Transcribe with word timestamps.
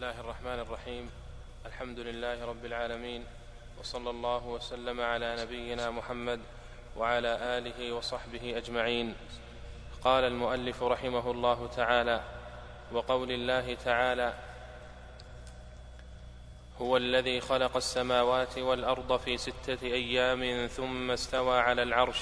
الله 0.00 0.20
الرحمن 0.20 0.60
الرحيم. 0.60 1.10
الحمد 1.66 1.98
لله 1.98 2.44
رب 2.44 2.64
العالمين. 2.64 3.24
وصلى 3.80 4.10
الله 4.10 4.46
وسلم 4.46 5.00
على 5.00 5.36
نبينا 5.42 5.90
محمد 5.90 6.40
وعلى 6.96 7.28
آله 7.58 7.92
وصحبه 7.92 8.56
أجمعين. 8.56 9.14
قال 10.04 10.24
المؤلف 10.24 10.82
رحمه 10.82 11.30
الله 11.30 11.68
تعالى 11.76 12.20
وقول 12.92 13.30
الله 13.30 13.74
تعالى 13.74 14.34
هو 16.80 16.96
الذي 16.96 17.40
خلق 17.40 17.76
السماوات 17.76 18.58
والأرض 18.58 19.16
في 19.16 19.36
ستة 19.36 19.82
أيام 19.82 20.66
ثم 20.66 21.10
استوى 21.10 21.58
على 21.58 21.82
العرش 21.82 22.20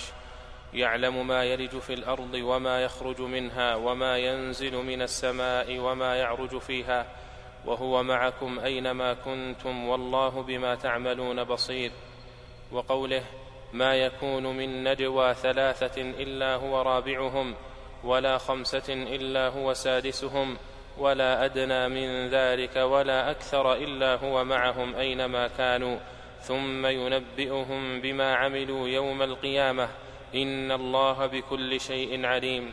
يعلم 0.75 1.27
ما 1.27 1.45
يلج 1.45 1.79
في 1.79 1.95
الأرض 1.95 2.35
وما 2.35 2.83
يخرج 2.83 3.21
منها 3.21 3.75
وما 3.75 4.19
ينزل 4.19 4.75
من 4.75 5.03
السماء 5.03 5.79
وما 5.79 6.17
يعرج 6.17 6.59
فيها 6.59 7.07
وهو 7.67 8.03
معكم 8.03 8.59
أينما 8.59 9.15
كنتم 9.15 9.89
والله 9.89 10.43
بما 10.43 10.75
تعملون 10.75 11.45
بصير. 11.45 11.91
وقوله 12.73 13.25
ما 13.73 13.95
يكون 13.95 14.43
من 14.57 14.85
نجوى 14.85 15.35
ثلاثة 15.35 16.03
إلا 16.03 16.55
هو 16.55 16.83
رابعهم 16.83 17.55
ولا 18.05 18.39
خمسة 18.39 18.93
إلا 18.93 19.49
هو 19.49 19.73
سادسهم 19.73 20.57
ولا 20.99 21.45
أدنى 21.45 21.89
من 21.89 22.29
ذلك 22.29 22.77
ولا 22.77 23.31
أكثر 23.31 23.73
إلا 23.73 24.15
هو 24.15 24.45
معهم 24.45 24.95
أينما 24.95 25.49
كانوا. 25.49 25.99
ثم 26.41 26.87
ينبئهم 26.87 28.01
بما 28.01 28.35
عملوا 28.35 28.89
يوم 28.89 29.23
القيامة 29.23 29.89
إن 30.35 30.73
الله 30.73 31.27
بكل 31.27 31.81
شيء 31.81 32.27
عليم. 32.27 32.73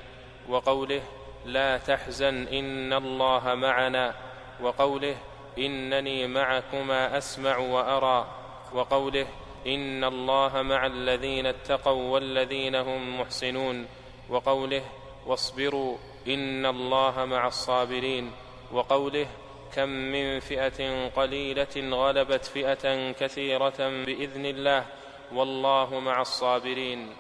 وقوله 0.49 1.02
لا 1.45 1.77
تحزن 1.77 2.48
إن 2.48 2.93
الله 2.93 3.55
معنا 3.55 4.15
وقوله 4.62 5.18
إنني 5.58 6.27
معكما 6.27 7.18
أسمع 7.18 7.58
وأرى 7.58 8.27
وقوله 8.74 9.27
إن 9.68 10.04
الله 10.04 10.62
مع 10.62 10.85
الذين 10.85 11.46
اتقوا 11.46 12.13
والذين 12.13 12.76
هم 12.76 13.20
محسنون 13.20 13.88
وقوله 14.29 14.84
واصبروا 15.26 15.98
إن 16.27 16.66
الله 16.66 17.26
مع 17.26 17.48
الصابرين 17.48 18.32
وقوله 18.71 19.27
كم 19.74 19.90
من 19.90 20.40
فئة 20.40 21.10
قليلة 21.10 21.76
غلبت 21.76 22.46
فئة 22.46 23.12
كثيرة 23.12 23.79
بإذن 24.05 24.46
الله 24.46 24.85
والله 25.34 25.99
مع 25.99 26.22
الصابرين. 26.22 27.16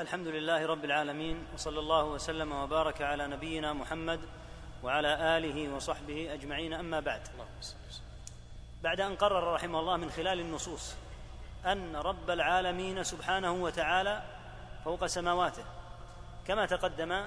الحمد 0.00 0.26
لله 0.26 0.66
رب 0.66 0.84
العالمين 0.84 1.46
وصلى 1.54 1.80
الله 1.80 2.04
وسلم 2.04 2.52
وبارك 2.52 3.02
على 3.02 3.26
نبينا 3.26 3.72
محمد 3.72 4.20
وعلى 4.84 5.38
آله 5.38 5.74
وصحبه 5.74 6.34
أجمعين. 6.34 6.72
أما 6.72 7.00
بعد 7.00 7.20
بعد 8.82 9.00
أن 9.00 9.16
قرر 9.16 9.54
رحمه 9.54 9.80
الله 9.80 9.96
من 9.96 10.10
خلال 10.10 10.40
النصوص 10.40 10.94
أن 11.66 11.96
رب 11.96 12.30
العالمين 12.30 13.04
سبحانه 13.04 13.52
وتعالى 13.52 14.22
فوق 14.84 15.06
سماواته 15.06 15.64
كما 16.46 16.66
تقدم 16.66 17.26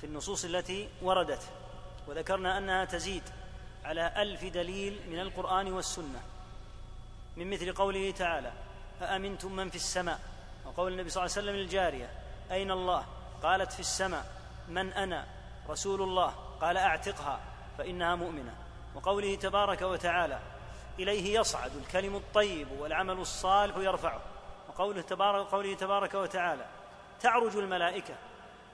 في 0.00 0.06
النصوص 0.06 0.44
التي 0.44 0.88
وردت 1.02 1.42
وذكرنا 2.06 2.58
أنها 2.58 2.84
تزيد 2.84 3.22
على 3.84 4.12
ألف 4.16 4.44
دليل 4.44 5.00
من 5.10 5.20
القرآن 5.20 5.72
والسنة. 5.72 6.20
من 7.36 7.50
مثل 7.50 7.72
قوله 7.72 8.10
تعالى 8.10 8.52
أأمنتم 9.02 9.52
من 9.52 9.70
في 9.70 9.76
السماء؟ 9.76 10.20
وقول 10.66 10.92
النبي 10.92 11.10
صلى 11.10 11.24
الله 11.24 11.36
عليه 11.36 11.42
وسلم 11.42 11.56
للجارية 11.56 12.10
أين 12.50 12.70
الله؟ 12.70 13.06
قالت 13.42 13.72
في 13.72 13.80
السماء. 13.80 14.26
من 14.68 14.92
أنا؟ 14.92 15.26
رسول 15.68 16.02
الله. 16.02 16.47
قال 16.60 16.76
أعتقها 16.76 17.40
فإنها 17.78 18.14
مؤمنة. 18.14 18.54
وقوله 18.94 19.34
تبارك 19.34 19.82
وتعالى 19.82 20.38
إليه 20.98 21.40
يصعد 21.40 21.76
الكلم 21.76 22.16
الطيب 22.16 22.68
والعمل 22.80 23.18
الصالح 23.18 23.76
يرفعه. 23.76 24.20
وقوله 24.68 25.02
تبارك, 25.02 25.46
قوله 25.46 25.74
تبارك 25.74 26.14
وتعالى 26.14 26.66
تعرج 27.20 27.56
الملائكة 27.56 28.14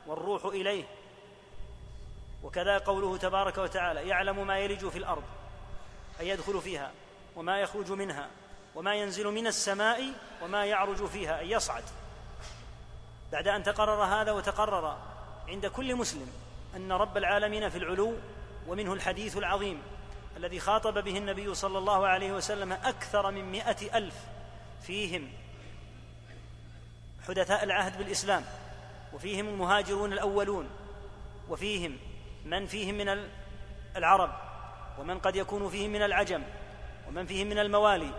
والروح 0.07 0.45
إليه. 0.45 0.85
وكذا 2.43 2.79
قوله 2.79 3.17
تبارك 3.17 3.59
وتعالى 3.59 4.09
يعلم 4.09 4.47
ما 4.47 4.59
يلج 4.59 4.89
في 4.89 4.99
الأرض 4.99 5.23
أي 6.21 6.29
يدخل 6.29 6.61
فيها 6.61 6.91
وما 7.37 7.61
يخرج 7.61 7.93
منها 7.93 8.29
وما 8.75 8.95
ينزل 8.95 9.27
من 9.27 9.47
السماء 9.47 10.13
وما 10.43 10.65
يعرج 10.65 11.07
فيها 11.07 11.39
أي 11.39 11.51
يصعد. 11.51 11.83
بعد 13.33 13.49
أن 13.49 13.63
تقرر 13.63 14.05
هذا 14.05 14.33
وتقرر 14.33 14.99
عند 15.49 15.67
كل 15.67 15.95
مسلم 15.95 16.44
أن 16.77 16.93
رب 16.93 17.17
العالمين 17.17 17.69
في 17.69 17.79
العلو 17.79 18.15
ومنه 18.69 18.93
الحديث 18.93 19.37
العظيم 19.37 19.83
الذي 20.37 20.61
خاطب 20.61 21.05
به 21.05 21.19
النبي 21.19 21.55
صلى 21.55 21.79
الله 21.79 22.07
عليه 22.07 22.33
وسلم 22.33 22.73
أكثر 22.73 23.31
من 23.31 23.53
مئة 23.53 23.99
ألف 23.99 24.15
فيهم 24.83 25.29
حدثاء 27.29 27.65
العهد 27.65 27.99
بالإسلام 27.99 28.45
وفيهم 29.13 29.49
المهاجرون 29.49 30.13
الأولون 30.13 30.69
وفيهم 31.49 31.99
من 32.45 32.67
فيهم 32.67 32.95
من 32.95 33.29
العرب 33.97 34.31
ومن 34.99 35.19
قد 35.19 35.37
يكون 35.37 35.69
فيهم 35.69 35.91
من 35.91 36.03
العجم 36.03 36.43
ومن 37.09 37.27
فيهم 37.27 37.47
من 37.47 37.59
الموالي 37.59 38.11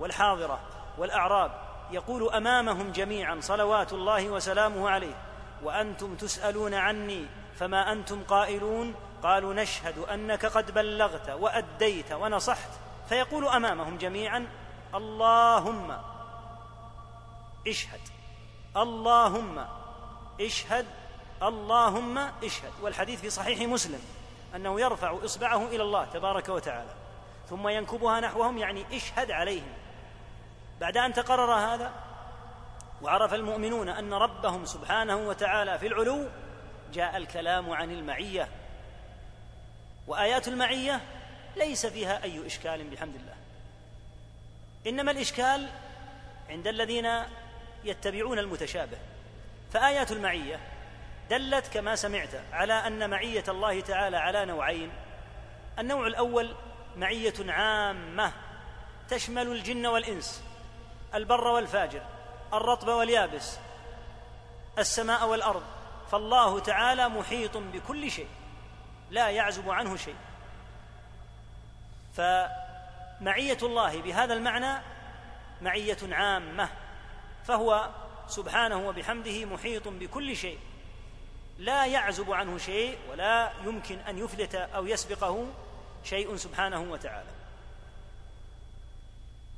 والحاضرة 0.00 0.60
والأعراب 0.98 1.50
يقول 1.90 2.32
أمامهم 2.32 2.92
جميعا 2.92 3.40
صلوات 3.40 3.92
الله 3.92 4.30
وسلامه 4.30 4.90
عليه 4.90 5.14
وأنتم 5.62 6.14
تسألون 6.14 6.74
عني 6.74 7.26
فما 7.58 7.92
أنتم 7.92 8.24
قائلون؟ 8.24 8.94
قالوا 9.22 9.54
نشهد 9.54 9.98
أنك 9.98 10.46
قد 10.46 10.74
بلغت 10.74 11.30
وأديت 11.30 12.12
ونصحت. 12.12 12.70
فيقول 13.08 13.48
أمامهم 13.48 13.98
جميعا 13.98 14.46
اللهم 14.94 15.96
اشهد 17.68 18.00
اللهم 18.76 19.64
اشهد 20.40 20.86
اللهم 21.42 22.18
اشهد. 22.18 22.72
والحديث 22.82 23.20
في 23.20 23.30
صحيح 23.30 23.60
مسلم 23.60 24.00
أنه 24.54 24.80
يرفع 24.80 25.16
إصبعه 25.24 25.66
إلى 25.66 25.82
الله 25.82 26.04
تبارك 26.04 26.48
وتعالى 26.48 26.90
ثم 27.50 27.68
ينكبها 27.68 28.20
نحوهم 28.20 28.58
يعني 28.58 28.84
اشهد 28.92 29.30
عليهم. 29.30 29.72
بعد 30.80 30.96
أن 30.96 31.12
تقرر 31.12 31.54
هذا 31.54 31.92
وعرف 33.02 33.34
المؤمنون 33.34 33.88
أن 33.88 34.14
ربهم 34.14 34.64
سبحانه 34.64 35.16
وتعالى 35.16 35.78
في 35.78 35.86
العلو 35.86 36.26
جاء 36.92 37.16
الكلام 37.16 37.70
عن 37.70 37.90
المعية. 37.90 38.48
وآيات 40.06 40.48
المعية 40.48 41.00
ليس 41.56 41.86
فيها 41.86 42.22
أي 42.22 42.46
إشكال 42.46 42.90
بحمد 42.90 43.14
الله. 43.14 43.34
إنما 44.86 45.10
الإشكال 45.10 45.68
عند 46.48 46.66
الذين 46.66 47.22
يتبعون 47.84 48.38
المتشابه. 48.38 48.98
فآيات 49.72 50.12
المعية 50.12 50.60
دلت 51.30 51.66
كما 51.66 51.96
سمعت 51.96 52.34
على 52.52 52.72
أن 52.72 53.10
معية 53.10 53.44
الله 53.48 53.80
تعالى 53.80 54.16
على 54.16 54.44
نوعين. 54.44 54.90
النوع 55.78 56.06
الأول 56.06 56.54
معية 56.96 57.52
عامة 57.52 58.32
تشمل 59.08 59.46
الجن 59.52 59.86
والإنس 59.86 60.42
البر 61.14 61.46
والفاجر 61.46 62.02
الرطب 62.52 62.88
واليابس 62.88 63.58
السماء 64.78 65.28
والأرض. 65.28 65.62
فالله 66.10 66.60
تعالى 66.60 67.08
محيط 67.08 67.56
بكل 67.56 68.10
شيء 68.10 68.28
لا 69.10 69.28
يعزب 69.28 69.70
عنه 69.70 69.96
شيء. 69.96 70.16
فمعية 72.14 73.58
الله 73.62 74.02
بهذا 74.02 74.34
المعنى 74.34 74.82
معية 75.62 75.98
عامة 76.02 76.68
فهو 77.44 77.90
سبحانه 78.28 78.88
وبحمده 78.88 79.44
محيط 79.44 79.88
بكل 79.88 80.36
شيء. 80.36 80.58
لا 81.58 81.86
يعزب 81.86 82.32
عنه 82.32 82.58
شيء 82.58 82.98
ولا 83.10 83.52
يمكن 83.64 83.98
أن 83.98 84.18
يفلت 84.18 84.54
أو 84.54 84.86
يسبقه 84.86 85.46
شيء 86.04 86.36
سبحانه 86.36 86.80
وتعالى. 86.80 87.30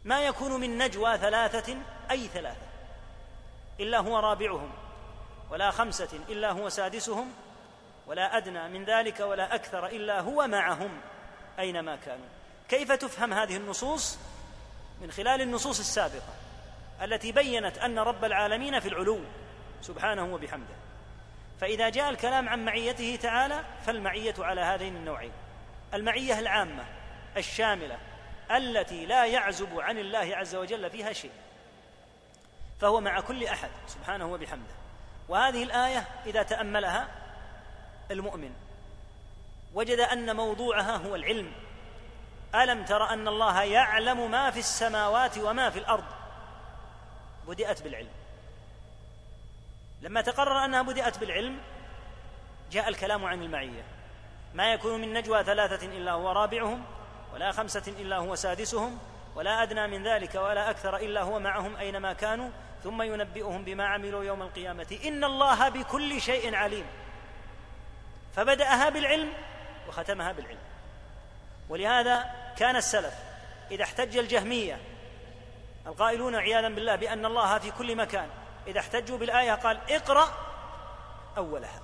ما 0.05 0.21
يكون 0.27 0.61
من 0.61 0.79
نجوى 0.79 1.19
ثلاثة 1.19 1.77
أي 2.11 2.29
ثلاثة 2.29 2.67
إلا 3.81 3.99
هو 3.99 4.19
رابعهم. 4.19 4.71
ولا 5.51 5.71
خمسة 5.71 6.21
إلا 6.29 6.51
هو 6.51 6.69
سادسهم 6.69 7.33
ولا 8.07 8.37
أدنى 8.37 8.69
من 8.69 8.85
ذلك 8.85 9.21
ولا 9.21 9.55
أكثر 9.55 9.87
إلا 9.87 10.21
هو 10.21 10.47
معهم 10.47 11.01
أينما 11.59 11.97
كانوا. 11.97 12.27
كيف 12.69 12.93
تفهم 12.93 13.33
هذه 13.33 13.57
النصوص؟ 13.57 14.19
من 15.01 15.11
خلال 15.11 15.41
النصوص 15.41 15.79
السابقة 15.79 16.35
التي 17.03 17.33
بينت 17.33 17.79
أن 17.79 17.99
رب 17.99 18.25
العالمين 18.25 18.81
في 18.81 18.89
العلو 18.89 19.21
سبحانه 19.83 20.35
وبحمده. 20.35 20.75
فإذا 21.61 21.89
جاء 21.89 22.11
الكلام 22.11 22.49
عن 22.49 22.65
معيته 22.65 23.19
تعالى 23.23 23.65
فالمعية 23.87 24.35
على 24.39 24.61
هذين 24.61 24.97
النوعين. 24.97 25.33
المعية 25.95 26.39
العامة 26.39 26.85
الشاملة 27.37 27.99
التي 28.51 29.07
لا 29.07 29.27
يعزب 29.27 29.81
عن 29.81 29.99
الله 29.99 30.37
عز 30.37 30.55
وجل 30.55 30.91
فيها 30.91 31.13
شيء 31.13 31.33
فهو 32.81 33.01
مع 33.01 33.21
كل 33.21 33.45
أحد 33.45 33.71
سبحانه 33.87 34.33
وبحمده. 34.33 34.80
وهذه 35.31 35.63
الآية 35.63 36.07
إذا 36.27 36.43
تأملها 36.43 37.09
المؤمن 38.11 38.53
وجد 39.75 39.99
أن 40.01 40.37
موضوعها 40.37 40.97
هو 40.97 41.15
العلم. 41.15 41.53
ألم 42.55 42.85
تر 42.85 43.11
أن 43.11 43.29
الله 43.29 43.63
يعلم 43.63 44.31
ما 44.31 44.51
في 44.51 44.59
السماوات 44.59 45.39
وما 45.39 45.71
في 45.71 45.79
الأرض؟ 45.79 46.05
بدأت 47.49 47.83
بالعلم. 47.83 48.11
لما 50.03 50.21
تقرر 50.21 50.65
أنها 50.65 50.83
بدأت 50.83 51.19
بالعلم 51.19 51.61
جاء 52.71 52.89
الكلام 52.89 53.25
عن 53.25 53.43
المعية. 53.43 53.83
ما 54.55 54.73
يكون 54.73 55.01
من 55.01 55.13
نجوى 55.13 55.45
ثلاثة 55.45 55.87
إلا 55.87 56.13
هو 56.13 56.33
رابعهم 56.33 56.85
ولا 57.35 57.53
خمسة 57.53 57.93
إلا 57.99 58.17
هو 58.17 58.35
سادسهم 58.35 58.99
ولا 59.35 59.63
أدنى 59.63 59.87
من 59.87 60.07
ذلك 60.07 60.35
ولا 60.35 60.71
أكثر 60.71 60.97
إلا 60.97 61.23
هو 61.23 61.39
معهم 61.39 61.77
أينما 61.77 62.13
كانوا 62.13 62.51
ثم 62.85 63.03
ينبئهم 63.03 63.65
بما 63.65 63.87
عملوا 63.87 64.25
يوم 64.25 64.43
القيامة. 64.43 64.99
إن 65.05 65.25
الله 65.25 65.69
بكل 65.69 66.21
شيء 66.21 66.55
عليم. 66.55 66.87
فبدأها 68.37 68.89
بالعلم 68.89 69.33
وختمها 69.89 70.33
بالعلم. 70.33 70.59
ولهذا 71.69 72.31
كان 72.57 72.77
السلف 72.77 73.15
إذا 73.71 73.85
احتج 73.85 74.17
الجهمية 74.17 74.79
القائلون 75.87 76.35
عياذا 76.35 76.69
بالله 76.69 76.97
بأن 76.97 77.27
الله 77.27 77.59
في 77.59 77.71
كل 77.71 77.97
مكان 77.97 78.29
إذا 78.67 78.81
احتجوا 78.81 79.19
بالآية 79.19 79.53
قال 79.53 79.81
اقرأ 79.91 80.29
أولها. 81.37 81.81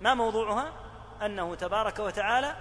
ما 0.00 0.14
موضوعها؟ 0.14 0.72
أنه 1.22 1.54
تبارك 1.54 1.98
وتعالى 1.98 2.56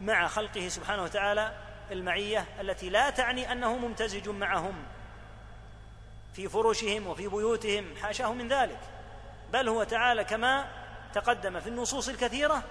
مع 0.00 0.28
خلقه 0.28 0.68
سبحانه 0.68 1.02
وتعالى 1.02 1.52
المعية 1.90 2.46
التي 2.60 2.90
لا 2.90 3.10
تعني 3.10 3.52
أنه 3.52 3.76
ممتزج 3.76 4.28
معهم. 4.28 4.84
في 6.34 6.48
فرشهم 6.48 7.06
وفي 7.06 7.28
بيوتهم 7.28 7.96
حاشاه 8.02 8.32
من 8.32 8.48
ذلك. 8.48 8.80
بل 9.52 9.68
هو 9.68 9.84
تعالى 9.84 10.24
كما 10.24 10.68
تقدم 11.14 11.60
في 11.60 11.68
النصوص 11.68 12.08
الكثيرة 12.08 12.62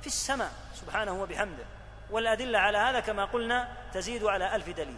في 0.00 0.06
السماء 0.06 0.52
سبحانه 0.74 1.22
وبحمده. 1.22 1.64
والأدلة 2.10 2.58
على 2.58 2.78
هذا 2.78 3.00
كما 3.00 3.24
قلنا 3.24 3.76
تزيد 3.94 4.24
على 4.24 4.56
ألف 4.56 4.68
دليل. 4.68 4.96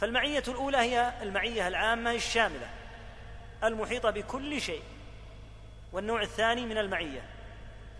فالمعية 0.00 0.42
الأولى 0.48 0.76
هي 0.76 1.12
المعية 1.22 1.68
العامة 1.68 2.12
الشاملة 2.12 2.70
المحيطة 3.64 4.10
بكل 4.10 4.60
شيء. 4.60 4.82
والنوع 5.92 6.22
الثاني 6.22 6.66
من 6.66 6.78
المعية 6.78 7.22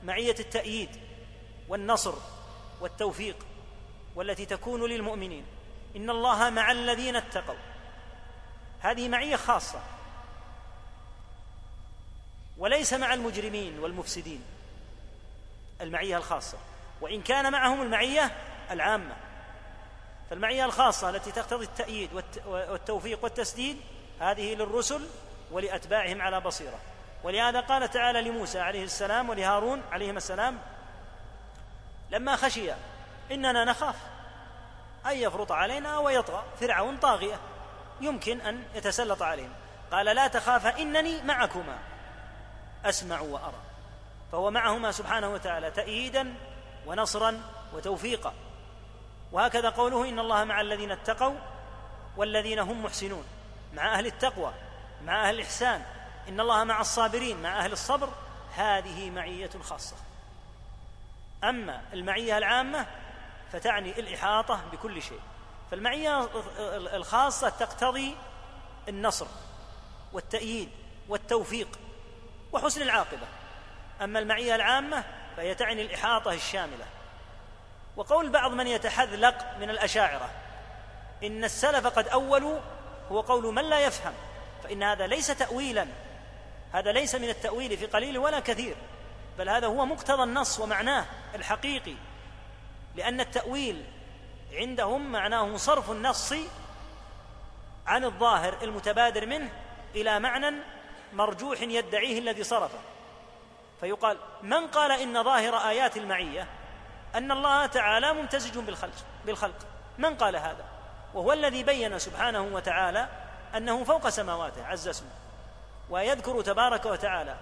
معية 0.02 0.36
التأييد 0.40 0.90
والنصر 1.68 2.14
والتوفيق 2.80 3.36
والتي 4.16 4.46
تكون 4.46 4.90
للمؤمنين. 4.90 5.44
إن 5.96 6.10
الله 6.10 6.50
مع 6.50 6.70
الذين 6.70 7.16
اتقوا. 7.16 7.73
هذه 8.84 9.08
معية 9.08 9.36
خاصة. 9.36 9.80
وليس 12.58 12.92
مع 12.92 13.14
المجرمين 13.14 13.78
والمفسدين 13.78 14.44
المعية 15.80 16.16
الخاصة. 16.16 16.58
وإن 17.00 17.22
كان 17.22 17.52
معهم 17.52 17.82
المعية 17.82 18.36
العامة. 18.70 19.16
فالمعية 20.30 20.64
الخاصة 20.64 21.10
التي 21.10 21.32
تقتضي 21.32 21.64
التأييد 21.64 22.10
والتوفيق 22.46 23.24
والتسديد 23.24 23.80
هذه 24.20 24.54
للرسل 24.54 25.08
ولأتباعهم 25.50 26.22
على 26.22 26.40
بصيرة. 26.40 26.78
ولهذا 27.22 27.60
قال 27.60 27.90
تعالى 27.90 28.20
لموسى 28.22 28.60
عليه 28.60 28.84
السلام 28.84 29.28
ولهارون 29.28 29.82
عليهما 29.92 30.18
السلام 30.18 30.58
لما 32.10 32.36
خشي 32.36 32.72
إننا 33.32 33.64
نخاف 33.64 33.96
أن 35.06 35.16
يفرط 35.16 35.52
علينا 35.52 35.98
ويطغى 35.98 36.44
فرعون 36.60 36.96
طاغية. 36.96 37.38
يمكن 38.00 38.40
أن 38.40 38.64
يتسلط 38.74 39.22
عليهم. 39.22 39.52
قال 39.92 40.06
لا 40.06 40.26
تخافا 40.26 40.78
إنني 40.78 41.22
معكما. 41.22 41.78
أسمع 42.84 43.20
وأرى. 43.20 43.60
فهو 44.32 44.50
معهما 44.50 44.92
سبحانه 44.92 45.28
وتعالى 45.28 45.70
تأييدا 45.70 46.34
ونصرا 46.86 47.40
وتوفيقا. 47.74 48.34
وهكذا 49.32 49.70
قوله 49.70 50.08
إن 50.08 50.18
الله 50.18 50.44
مع 50.44 50.60
الذين 50.60 50.90
اتقوا 50.90 51.34
والذين 52.16 52.58
هم 52.58 52.84
محسنون. 52.84 53.24
مع 53.74 53.94
أهل 53.98 54.06
التقوى 54.06 54.54
مع 55.04 55.28
أهل 55.28 55.34
الإحسان. 55.34 55.82
إن 56.28 56.40
الله 56.40 56.64
مع 56.64 56.80
الصابرين 56.80 57.42
مع 57.42 57.64
أهل 57.64 57.72
الصبر. 57.72 58.08
هذه 58.56 59.10
معية 59.10 59.50
خاصة. 59.62 59.96
أما 61.44 61.82
المعية 61.92 62.38
العامة 62.38 62.86
فتعني 63.52 64.00
الإحاطة 64.00 64.60
بكل 64.72 65.02
شيء. 65.02 65.20
فالمعية 65.70 66.28
الخاصة 66.96 67.48
تقتضي 67.48 68.16
النصر 68.88 69.26
والتأييد 70.12 70.70
والتوفيق 71.08 71.68
وحسن 72.52 72.82
العاقبة. 72.82 73.26
أما 74.02 74.18
المعية 74.18 74.54
العامة 74.54 75.04
فهي 75.36 75.54
تعني 75.54 75.82
الإحاطة 75.82 76.32
الشاملة. 76.32 76.86
وقول 77.96 78.30
بعض 78.30 78.52
من 78.52 78.66
يتحذلق 78.66 79.56
من 79.60 79.70
الأشاعرة 79.70 80.30
إن 81.24 81.44
السلف 81.44 81.86
قد 81.86 82.08
أولوا 82.08 82.60
هو 83.12 83.20
قول 83.20 83.54
من 83.54 83.64
لا 83.64 83.80
يفهم 83.80 84.14
فإن 84.64 84.82
هذا 84.82 85.06
ليس 85.06 85.26
تاويلا. 85.26 85.86
هذا 86.72 86.92
ليس 86.92 87.14
من 87.14 87.28
التأويل 87.28 87.76
في 87.76 87.86
قليل 87.86 88.18
ولا 88.18 88.40
كثير 88.40 88.76
بل 89.38 89.48
هذا 89.48 89.66
هو 89.66 89.86
مقتضى 89.86 90.22
النص 90.22 90.60
ومعناه 90.60 91.06
الحقيقي 91.34 91.94
لأن 92.96 93.20
التأويل 93.20 93.84
عندهم 94.54 95.12
معناه 95.12 95.56
صرف 95.56 95.90
النص 95.90 96.34
عن 97.86 98.04
الظاهر 98.04 98.56
المتبادر 98.62 99.26
منه 99.26 99.50
إلى 99.94 100.20
معنى 100.20 100.56
مرجوح 101.12 101.60
يدعيه 101.60 102.18
الذي 102.18 102.44
صرفه. 102.44 102.78
فيقال 103.80 104.16
من 104.42 104.66
قال 104.66 104.92
إن 104.92 105.22
ظاهر 105.22 105.56
آيات 105.56 105.96
المعية 105.96 106.46
أن 107.14 107.32
الله 107.32 107.66
تعالى 107.66 108.12
ممتزج 108.12 108.58
بالخلق 108.58 108.94
بالخلق. 109.26 109.66
من 109.98 110.14
قال 110.14 110.36
هذا؟ 110.36 110.64
وهو 111.14 111.32
الذي 111.32 111.62
بين 111.62 111.98
سبحانه 111.98 112.42
وتعالى 112.42 113.08
أنه 113.56 113.84
فوق 113.84 114.08
سماواته 114.08 114.66
عز 114.66 114.88
اسمه. 114.88 115.10
ويذكر 115.90 116.42
تبارك 116.42 116.86
وتعالى 116.86 117.36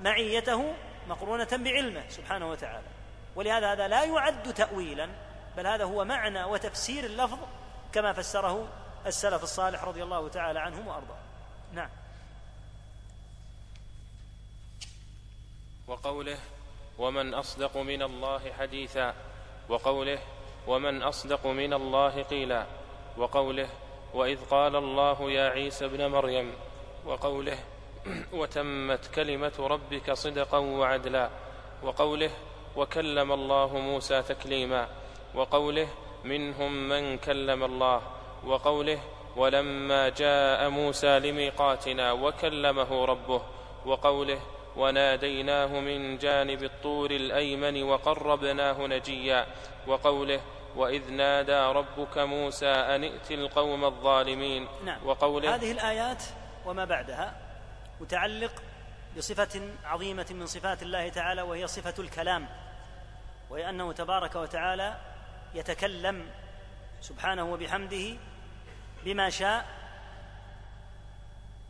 معيته 0.00 0.74
مقرونة 1.08 1.48
بعلمه 1.52 2.02
سبحانه 2.08 2.50
وتعالى. 2.50 2.86
ولهذا 3.36 3.72
هذا 3.72 3.88
لا 3.88 4.04
يعد 4.04 4.54
تاويلا 4.54 5.08
بل 5.56 5.66
هذا 5.66 5.84
هو 5.84 6.04
معنى 6.04 6.44
وتفسير 6.44 7.04
اللفظ 7.04 7.38
كما 7.92 8.12
فسره 8.12 8.68
السلف 9.06 9.42
الصالح 9.42 9.84
رضي 9.84 10.02
الله 10.02 10.28
تعالى 10.28 10.58
عنهم 10.60 10.88
وارضاهم 10.88 11.22
نعم. 11.72 11.88
وقوله 15.86 16.38
ومن 16.98 17.34
أصدق 17.34 17.76
من 17.76 18.02
الله 18.02 18.52
حديثا 18.52 19.14
وقوله 19.68 20.18
ومن 20.66 21.02
أصدق 21.02 21.46
من 21.46 21.72
الله 21.72 22.22
قيلا 22.22 22.66
وقوله 23.16 23.68
وإذ 24.14 24.44
قال 24.44 24.76
الله 24.76 25.30
يا 25.30 25.50
عيسى 25.50 25.84
ابن 25.84 26.06
مريم 26.06 26.52
وقوله 27.06 27.58
وتمت 28.32 29.06
كلمة 29.14 29.52
ربك 29.58 30.12
صدقا 30.12 30.58
وعدلا 30.58 31.30
وقوله 31.82 32.30
وكلم 32.76 33.32
الله 33.32 33.78
موسى 33.78 34.22
تكليما 34.22 35.01
وقوله 35.34 35.88
منهم 36.24 36.88
من 36.88 37.18
كلم 37.18 37.64
الله 37.64 38.02
وقوله 38.44 39.00
ولما 39.36 40.08
جاء 40.08 40.68
موسى 40.68 41.18
لميقاتنا 41.18 42.12
وكلمه 42.12 43.04
ربه 43.04 43.42
وقوله 43.86 44.40
وناديناه 44.76 45.66
من 45.80 46.18
جانب 46.18 46.62
الطور 46.62 47.10
الأيمن 47.10 47.82
وقربناه 47.82 48.86
نجيا 48.86 49.46
وقوله 49.86 50.40
وإذ 50.76 51.10
نادى 51.10 51.58
ربك 51.78 52.18
موسى 52.18 52.66
أن 52.66 53.04
ائت 53.04 53.30
القوم 53.32 53.84
الظالمين 53.84 54.68
نعم. 54.84 55.06
وقوله 55.06 55.54
هذه 55.54 55.72
الآيات 55.72 56.22
وما 56.66 56.84
بعدها 56.84 57.36
متعلق 58.00 58.52
بصفة 59.16 59.60
عظيمة 59.84 60.26
من 60.30 60.46
صفات 60.46 60.82
الله 60.82 61.08
تعالى 61.08 61.42
وهي 61.42 61.66
صفة 61.66 61.94
الكلام 61.98 62.46
وهي 63.50 63.68
أنه 63.68 63.92
تبارك 63.92 64.36
وتعالى 64.36 64.96
يتكلم 65.54 66.30
سبحانه 67.00 67.44
وبحمده 67.44 68.16
بما 69.04 69.30
شاء 69.30 69.66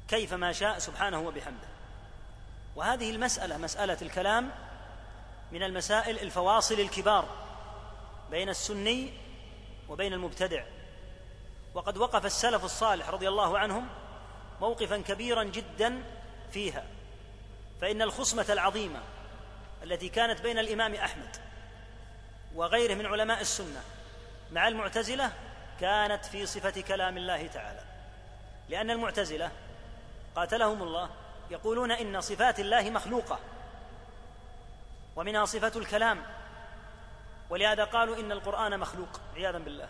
كيفما 0.08 0.52
شاء 0.52 0.78
سبحانه 0.78 1.20
وبحمده. 1.20 1.68
وهذه 2.76 3.10
المسألة 3.10 3.58
مسألة 3.58 3.98
الكلام 4.02 4.50
من 5.52 5.62
المسائل 5.62 6.18
الفواصل 6.18 6.80
الكبار 6.80 7.28
بين 8.30 8.48
السني 8.48 9.12
وبين 9.88 10.12
المبتدع. 10.12 10.64
وقد 11.74 11.96
وقف 11.96 12.26
السلف 12.26 12.64
الصالح 12.64 13.08
رضي 13.08 13.28
الله 13.28 13.58
عنهم 13.58 13.88
موقفا 14.60 14.96
كبيرا 14.96 15.44
جدا 15.44 16.02
فيها 16.52 16.84
فإن 17.80 18.02
الخصمة 18.02 18.46
العظيمة 18.48 19.00
التي 19.82 20.08
كانت 20.08 20.40
بين 20.40 20.58
الإمام 20.58 20.94
أحمد 20.94 21.36
وغيره 22.54 22.94
من 22.94 23.06
علماء 23.06 23.40
السنة 23.40 23.82
مع 24.52 24.68
المعتزلة 24.68 25.32
كانت 25.80 26.24
في 26.24 26.46
صفة 26.46 26.80
كلام 26.80 27.16
الله 27.16 27.46
تعالى. 27.46 27.80
لأن 28.68 28.90
المعتزلة 28.90 29.50
قاتلهم 30.36 30.82
الله 30.82 31.10
يقولون 31.50 31.90
إن 31.90 32.20
صفات 32.20 32.60
الله 32.60 32.90
مخلوقة 32.90 33.38
ومنها 35.16 35.44
صفة 35.44 35.72
الكلام. 35.76 36.22
ولهذا 37.50 37.84
قالوا 37.84 38.16
إن 38.16 38.32
القرآن 38.32 38.80
مخلوق 38.80 39.20
عياذا 39.36 39.58
بالله. 39.58 39.88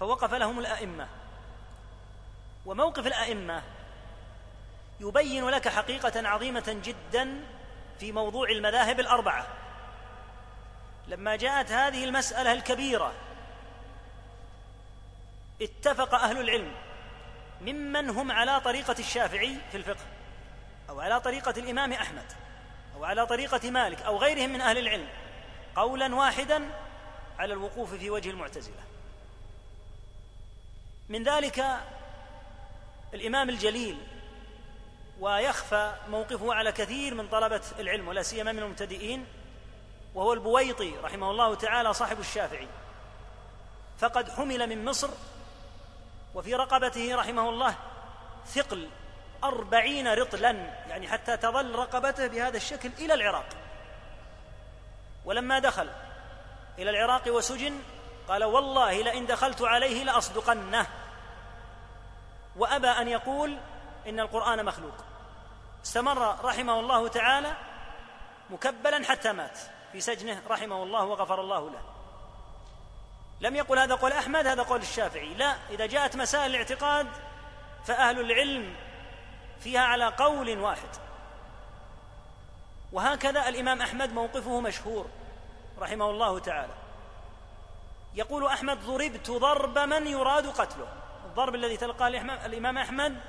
فوقف 0.00 0.34
لهم 0.34 0.58
الأئمة. 0.58 1.08
وموقف 2.66 3.06
الأئمة 3.06 3.62
يبين 5.00 5.48
لك 5.48 5.68
حقيقة 5.68 6.28
عظيمة 6.28 6.76
جدا 6.84 7.40
في 8.00 8.12
موضوع 8.12 8.50
المذاهب 8.50 9.00
الأربعة. 9.00 9.46
لما 11.08 11.36
جاءت 11.36 11.72
هذه 11.72 12.04
المسألة 12.04 12.52
الكبيرة 12.52 13.12
اتفق 15.62 16.14
أهل 16.14 16.40
العلم 16.40 16.72
ممن 17.60 18.10
هم 18.10 18.32
على 18.32 18.60
طريقة 18.60 18.96
الشافعي 18.98 19.56
في 19.70 19.76
الفقه 19.76 20.04
أو 20.88 21.00
على 21.00 21.20
طريقة 21.20 21.54
الإمام 21.56 21.92
أحمد 21.92 22.32
أو 22.96 23.04
على 23.04 23.26
طريقة 23.26 23.70
مالك 23.70 24.02
أو 24.02 24.18
غيرهم 24.18 24.50
من 24.50 24.60
أهل 24.60 24.78
العلم 24.78 25.08
قولا 25.76 26.14
واحدا 26.14 26.70
على 27.38 27.52
الوقوف 27.52 27.94
في 27.94 28.10
وجه 28.10 28.30
المعتزلة. 28.30 28.82
من 31.08 31.22
ذلك 31.22 31.64
الإمام 33.14 33.48
الجليل 33.48 33.98
ويخفى 35.20 35.94
موقفه 36.08 36.54
على 36.54 36.72
كثير 36.72 37.14
من 37.14 37.28
طلبة 37.28 37.62
العلم 37.78 38.08
ولا 38.08 38.22
سيما 38.22 38.52
من 38.52 38.62
المبتدئين 38.62 39.26
وهو 40.16 40.32
البويطي 40.32 40.96
رحمه 40.96 41.30
الله 41.30 41.54
تعالى 41.54 41.94
صاحب 41.94 42.20
الشافعي. 42.20 42.68
فقد 43.98 44.30
حمل 44.30 44.66
من 44.66 44.84
مصر 44.84 45.08
وفي 46.34 46.54
رقبته 46.54 47.16
رحمه 47.16 47.48
الله 47.48 47.74
ثقل 48.46 48.88
أربعين 49.44 50.08
رطلا 50.08 50.50
يعني 50.88 51.08
حتى 51.08 51.36
تظل 51.36 51.74
رقبته 51.74 52.26
بهذا 52.26 52.56
الشكل 52.56 52.90
إلى 52.98 53.14
العراق. 53.14 53.46
ولما 55.24 55.58
دخل 55.58 55.90
إلى 56.78 56.90
العراق 56.90 57.22
وسجن 57.28 57.78
قال 58.28 58.44
والله 58.44 59.02
لئن 59.02 59.26
دخلت 59.26 59.62
عليه 59.62 60.04
لأصدقنه. 60.04 60.86
وأبى 62.56 62.88
أن 62.88 63.08
يقول 63.08 63.58
إن 64.06 64.20
القرآن 64.20 64.64
مخلوق. 64.64 64.94
استمر 65.84 66.44
رحمه 66.44 66.80
الله 66.80 67.08
تعالى 67.08 67.56
مكبلا 68.50 69.04
حتى 69.04 69.32
مات. 69.32 69.58
في 69.96 70.02
سجنه 70.02 70.42
رحمه 70.48 70.82
الله 70.82 71.04
وغفر 71.04 71.40
الله 71.40 71.70
له. 71.70 71.80
لم 73.40 73.56
يقل 73.56 73.78
هذا 73.78 73.94
قول 73.94 74.12
أحمد 74.12 74.46
هذا 74.46 74.62
قول 74.62 74.80
الشافعي. 74.80 75.34
لا 75.34 75.56
إذا 75.70 75.86
جاءت 75.86 76.16
مسائل 76.16 76.50
الاعتقاد 76.50 77.06
فأهل 77.84 78.20
العلم 78.20 78.76
فيها 79.60 79.80
على 79.80 80.06
قول 80.06 80.58
واحد. 80.58 80.88
وهكذا 82.92 83.48
الإمام 83.48 83.82
أحمد 83.82 84.12
موقفه 84.12 84.60
مشهور 84.60 85.06
رحمه 85.78 86.10
الله 86.10 86.38
تعالى. 86.38 86.74
يقول 88.14 88.46
أحمد 88.46 88.86
ضربت 88.86 89.30
ضرب 89.30 89.78
من 89.78 90.06
يراد 90.06 90.46
قتله. 90.46 90.88
الضرب 91.24 91.54
الذي 91.54 91.76
تلقاه 91.76 92.08
الإمام 92.46 92.78
أحمد 92.78 93.20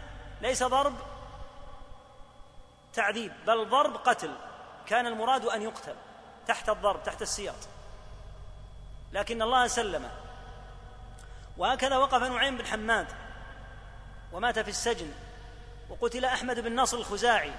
ليس 0.42 0.64
ضرب 0.64 0.96
تعذيب 2.94 3.32
بل 3.46 3.70
ضرب 3.70 3.96
قتل. 3.96 4.36
كان 4.86 5.08
المراد 5.08 5.46
أن 5.46 5.62
يقتل. 5.62 5.96
تحت 6.48 6.70
الضرب 6.70 7.04
تحت 7.04 7.22
السياط. 7.22 7.56
لكن 9.12 9.42
الله 9.42 9.68
سلمه 9.68 10.12
وهكذا 11.58 11.98
وقف 11.98 12.24
نعيم 12.24 12.58
بن 12.58 12.66
حماد 12.66 13.08
ومات 14.32 14.60
في 14.60 14.70
السجن. 14.70 15.12
وقتل 15.89 16.25
أحمد 16.25 16.60
بن 16.60 16.80
نصر 16.80 16.98
الخزاعي. 16.98 17.51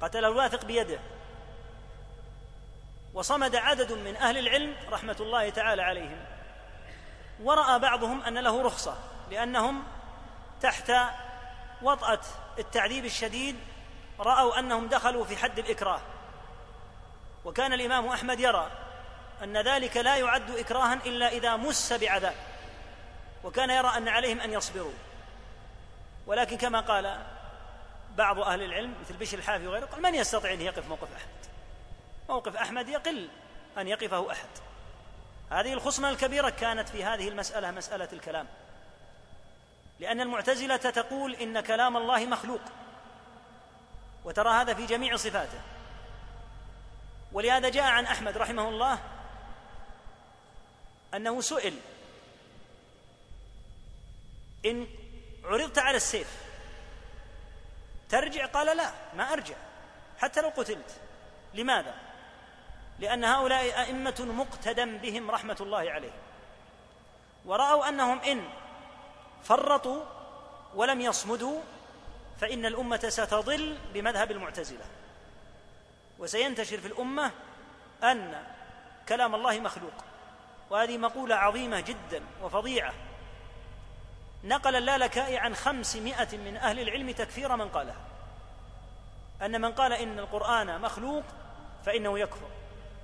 قتله 0.00 0.28
الواثق 0.28 0.64
بيده. 0.64 0.98
وصمد 3.14 3.56
عدد 3.56 3.92
من 3.92 4.16
أهل 4.16 4.38
العلم 4.38 4.76
رحمة 4.90 5.16
الله 5.20 5.50
تعالى 5.50 5.82
عليهم. 5.82 6.24
ورأى 7.42 7.78
بعضهم 7.78 8.22
أن 8.22 8.38
له 8.38 8.62
رخصة 8.62 8.98
لأنهم 9.30 9.82
تحت 10.60 10.92
وطأة 11.82 12.20
التعذيب 12.58 13.04
الشديد 13.04 13.56
رأوا 14.20 14.58
أنهم 14.58 14.86
دخلوا 14.86 15.24
في 15.24 15.36
حد 15.36 15.58
الإكراه. 15.58 16.00
وكان 17.44 17.72
الإمام 17.72 18.08
أحمد 18.08 18.40
يرى 18.40 18.70
أن 19.42 19.56
ذلك 19.56 19.96
لا 19.96 20.16
يعد 20.16 20.50
إكراها 20.50 20.94
إلا 21.06 21.28
إذا 21.28 21.56
مس 21.56 21.92
بعذاب 21.92 22.34
وكان 23.44 23.70
يرى 23.70 23.88
أن 23.96 24.08
عليهم 24.08 24.40
أن 24.40 24.52
يصبروا. 24.52 24.92
ولكن 26.26 26.56
كما 26.56 26.80
قال 26.80 27.18
بعض 28.16 28.38
أهل 28.38 28.62
العلم 28.62 28.94
مثل 29.00 29.16
بشر 29.16 29.38
الحافي 29.38 29.66
وغيره 29.66 29.86
قال 29.86 30.02
من 30.02 30.14
يستطيع 30.14 30.52
أن 30.52 30.60
يقف 30.60 30.88
موقف 30.88 31.08
احمد 31.16 31.46
موقف 32.28 32.56
أحمد 32.56 32.88
يقل 32.88 33.28
أن 33.78 33.88
يقفه 33.88 34.32
أحد. 34.32 34.48
هذه 35.50 35.72
الخصمة 35.72 36.08
الكبيرة 36.08 36.50
كانت 36.50 36.88
في 36.88 37.04
هذه 37.04 37.28
المسألة 37.28 37.70
مسألة 37.70 38.08
الكلام. 38.12 38.46
لأن 40.00 40.20
المعتزلة 40.20 40.76
تقول 40.76 41.34
إن 41.34 41.60
كلام 41.60 41.96
الله 41.96 42.26
مخلوق 42.26 42.60
وترى 44.24 44.50
هذا 44.50 44.74
في 44.74 44.86
جميع 44.86 45.16
صفاته. 45.16 45.73
ولهذا 47.34 47.68
جاء 47.68 47.84
عن 47.84 48.06
أحمد 48.06 48.36
رحمه 48.36 48.68
الله 48.68 48.98
أنه 51.14 51.40
سئل 51.40 51.78
إن 54.66 54.86
عرضت 55.44 55.78
على 55.78 55.96
السيف 55.96 56.28
ترجع؟ 58.08 58.46
قال 58.46 58.76
لا 58.76 58.90
ما 59.14 59.32
أرجع 59.32 59.54
حتى 60.18 60.40
لو 60.40 60.48
قتلت. 60.48 61.00
لماذا؟ 61.54 61.94
لأن 62.98 63.24
هؤلاء 63.24 63.80
أئمة 63.80 64.14
مقتدى 64.20 64.84
بهم 64.84 65.30
رحمة 65.30 65.56
الله 65.60 65.90
عليهم. 65.90 66.20
ورأوا 67.44 67.88
أنهم 67.88 68.20
إن 68.20 68.48
فرطوا 69.44 70.04
ولم 70.74 71.00
يصمدوا 71.00 71.60
فإن 72.40 72.66
الأمة 72.66 73.08
ستضل 73.08 73.78
بمذهب 73.94 74.30
المعتزلة. 74.30 74.84
وسينتشر 76.18 76.78
في 76.78 76.86
الأمة 76.86 77.30
أن 78.02 78.42
كلام 79.08 79.34
الله 79.34 79.60
مخلوق. 79.60 79.92
وهذه 80.70 80.98
مقولة 80.98 81.34
عظيمة 81.34 81.80
جدا 81.80 82.22
وفظيعة. 82.42 82.92
نقل 84.44 84.76
اللالكائي 84.76 85.38
عن 85.38 85.54
خمسمائة 85.54 86.38
من 86.38 86.56
أهل 86.56 86.80
العلم 86.80 87.10
تكفير 87.10 87.56
من 87.56 87.68
قالها. 87.68 88.00
أن 89.42 89.60
من 89.60 89.72
قال 89.72 89.92
إن 89.92 90.18
القرآن 90.18 90.80
مخلوق 90.80 91.24
فإنه 91.86 92.18
يكفر. 92.18 92.48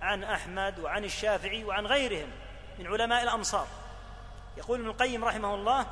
عن 0.03 0.25
أحمد 0.25 0.79
وعن 0.79 1.05
الشافعي 1.05 1.65
وعن 1.65 1.87
غيرهم 1.87 2.31
من 2.79 2.87
علماء 2.87 3.23
الأمصار. 3.23 3.67
يقول 4.57 4.81
ابن 4.81 4.89
القيم 4.89 5.25
رحمه 5.25 5.55
الله 5.55 5.87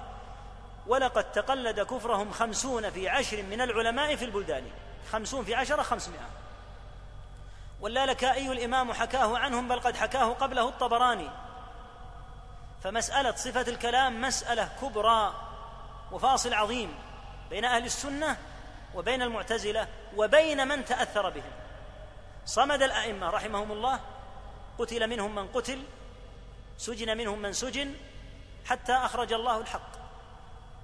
ولقد 0.87 1.33
تقلد 1.33 1.81
كفرهم 1.81 2.31
خمسون 2.31 2.91
في 2.91 3.09
عشر 3.09 3.43
من 3.43 3.61
العلماء 3.61 4.17
في 4.17 4.25
البلدان 4.25 4.71
خمسون 5.13 5.45
في 5.45 5.55
عشرة 5.55 5.83
خمسمائة. 5.83 6.38
واللالكائي 7.81 8.53
الإمام 8.53 8.93
حكاه 8.93 9.39
عنهم 9.39 9.69
بل 9.69 9.81
قد 9.81 9.97
حكاه 9.97 10.33
قبله 10.33 10.69
الطبراني. 10.69 11.31
فمسألة 12.83 13.35
صفة 13.35 13.61
الكلام 13.61 14.21
مسألة 14.21 14.69
كبرى 14.83 15.35
وفاصل 16.13 16.55
عظيم 16.55 16.95
بين 17.51 17.65
أهل 17.65 17.85
السنة 17.85 18.37
وبين 18.95 19.23
المعتزلة 19.23 19.89
وبين 20.17 20.69
من 20.69 20.85
تأثر 20.85 21.31
بهم. 21.31 21.53
صمد 22.47 22.83
الأئمة 22.83 23.31
رحمهم 23.31 23.73
الله 23.73 24.01
قتل 24.79 25.07
منهم 25.07 25.35
من 25.35 25.49
قتل 25.49 25.83
سجن 26.79 27.17
منهم 27.17 27.39
من 27.39 27.53
سجن 27.53 27.95
حتى 28.67 28.93
أخرج 28.93 29.33
الله 29.33 29.61
الحق 29.61 29.91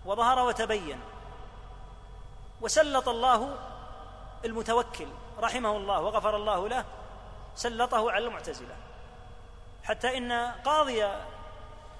وظهر 0.04 0.38
وتبين. 0.38 1.00
وسلط 2.60 3.08
الله 3.08 3.58
المتوكل 4.44 5.08
رحمه 5.38 5.76
الله 5.76 6.00
وغفر 6.00 6.36
الله 6.36 6.68
له 6.68 6.84
سلطه 7.54 8.12
على 8.12 8.26
المعتزلة. 8.26 8.76
حتى 9.84 10.18
إن 10.18 10.32
قاضي 10.64 11.08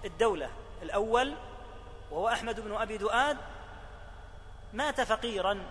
الدولة 0.05 0.51
الأول 0.83 1.35
وهو 2.11 2.29
أحمد 2.29 2.61
بن 2.61 2.77
أبي 2.77 2.99
دؤاد 2.99 3.37
مات 4.73 5.01
فقيرا. 5.01 5.67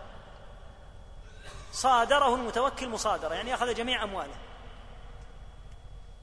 صادره 1.71 2.35
المتوكل 2.35 2.89
مصادرة 2.89 3.33
يعني 3.33 3.53
أخذ 3.53 3.73
جميع 3.73 4.03
أمواله. 4.03 4.35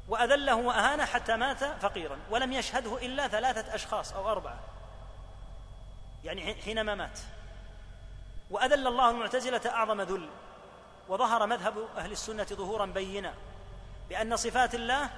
وأذله 0.09 0.54
وأهانه 0.54 1.04
حتى 1.04 1.37
مات 1.37 1.64
فقيرا 1.64 2.18
ولم 2.30 2.52
يشهده 2.52 2.99
إلا 2.99 3.28
ثلاثة 3.28 3.75
أشخاص 3.75 4.12
أو 4.12 4.30
أربعة. 4.30 4.59
يعني 6.25 6.54
حينما 6.54 6.94
مات. 6.94 7.18
وأذل 8.50 8.87
الله 8.87 9.11
المعتزلة 9.11 9.70
أعظم 9.70 10.00
ذل. 10.00 10.28
وظهر 11.10 11.46
مذهب 11.46 11.88
أهل 11.96 12.12
السنة 12.12 12.44
ظهورا 12.44 12.86
بينا 12.86 13.34
بأن 14.08 14.36
صفات 14.36 14.74
الله 14.74 15.10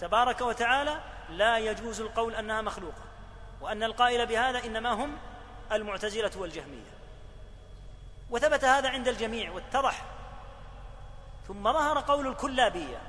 تبارك 0.00 0.40
وتعالى 0.40 1.00
لا 1.30 1.58
يجوز 1.58 2.00
القول 2.00 2.34
أنها 2.34 2.60
مخلوقة 2.60 3.02
وأن 3.60 3.82
القائل 3.82 4.26
بهذا 4.26 4.64
إنما 4.64 4.92
هم 4.92 5.18
المعتزلة 5.72 6.30
والجهمية. 6.36 6.90
وثبت 8.30 8.64
هذا 8.64 8.88
عند 8.88 9.08
الجميع 9.08 9.52
واتضح 9.52 10.04
ثم 11.48 11.72
ظهر 11.72 12.00
قول 12.00 12.26
الكلابية 12.26 13.02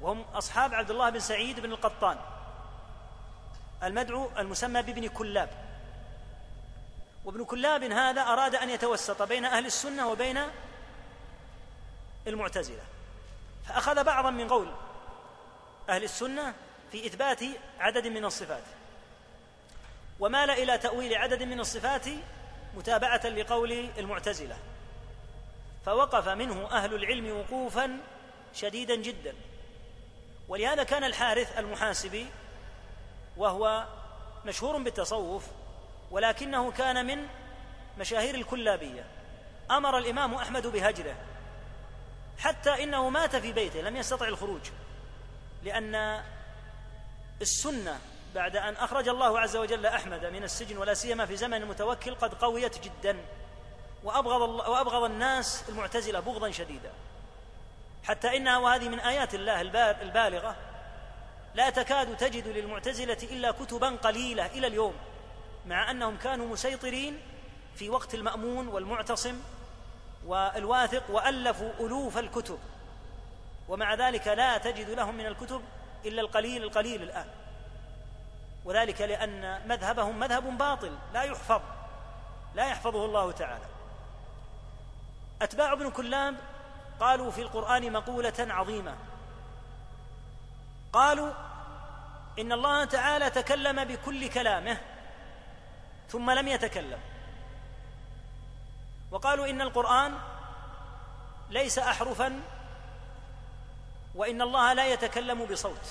وهم 0.00 0.24
أصحاب 0.34 0.74
عبد 0.74 0.90
الله 0.90 1.10
بن 1.10 1.20
سعيد 1.20 1.60
بن 1.60 1.72
القطان 1.72 2.18
المدعو 3.82 4.30
المسمى 4.38 4.82
بابن 4.82 5.08
كلاب. 5.08 5.50
وابن 7.24 7.44
كلاب 7.44 7.84
هذا 7.84 8.22
أراد 8.22 8.54
أن 8.54 8.70
يتوسط 8.70 9.22
بين 9.22 9.44
أهل 9.44 9.66
السنة 9.66 10.08
وبين 10.08 10.42
المعتزلة. 12.26 12.82
فأخذ 13.68 14.04
بعضا 14.04 14.30
من 14.30 14.48
قول 14.48 14.68
أهل 15.88 16.04
السنة 16.04 16.54
في 16.92 17.06
إثبات 17.06 17.40
عدد 17.78 18.06
من 18.06 18.24
الصفات. 18.24 18.62
ومال 20.20 20.50
إلى 20.50 20.78
تأويل 20.78 21.14
عدد 21.14 21.42
من 21.42 21.60
الصفات 21.60 22.04
متابعة 22.76 23.26
لقول 23.26 23.72
المعتزلة. 23.98 24.56
فوقف 25.86 26.28
منه 26.28 26.66
أهل 26.70 26.94
العلم 26.94 27.36
وقوفا 27.38 27.98
شديدا 28.54 28.96
جدا. 28.96 29.34
ولهذا 30.48 30.82
كان 30.82 31.04
الحارث 31.04 31.58
المحاسبي 31.58 32.26
وهو 33.36 33.86
مشهور 34.46 34.78
بالتصوف 34.78 35.44
ولكنه 36.10 36.72
كان 36.72 37.06
من 37.06 37.26
مشاهير 37.98 38.34
الكلابية. 38.34 39.04
أمر 39.70 39.98
الإمام 39.98 40.34
أحمد 40.34 40.66
بهجره 40.66 41.16
حتى 42.38 42.82
إنه 42.82 43.08
مات 43.08 43.36
في 43.36 43.52
بيته 43.52 43.80
لم 43.80 43.96
يستطع 43.96 44.28
الخروج. 44.28 44.60
لأن 45.62 46.22
السنة 47.42 47.98
بعد 48.34 48.56
أن 48.56 48.74
أخرج 48.74 49.08
الله 49.08 49.40
عز 49.40 49.56
وجل 49.56 49.86
أحمد 49.86 50.26
من 50.26 50.44
السجن 50.44 50.76
ولا 50.76 50.94
سيما 50.94 51.26
في 51.26 51.36
زمن 51.36 51.62
المتوكل 51.62 52.14
قد 52.14 52.34
قويت 52.34 52.84
جدا 52.84 53.16
وأبغض 54.04 54.40
وأبغض 54.68 55.02
الناس 55.02 55.64
المعتزلة 55.68 56.20
بغضا 56.20 56.50
شديدا. 56.50 56.92
حتى 58.04 58.36
إنها 58.36 58.58
وهذه 58.58 58.88
من 58.88 59.00
آيات 59.00 59.34
الله 59.34 59.60
البالغة 60.02 60.56
لا 61.54 61.70
تكاد 61.70 62.16
تجد 62.16 62.48
للمعتزلة 62.48 63.18
إلا 63.22 63.50
كتبا 63.50 63.88
قليلة 63.88 64.46
إلى 64.46 64.66
اليوم 64.66 64.94
مع 65.66 65.90
أنهم 65.90 66.16
كانوا 66.16 66.46
مسيطرين 66.46 67.20
في 67.76 67.90
وقت 67.90 68.14
المأمون 68.14 68.68
والمعتصم 68.68 69.40
والواثق 70.26 71.10
والفوا 71.10 71.72
ألوف 71.80 72.18
الكتب. 72.18 72.58
ومع 73.68 73.94
ذلك 73.94 74.28
لا 74.28 74.58
تجد 74.58 74.90
لهم 74.90 75.14
من 75.14 75.26
الكتب 75.26 75.62
إلا 76.04 76.20
القليل 76.20 76.62
القليل 76.62 77.02
الآن. 77.02 77.26
وذلك 78.64 79.00
لأن 79.00 79.68
مذهبهم 79.68 80.18
مذهب 80.18 80.58
باطل 80.58 80.98
لا 81.14 81.22
يحفظ 81.22 81.60
لا 82.54 82.66
يحفظه 82.66 83.04
الله 83.04 83.32
تعالى. 83.32 83.64
أتباع 85.42 85.72
ابن 85.72 85.90
كلاب 85.90 86.36
قالوا 87.00 87.30
في 87.30 87.42
القرآن 87.42 87.92
مقولة 87.92 88.34
عظيمة. 88.38 88.94
قالوا 90.92 91.32
إن 92.38 92.52
الله 92.52 92.84
تعالى 92.84 93.30
تكلم 93.30 93.84
بكل 93.84 94.28
كلامه 94.28 94.78
ثم 96.08 96.30
لم 96.30 96.48
يتكلم. 96.48 96.98
وقالوا 99.16 99.46
إن 99.50 99.60
القرآن 99.60 100.14
ليس 101.50 101.78
احرفا 101.78 102.40
وإن 104.14 104.42
الله 104.42 104.72
لا 104.72 104.86
يتكلم 104.86 105.44
بصوت 105.44 105.86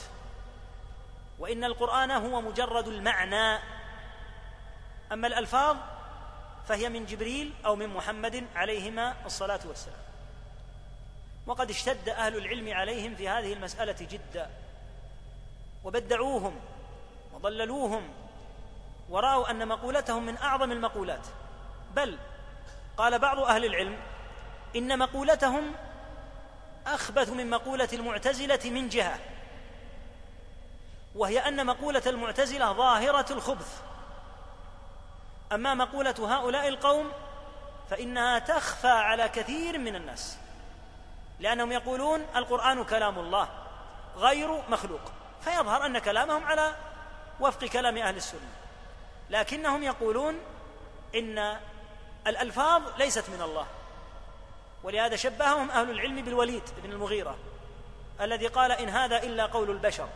وإن 1.40 1.64
القرآن 1.64 2.12
هو 2.12 2.42
مجرد 2.42 2.88
المعنى. 2.88 3.60
أما 5.12 5.28
الألفاظ 5.28 5.78
فهي 6.68 6.90
من 6.90 7.06
جبريل 7.06 7.54
أو 7.66 7.76
من 7.76 7.88
محمد 7.88 8.46
عليهما 8.56 9.16
الصلاة 9.26 9.60
والسلام. 9.66 10.06
وقد 11.48 11.70
اشتد 11.70 12.10
أهل 12.10 12.38
العلم 12.38 12.74
عليهم 12.74 13.16
في 13.16 13.30
هذه 13.30 13.54
المسألة 13.54 13.98
جدا. 14.00 14.50
وبدعوهم 15.84 16.60
وضللوهم 17.34 18.10
ورأوا 19.10 19.52
أن 19.52 19.68
مقولتهم 19.68 20.26
من 20.26 20.38
أعظم 20.38 20.72
المقولات. 20.72 21.28
بل 21.96 22.18
قال 22.98 23.20
بعض 23.20 23.40
أهل 23.40 23.66
العلم 23.66 23.98
إن 24.76 25.00
مقولتهم 25.00 25.72
أخبث 26.88 27.30
من 27.30 27.50
مقولة 27.50 27.90
المعتزلة 27.94 28.60
من 28.66 28.90
جهة 28.90 29.20
وهي 31.16 31.40
أن 31.40 31.66
مقولة 31.66 32.02
المعتزلة 32.08 32.74
ظاهرة 32.74 33.34
الخبث. 33.34 33.82
أما 35.52 35.74
مقولة 35.74 36.16
هؤلاء 36.20 36.68
القوم 36.68 37.12
فإنها 37.90 38.40
تخفى 38.40 38.88
على 38.88 39.30
كثير 39.30 39.78
من 39.78 39.96
الناس 39.96 40.38
لأنهم 41.40 41.72
يقولون 41.72 42.26
القرآن 42.36 42.84
كلام 42.84 43.20
الله 43.20 43.50
غير 44.18 44.62
مخلوق 44.70 45.02
فيظهر 45.42 45.86
أن 45.86 46.00
كلامهم 46.00 46.44
على 46.44 46.76
وفق 47.40 47.66
كلام 47.66 47.98
أهل 47.98 48.16
السنة. 48.18 48.50
لكنهم 49.30 49.84
يقولون 49.84 50.40
إن 51.16 51.58
الألفاظ 52.28 52.82
ليست 52.98 53.30
من 53.30 53.42
الله. 53.42 53.68
ولهذا 54.84 55.16
شبههم 55.16 55.72
أهل 55.72 55.90
العلم 55.90 56.22
بالوليد 56.22 56.64
بن 56.84 56.92
المغيرة 56.92 57.38
الذي 58.22 58.48
قال 58.48 58.72
إن 58.72 58.90
هذا 58.90 59.24
إلا 59.24 59.46
قول 59.46 59.70
البشر. 59.70 60.08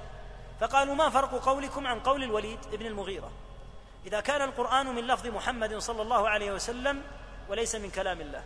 فقالوا 0.59 0.95
ما 0.95 1.09
فرق 1.09 1.45
قولكم 1.45 1.87
عن 1.87 1.99
قول 1.99 2.23
الوليد 2.23 2.59
بن 2.71 2.85
المغيرة؟ 2.85 3.31
إذا 4.05 4.19
كان 4.19 4.41
القرآن 4.41 4.95
من 4.95 5.07
لفظ 5.07 5.27
محمد 5.27 5.77
صلى 5.77 6.01
الله 6.01 6.29
عليه 6.29 6.51
وسلم 6.51 7.03
وليس 7.49 7.75
من 7.75 7.89
كلام 7.89 8.21
الله. 8.21 8.43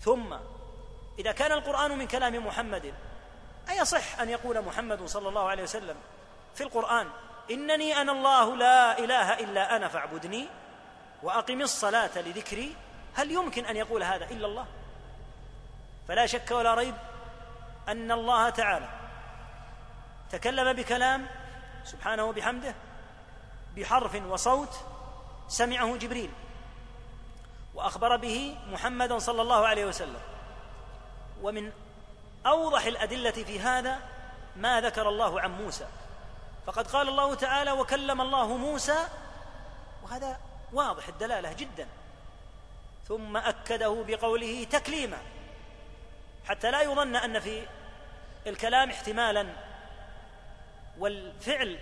ثم 0.00 0.36
إذا 1.18 1.32
كان 1.32 1.52
القرآن 1.52 1.98
من 1.98 2.06
كلام 2.06 2.46
محمد 2.46 2.94
أيصح 3.70 4.20
أن 4.20 4.28
يقول 4.30 4.64
محمد 4.64 5.06
صلى 5.06 5.28
الله 5.28 5.48
عليه 5.48 5.62
وسلم 5.62 5.96
في 6.54 6.62
القرآن 6.62 7.08
إنني 7.50 8.00
أنا 8.00 8.12
الله 8.12 8.56
لا 8.56 8.98
إله 8.98 9.34
إلا 9.34 9.76
أنا 9.76 9.88
فاعبدني؟ 9.88 10.46
وأقم 11.22 11.60
الصلاة 11.62 12.18
لذكري. 12.18 12.76
هل 13.14 13.30
يمكن 13.30 13.66
أن 13.66 13.76
يقول 13.76 14.02
هذا 14.02 14.24
إلا 14.24 14.46
الله؟ 14.46 14.66
فلا 16.08 16.26
شك 16.26 16.50
ولا 16.50 16.74
ريب 16.74 16.94
أن 17.88 18.12
الله 18.12 18.50
تعالى 18.50 18.88
تكلم 20.30 20.72
بكلام 20.72 21.26
سبحانه 21.84 22.24
وبحمده 22.24 22.74
بحرف 23.76 24.14
وصوت 24.14 24.80
سمعه 25.48 25.96
جبريل 25.96 26.30
وأخبر 27.74 28.16
به 28.16 28.56
محمدا 28.68 29.18
صلى 29.18 29.42
الله 29.42 29.66
عليه 29.66 29.84
وسلم. 29.84 30.20
ومن 31.42 31.72
أوضح 32.46 32.84
الأدلة 32.84 33.30
في 33.30 33.60
هذا 33.60 33.98
ما 34.56 34.80
ذكر 34.80 35.08
الله 35.08 35.40
عن 35.40 35.50
موسى. 35.50 35.86
فقد 36.66 36.86
قال 36.86 37.08
الله 37.08 37.34
تعالى 37.34 37.72
وكلم 37.72 38.20
الله 38.20 38.56
موسى 38.56 39.08
وهذا 40.02 40.40
واضح 40.72 41.08
الدلالة 41.08 41.52
جدا. 41.52 41.88
ثم 43.08 43.36
أكده 43.36 44.04
بقوله 44.08 44.64
تكليما. 44.64 45.18
حتى 46.48 46.70
لا 46.70 46.82
يظن 46.82 47.16
أن 47.16 47.40
في 47.40 47.66
الكلام 48.46 48.90
احتمالا. 48.90 49.46
والفعل 50.98 51.78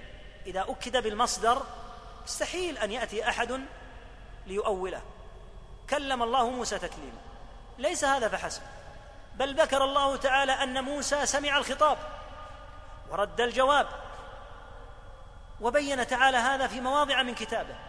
إذا 0.46 0.64
أكد 0.68 0.96
بالمصدر 1.02 1.62
مستحيل 2.24 2.78
أن 2.78 2.92
يأتي 2.92 3.28
أحد 3.28 3.60
ليؤوله. 4.46 5.02
كلم 5.90 6.22
الله 6.22 6.50
موسى 6.50 6.78
تكليما. 6.78 7.20
ليس 7.78 8.04
هذا 8.04 8.28
فحسب. 8.28 8.62
بل 9.34 9.60
ذكر 9.60 9.84
الله 9.84 10.16
تعالى 10.16 10.52
أن 10.52 10.84
موسى 10.84 11.26
سمع 11.26 11.56
الخطاب. 11.56 11.98
ورد 13.10 13.40
الجواب. 13.40 13.86
وبين 15.60 16.06
تعالى 16.06 16.36
هذا 16.36 16.66
في 16.66 16.80
مواضع 16.80 17.22
من 17.22 17.34
كتابه. 17.34 17.85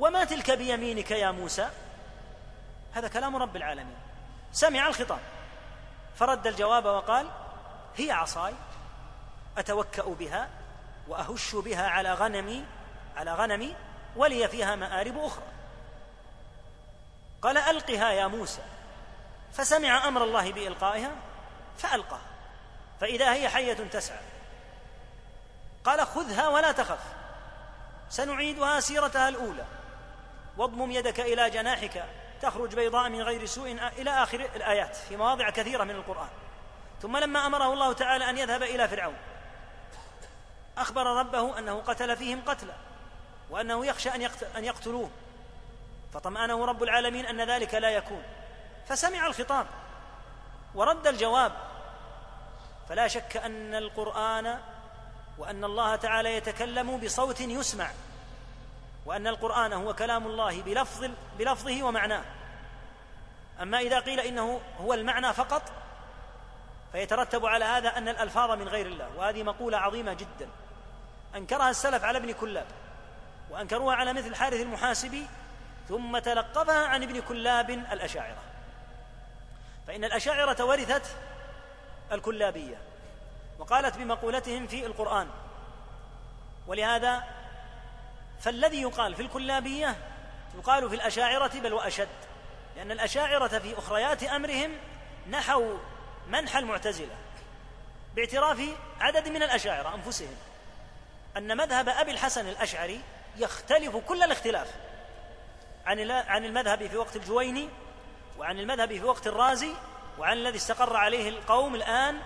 وما 0.00 0.24
تلك 0.24 0.50
بيمينك 0.50 1.10
يا 1.10 1.30
موسى؟ 1.30 1.70
هذا 2.92 3.08
كلام 3.08 3.36
رب 3.36 3.56
العالمين. 3.56 3.96
سمع 4.52 4.86
الخطاب. 4.86 5.20
فرد 6.16 6.46
الجواب 6.46 6.84
وقال 6.84 7.30
هي 7.96 8.10
عصاي 8.10 8.54
أتوكأ 9.58 10.02
بها 10.02 10.48
وأهش 11.08 11.54
بها 11.54 11.88
على 11.88 12.14
غنمي 12.14 12.64
على 13.16 13.34
غنمي 13.34 13.76
ولي 14.16 14.48
فيها 14.48 14.76
مآرب 14.76 15.18
أخرى. 15.18 15.44
قال 17.42 17.58
ألقها 17.58 18.10
يا 18.10 18.26
موسى. 18.26 18.62
فسمع 19.52 20.08
أمر 20.08 20.24
الله 20.24 20.52
بإلقائها 20.52 21.12
فالقاها 21.78 22.30
فإذا 23.00 23.32
هي 23.32 23.48
حية 23.48 23.88
تسعى. 23.92 24.20
قال 25.84 26.06
خذها 26.06 26.48
ولا 26.48 26.72
تخف. 26.72 27.04
سنعيدها 28.08 28.80
سيرتها 28.80 29.28
الأولى. 29.28 29.79
واضمم 30.60 30.90
يدك 30.90 31.20
إلى 31.20 31.50
جناحك. 31.50 32.04
تخرج 32.42 32.74
بيضاء 32.74 33.08
من 33.08 33.22
غير 33.22 33.46
سوء 33.46 33.70
إلى 33.98 34.10
آخر 34.10 34.40
الآيات 34.40 34.96
في 34.96 35.16
مواضع 35.16 35.50
كثيرة 35.50 35.84
من 35.84 35.90
القرآن. 35.90 36.28
ثم 37.02 37.16
لما 37.16 37.46
أمره 37.46 37.72
الله 37.72 37.92
تعالى 37.92 38.30
أن 38.30 38.38
يذهب 38.38 38.62
إلى 38.62 38.88
فرعون 38.88 39.16
أخبر 40.78 41.06
ربه 41.06 41.58
أنه 41.58 41.80
قتل 41.80 42.16
فيهم 42.16 42.42
قتلا 42.46 42.74
وأنه 43.50 43.86
يخشى 43.86 44.10
أن 44.56 44.64
يقتلوه. 44.64 45.10
فطمأنه 46.12 46.64
رب 46.64 46.82
العالمين 46.82 47.26
أن 47.26 47.50
ذلك 47.50 47.74
لا 47.74 47.90
يكون. 47.90 48.22
فسمع 48.88 49.26
الخطاب 49.26 49.66
ورد 50.74 51.06
الجواب. 51.06 51.52
فلا 52.88 53.08
شك 53.08 53.36
أن 53.36 53.74
القرآن 53.74 54.58
وأن 55.38 55.64
الله 55.64 55.96
تعالى 55.96 56.36
يتكلم 56.36 56.96
بصوت 56.96 57.40
يسمع. 57.40 57.90
وأن 59.06 59.26
القرآن 59.26 59.72
هو 59.72 59.94
كلام 59.94 60.26
الله 60.26 60.62
بلفظ 60.62 61.10
بلفظه 61.38 61.82
ومعناه. 61.82 62.24
أما 63.62 63.78
إذا 63.78 64.00
قيل 64.00 64.20
إنه 64.20 64.60
هو 64.80 64.94
المعنى 64.94 65.32
فقط 65.32 65.62
فيترتب 66.92 67.46
على 67.46 67.64
هذا 67.64 67.88
أن 67.88 68.08
الألفاظ 68.08 68.50
من 68.50 68.68
غير 68.68 68.86
الله 68.86 69.08
وهذه 69.16 69.42
مقولة 69.42 69.78
عظيمة 69.78 70.12
جدا. 70.12 70.48
أنكرها 71.36 71.70
السلف 71.70 72.04
على 72.04 72.18
ابن 72.18 72.32
كلاب 72.32 72.66
وأنكروها 73.50 73.96
على 73.96 74.12
مثل 74.12 74.34
حارث 74.34 74.60
المحاسبي 74.60 75.26
ثم 75.88 76.18
تلقفها 76.18 76.86
عن 76.86 77.02
ابن 77.02 77.20
كلاب 77.20 77.70
الأشاعرة. 77.70 78.42
فإن 79.86 80.04
الأشاعرة 80.04 80.64
ورثت 80.64 81.16
الكلابية 82.12 82.76
وقالت 83.58 83.98
بمقولتهم 83.98 84.66
في 84.66 84.86
القرآن 84.86 85.28
ولهذا 86.66 87.24
فالذي 88.40 88.82
يقال 88.82 89.14
في 89.14 89.22
الكلابية 89.22 89.96
يقال 90.58 90.88
في 90.88 90.94
الأشاعرة 90.94 91.60
بل 91.60 91.72
وأشد 91.72 92.08
لأن 92.76 92.90
الأشاعرة 92.90 93.58
في 93.58 93.78
أخريات 93.78 94.22
أمرهم 94.22 94.70
نحوا 95.30 95.78
منح 96.28 96.56
المعتزلة 96.56 97.16
باعتراف 98.16 98.62
عدد 99.00 99.28
من 99.28 99.42
الأشاعرة 99.42 99.94
أنفسهم 99.94 100.36
أن 101.36 101.56
مذهب 101.56 101.88
أبي 101.88 102.10
الحسن 102.10 102.48
الأشعري 102.48 103.00
يختلف 103.36 103.96
كل 103.96 104.22
الاختلاف 104.22 104.74
عن 105.86 106.10
عن 106.10 106.44
المذهب 106.44 106.86
في 106.86 106.96
وقت 106.96 107.16
الجويني 107.16 107.68
وعن 108.38 108.58
المذهب 108.58 108.88
في 108.88 109.04
وقت 109.04 109.26
الرازي 109.26 109.72
وعن 110.18 110.36
الذي 110.36 110.56
استقر 110.56 110.96
عليه 110.96 111.28
القوم 111.28 111.74
الآن 111.74 112.18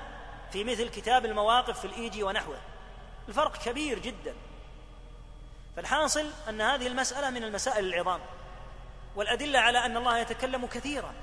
في 0.53 0.65
مثل 0.65 0.89
كتاب 0.89 1.25
المواقف 1.25 1.79
في 1.79 1.85
الإيجي 1.85 2.23
ونحوه. 2.23 2.59
الفرق 3.29 3.57
كبير 3.57 3.99
جدا. 3.99 4.35
فالحاصل 5.77 6.31
أن 6.49 6.61
هذه 6.61 6.87
المسألة 6.87 7.31
من 7.31 7.45
المسائل 7.45 7.87
العظام 7.87 8.21
والأدلة 9.17 9.59
على 9.59 9.79
أن 9.79 9.97
الله 9.97 10.19
يتكلم 10.19 10.67
كثيرا 10.67 11.15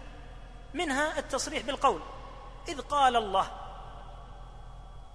منها 0.74 1.20
التصريح 1.20 1.64
بالقول 1.64 2.02
إذ 2.68 2.82
قال 2.82 3.16
الله 3.16 3.52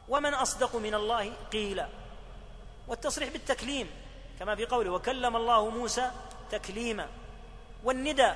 ومن 0.08 0.34
أصدق 0.34 0.76
من 0.76 0.94
الله 0.94 1.32
قيلا. 1.52 1.88
والتصريح 2.88 3.28
بالتكليم 3.28 3.90
كما 4.38 4.56
في 4.56 4.66
قوله 4.66 4.90
وكلم 4.90 5.36
الله 5.36 5.70
موسى 5.70 6.10
تكليما. 6.50 7.08
والندى 7.84 8.32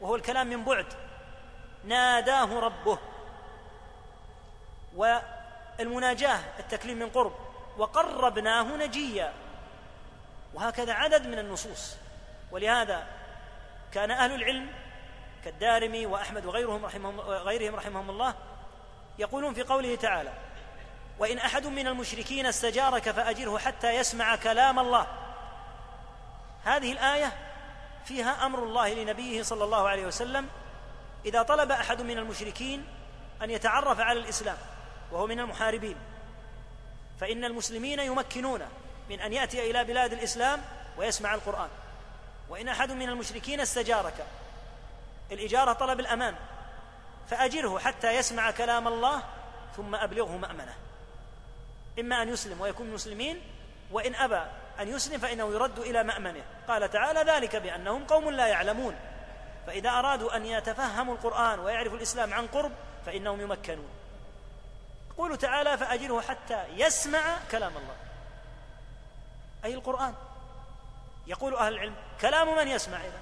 وهو 0.00 0.16
الكلام 0.16 0.46
من 0.46 0.64
بعد 0.64 0.86
ناداه 1.84 2.60
ربه. 2.60 2.98
والمناجاة 4.96 6.40
التكليم 6.58 6.98
من 6.98 7.08
قرب 7.10 7.32
وقربناه 7.78 8.76
نجيا. 8.76 9.32
وهكذا 10.54 10.92
عدد 10.92 11.26
من 11.26 11.38
النصوص. 11.38 11.96
ولهذا 12.50 13.06
كان 13.92 14.10
أهل 14.10 14.34
العلم 14.34 14.66
كالدارمي 15.44 16.06
وأحمد 16.06 16.46
وغيرهم 16.46 16.84
رحمهم 16.84 17.20
غيرهم 17.20 17.74
رحمهم 17.74 18.10
الله 18.10 18.34
يقولون 19.18 19.54
في 19.54 19.62
قوله 19.62 19.96
تعالى 19.96 20.32
وإن 21.18 21.38
أحد 21.38 21.66
من 21.66 21.86
المشركين 21.86 22.46
استجارك 22.46 23.10
فأجره 23.10 23.58
حتى 23.58 23.90
يسمع 23.96 24.36
كلام 24.36 24.78
الله. 24.78 25.06
هذه 26.64 26.92
الآية 26.92 27.32
فيها 28.04 28.46
أمر 28.46 28.62
الله 28.62 28.94
لنبيه 28.94 29.42
صلى 29.42 29.64
الله 29.64 29.88
عليه 29.88 30.06
وسلم 30.06 30.48
إذا 31.26 31.42
طلب 31.42 31.70
أحد 31.70 32.02
من 32.02 32.18
المشركين 32.18 32.84
أن 33.42 33.50
يتعرف 33.50 34.00
على 34.00 34.20
الإسلام 34.20 34.56
وهو 35.12 35.26
من 35.26 35.40
المحاربين 35.40 35.96
فإن 37.20 37.44
المسلمين 37.44 38.00
يمكنون 38.00 38.60
من 39.10 39.20
أن 39.20 39.32
يأتي 39.32 39.70
إلى 39.70 39.84
بلاد 39.84 40.12
الإسلام 40.12 40.62
ويسمع 40.98 41.34
القرآن. 41.34 41.68
وإن 42.48 42.68
أحد 42.68 42.92
من 42.92 43.08
المشركين 43.08 43.60
استجارك. 43.60 44.26
الإجارة 45.32 45.72
طلب 45.72 46.00
الأمان. 46.00 46.34
فأجره 47.30 47.78
حتى 47.78 48.12
يسمع 48.12 48.50
كلام 48.50 48.88
الله 48.88 49.22
ثم 49.76 49.94
أبلغه 49.94 50.36
مأمنة. 50.36 50.74
إما 51.98 52.22
أن 52.22 52.28
يسلم 52.28 52.60
ويكون 52.60 52.90
مسلمين 52.90 53.42
وإن 53.90 54.14
أبى 54.14 54.42
أن 54.80 54.88
يسلم 54.88 55.20
فإنه 55.20 55.52
يرد 55.52 55.78
إلى 55.78 56.02
مأمنه. 56.02 56.42
قال 56.68 56.90
تعالى 56.90 57.32
ذلك 57.32 57.56
بأنهم 57.56 58.04
قوم 58.04 58.30
لا 58.30 58.46
يعلمون. 58.46 58.96
فإذا 59.66 59.90
أرادوا 59.90 60.36
أن 60.36 60.46
يتفهموا 60.46 61.14
القرآن 61.14 61.58
ويعرفوا 61.58 61.96
الإسلام 61.96 62.34
عن 62.34 62.46
قرب 62.46 62.72
فإنهم 63.06 63.40
يمكنون. 63.40 63.88
يقول 65.10 65.38
تعالى 65.38 65.78
فأجره 65.78 66.20
حتى 66.20 66.64
يسمع 66.76 67.38
كلام 67.50 67.76
الله. 67.76 67.96
أي 69.64 69.74
القرآن؟ 69.74 70.14
يقول 71.26 71.54
أهل 71.54 71.72
العلم 71.72 71.94
كلام 72.20 72.56
من 72.56 72.68
يسمع 72.68 72.96
إذا؟ 72.96 73.20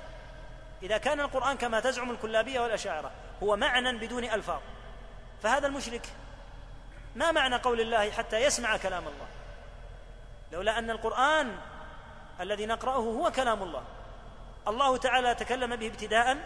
إذا 0.82 0.98
كان 0.98 1.20
القرآن 1.20 1.56
كما 1.56 1.80
تزعم 1.80 2.10
الكلابية 2.10 2.60
والأشاعرة 2.60 3.10
هو 3.42 3.56
معنى 3.56 3.98
بدون 3.98 4.24
ألفاظ. 4.24 4.60
فهذا 5.42 5.66
المشرك 5.66 6.06
ما 7.16 7.32
معنى 7.32 7.56
قول 7.56 7.80
الله 7.80 8.10
حتى 8.10 8.36
يسمع 8.36 8.76
كلام 8.76 9.02
الله؟ 9.02 9.26
لولا 10.52 10.78
أن 10.78 10.90
القرآن 10.90 11.56
الذي 12.40 12.66
نقرأه 12.66 12.96
هو 12.96 13.30
كلام 13.30 13.62
الله. 13.62 13.84
الله 14.68 14.96
تعالى 14.96 15.34
تكلم 15.34 15.76
به 15.76 15.86
ابتداء 15.86 16.38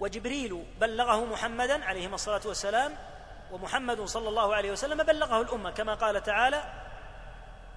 وجبريل 0.00 0.64
بلغه 0.80 1.24
محمدا 1.24 1.84
عليه 1.84 2.14
الصلاة 2.14 2.40
والسلام 2.44 2.94
ومحمد 3.52 4.04
صلى 4.04 4.28
الله 4.28 4.54
عليه 4.54 4.72
وسلم 4.72 5.02
بلغه 5.02 5.40
الأمة 5.40 5.70
كما 5.70 5.94
قال 5.94 6.22
تعالى 6.22 6.85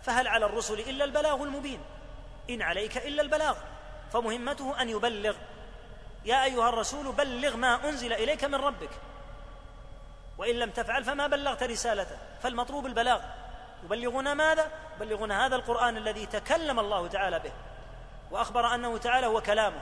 فهل 0.04 0.28
على 0.28 0.46
الرسل 0.46 0.80
إلا 0.80 1.06
البلاغ 1.06 1.44
المبين؟ 1.44 1.82
إن 2.50 2.62
عليك 2.62 2.98
إلا 2.98 3.22
البلاغ. 3.22 3.58
فمهمته 4.14 4.82
أن 4.82 4.90
يبلغ. 4.90 5.36
يا 6.26 6.44
أيها 6.44 6.70
الرسول 6.70 7.12
بلغ 7.12 7.56
ما 7.56 7.90
أنزل 7.90 8.14
إليك 8.14 8.44
من 8.44 8.56
ربك. 8.56 8.90
وإن 10.38 10.56
لم 10.56 10.70
تفعل 10.70 11.04
فما 11.04 11.28
بلغت 11.28 11.64
رسالته. 11.64 12.18
فالمطلوب 12.44 12.86
البلاغ. 12.86 13.22
يبلغنا 13.84 14.34
ماذا؟ 14.34 14.72
يبلغنا 14.96 15.46
هذا 15.46 15.56
القرآن 15.56 15.98
الذي 15.98 16.26
تكلم 16.26 16.80
الله 16.80 17.08
تعالى 17.08 17.40
به. 17.40 17.52
وأخبر 18.32 18.76
أنه 18.76 18.98
تعالى 18.98 19.28
هو 19.28 19.42
كلامه. 19.42 19.82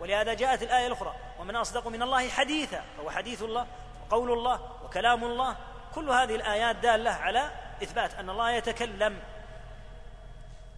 ولهذا 0.00 0.34
جاءت 0.34 0.62
الآية 0.62 0.86
الأخرى. 0.86 1.14
ومن 1.38 1.56
أصدق 1.56 1.86
من 1.86 2.02
الله 2.02 2.28
حديثا. 2.28 2.84
فهو 2.98 3.10
حديث 3.10 3.42
الله 3.42 3.66
وقول 4.06 4.32
الله 4.32 4.60
وكلام 4.84 5.24
الله. 5.24 5.56
كل 5.94 6.10
هذه 6.10 6.34
الآيات 6.34 6.76
دالة 6.76 7.10
على 7.10 7.50
إثبات 7.82 8.14
أن 8.14 8.30
الله 8.30 8.50
يتكلم. 8.50 9.20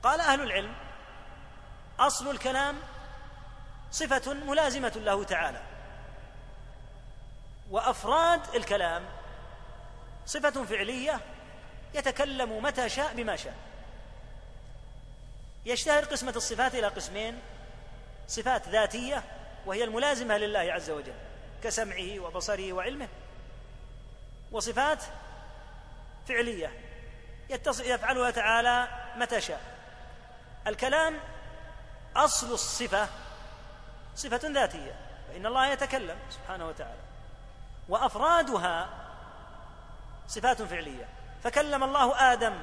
قال 0.02 0.20
أهل 0.20 0.40
العلم 0.40 0.74
أصل 2.00 2.30
الكلام 2.30 2.78
صفة 3.90 4.34
ملازمة 4.34 4.92
له 4.96 5.24
تعالى. 5.24 5.62
وأفراد 7.70 8.54
الكلام 8.54 9.04
صفة 10.26 10.64
فعلية 10.64 11.20
يتكلم 11.94 12.64
متى 12.64 12.88
شاء 12.88 13.14
بما 13.14 13.36
شاء. 13.36 13.54
يشتهر 15.66 16.04
قسمة 16.04 16.32
الصفات 16.36 16.74
إلى 16.74 16.86
قسمين 16.86 17.38
صفات 18.28 18.68
ذاتية 18.68 19.24
وهي 19.66 19.84
الملازمة 19.84 20.36
لله 20.36 20.72
عز 20.72 20.90
وجل 20.90 21.14
كسمعه 21.62 22.18
وبصره 22.18 22.72
وعلمه 22.72 23.08
وصفات 24.52 25.02
فعليه 27.48 27.94
يفعلها 27.94 28.30
تعالى 28.30 28.88
متى 29.16 29.40
شاء. 29.40 29.60
الكلام 30.66 31.20
أصل 32.16 32.52
الصفة 32.52 33.08
صفة 34.16 34.40
ذاتية 34.48 34.94
فإن 35.28 35.46
الله 35.46 35.66
يتكلم 35.66 36.18
سبحانه 36.30 36.68
وتعالى. 36.68 37.00
وأفرادها 37.88 38.88
صفات 40.28 40.62
فعلية. 40.62 41.08
فكلم 41.44 41.84
الله 41.84 42.32
آدم 42.32 42.54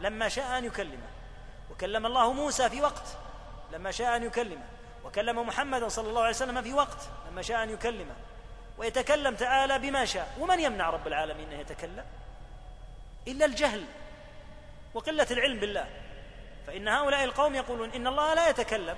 لما 0.00 0.28
شاء 0.28 0.58
أن 0.58 0.64
يكلمه 0.64 1.08
وكلم 1.70 2.06
الله 2.06 2.32
موسى 2.32 2.70
في 2.70 2.82
وقت 2.82 3.06
لما 3.72 3.90
شاء 3.90 4.16
أن 4.16 4.22
يكلمه 4.22 4.64
وكلم 5.04 5.46
محمدا 5.46 5.88
صلى 5.88 6.08
الله 6.08 6.20
عليه 6.20 6.30
وسلم 6.30 6.62
في 6.62 6.72
وقت 6.72 7.08
لما 7.30 7.42
شاء 7.42 7.62
أن 7.62 7.70
يكلمه. 7.70 8.14
ويتكلم 8.78 9.34
تعالى 9.34 9.78
بما 9.78 10.04
شاء. 10.04 10.36
ومن 10.40 10.60
يمنع 10.60 10.90
رب 10.90 11.06
العالمين 11.06 11.52
أن 11.52 11.60
يتكلم؟ 11.60 12.04
إلا 13.26 13.44
الجهل 13.44 13.84
وقلة 14.94 15.26
العلم 15.30 15.60
بالله. 15.60 15.88
فإن 16.66 16.88
هؤلاء 16.88 17.24
القوم 17.24 17.54
يقولون 17.54 17.90
إن 17.92 18.06
الله 18.06 18.34
لا 18.34 18.48
يتكلم 18.48 18.96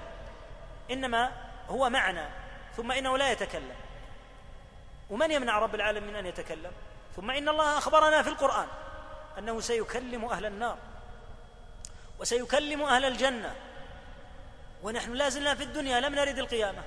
إنما 0.90 1.32
هو 1.68 1.90
معنى 1.90 2.28
ثم 2.76 2.92
إنه 2.92 3.18
لا 3.18 3.32
يتكلم. 3.32 3.76
ومن 5.10 5.30
يمنع 5.30 5.58
رب 5.58 5.74
العالمين 5.74 6.16
أن 6.16 6.26
يتكلم؟ 6.26 6.72
ثم 7.16 7.30
إن 7.30 7.48
الله 7.48 7.78
أخبرنا 7.78 8.22
في 8.22 8.28
القرآن 8.28 8.68
أنه 9.38 9.60
سيكلم 9.60 10.24
أهل 10.24 10.46
النار 10.46 10.78
وسيكلم 12.18 12.82
أهل 12.82 13.04
الجنة. 13.04 13.54
ونحن 14.82 15.12
لا 15.12 15.28
زلنا 15.28 15.54
في 15.54 15.62
الدنيا 15.62 16.00
لم 16.00 16.14
نرد 16.14 16.38
القيامة. 16.38 16.82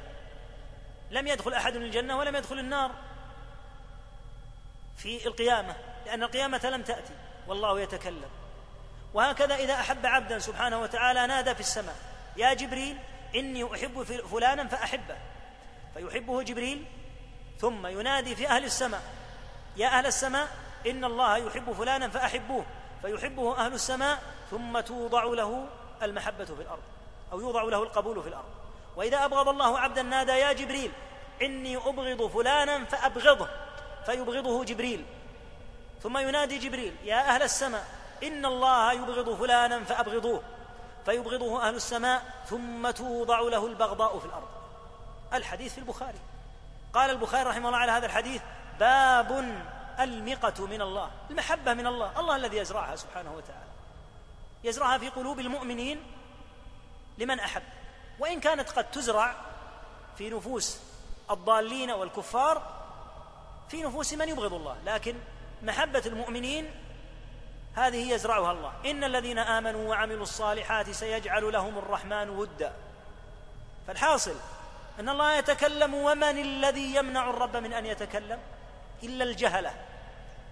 لم 1.11 1.27
يدخل 1.27 1.53
أحد 1.53 1.75
الجنة 1.75 2.17
ولم 2.17 2.35
يدخل 2.35 2.59
النار 2.59 2.91
في 4.97 5.27
القيامة. 5.27 5.75
لأن 6.05 6.23
القيامة 6.23 6.61
لم 6.63 6.81
تأتي 6.81 7.13
والله 7.47 7.79
يتكلم. 7.79 8.29
وهكذا 9.13 9.55
إذا 9.55 9.73
أحب 9.73 10.05
عبدا 10.05 10.39
سبحانه 10.39 10.81
وتعالى 10.81 11.27
نادى 11.27 11.53
في 11.55 11.59
السماء 11.59 11.95
يا 12.37 12.53
جبريل 12.53 12.97
إني 13.35 13.73
أحب 13.73 14.03
فلانا 14.03 14.67
فأحبه. 14.67 15.17
فيحبه 15.93 16.43
جبريل 16.43 16.85
ثم 17.59 17.87
ينادي 17.87 18.35
في 18.35 18.47
أهل 18.47 18.63
السماء 18.63 19.01
يا 19.77 19.87
أهل 19.87 20.05
السماء 20.05 20.47
إن 20.87 21.05
الله 21.05 21.37
يحب 21.37 21.71
فلانا 21.73 22.09
فأحبوه. 22.09 22.65
فيحبه 23.01 23.57
أهل 23.57 23.73
السماء 23.73 24.21
ثم 24.51 24.79
توضع 24.79 25.23
له 25.23 25.67
المحبة 26.03 26.45
في 26.45 26.61
الأرض 26.61 26.83
أو 27.31 27.39
يوضع 27.39 27.63
له 27.63 27.83
القبول 27.83 28.23
في 28.23 28.29
الأرض. 28.29 28.49
وإذا 28.95 29.25
أبغض 29.25 29.49
الله 29.49 29.79
عبدا 29.79 30.01
نادى 30.01 30.31
يا 30.31 30.53
جبريل 30.53 30.91
إني 31.41 31.77
أبغض 31.77 32.27
فلانا 32.27 32.85
فأبغضه. 32.85 33.47
فيبغضه 34.05 34.63
جبريل. 34.63 35.05
ثم 36.03 36.17
ينادي 36.17 36.57
جبريل 36.57 36.95
يا 37.03 37.35
أهل 37.35 37.43
السماء 37.43 37.85
إن 38.23 38.45
الله 38.45 38.93
يبغض 38.93 39.39
فلانا 39.39 39.83
فأبغضوه 39.83 40.43
فيبغضه 41.05 41.67
أهل 41.67 41.75
السماء 41.75 42.43
ثم 42.49 42.91
توضع 42.91 43.39
له 43.39 43.67
البغضاء 43.67 44.19
في 44.19 44.25
الأرض. 44.25 44.47
الحديث 45.33 45.73
في 45.73 45.77
البخاري. 45.77 46.19
قال 46.93 47.09
البخاري 47.09 47.49
رحمه 47.49 47.67
الله 47.67 47.77
على 47.79 47.91
هذا 47.91 48.05
الحديث 48.05 48.41
باب 48.79 49.31
المقة 49.99 50.65
من 50.65 50.81
الله 50.81 51.11
المحبة 51.29 51.73
من 51.73 51.87
الله 51.87 52.19
الله 52.19 52.35
الذي 52.35 52.57
يزرعها 52.57 52.95
سبحانه 52.95 53.33
وتعالى. 53.33 53.73
يزرعها 54.63 54.97
في 54.97 55.09
قلوب 55.09 55.39
المؤمنين 55.39 56.03
لمن 57.17 57.39
أحب. 57.39 57.63
وإن 58.19 58.39
كانت 58.39 58.69
قد 58.69 58.91
تزرع 58.91 59.35
في 60.17 60.29
نفوس 60.29 60.79
الضالين 61.31 61.91
والكفار 61.91 62.61
في 63.69 63.83
نفوس 63.83 64.13
من 64.13 64.29
يبغض 64.29 64.53
الله 64.53 64.77
لكن 64.85 65.15
محبة 65.63 66.03
المؤمنين 66.05 66.71
هذه 67.75 68.13
يزرعها 68.13 68.51
الله. 68.51 68.73
إن 68.85 69.03
الذين 69.03 69.39
آمنوا 69.39 69.89
وعملوا 69.89 70.23
الصالحات 70.23 70.89
سيجعل 70.89 71.53
لهم 71.53 71.77
الرحمن 71.77 72.29
ودا. 72.29 72.73
فالحاصل 73.87 74.35
أن 74.99 75.09
الله 75.09 75.37
يتكلم 75.37 75.93
ومن 75.93 76.41
الذي 76.41 76.95
يمنع 76.95 77.29
الرب 77.29 77.57
من 77.57 77.73
أن 77.73 77.85
يتكلم؟ 77.85 78.39
إلا 79.03 79.23
الجهلة 79.23 79.73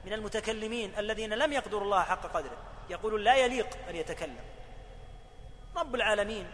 من 0.06 0.14
المتكلمين 0.14 0.94
الذين 0.98 1.34
لم 1.34 1.54
يقدروا 1.54 1.84
الله 1.84 2.04
حق 2.04 2.34
قدره. 2.34 2.58
يقولون 2.90 3.22
لا 3.22 3.36
يليق 3.36 3.68
أن 3.90 3.96
يتكلم. 3.96 4.40
رب 5.78 5.96
العالمين 5.96 6.48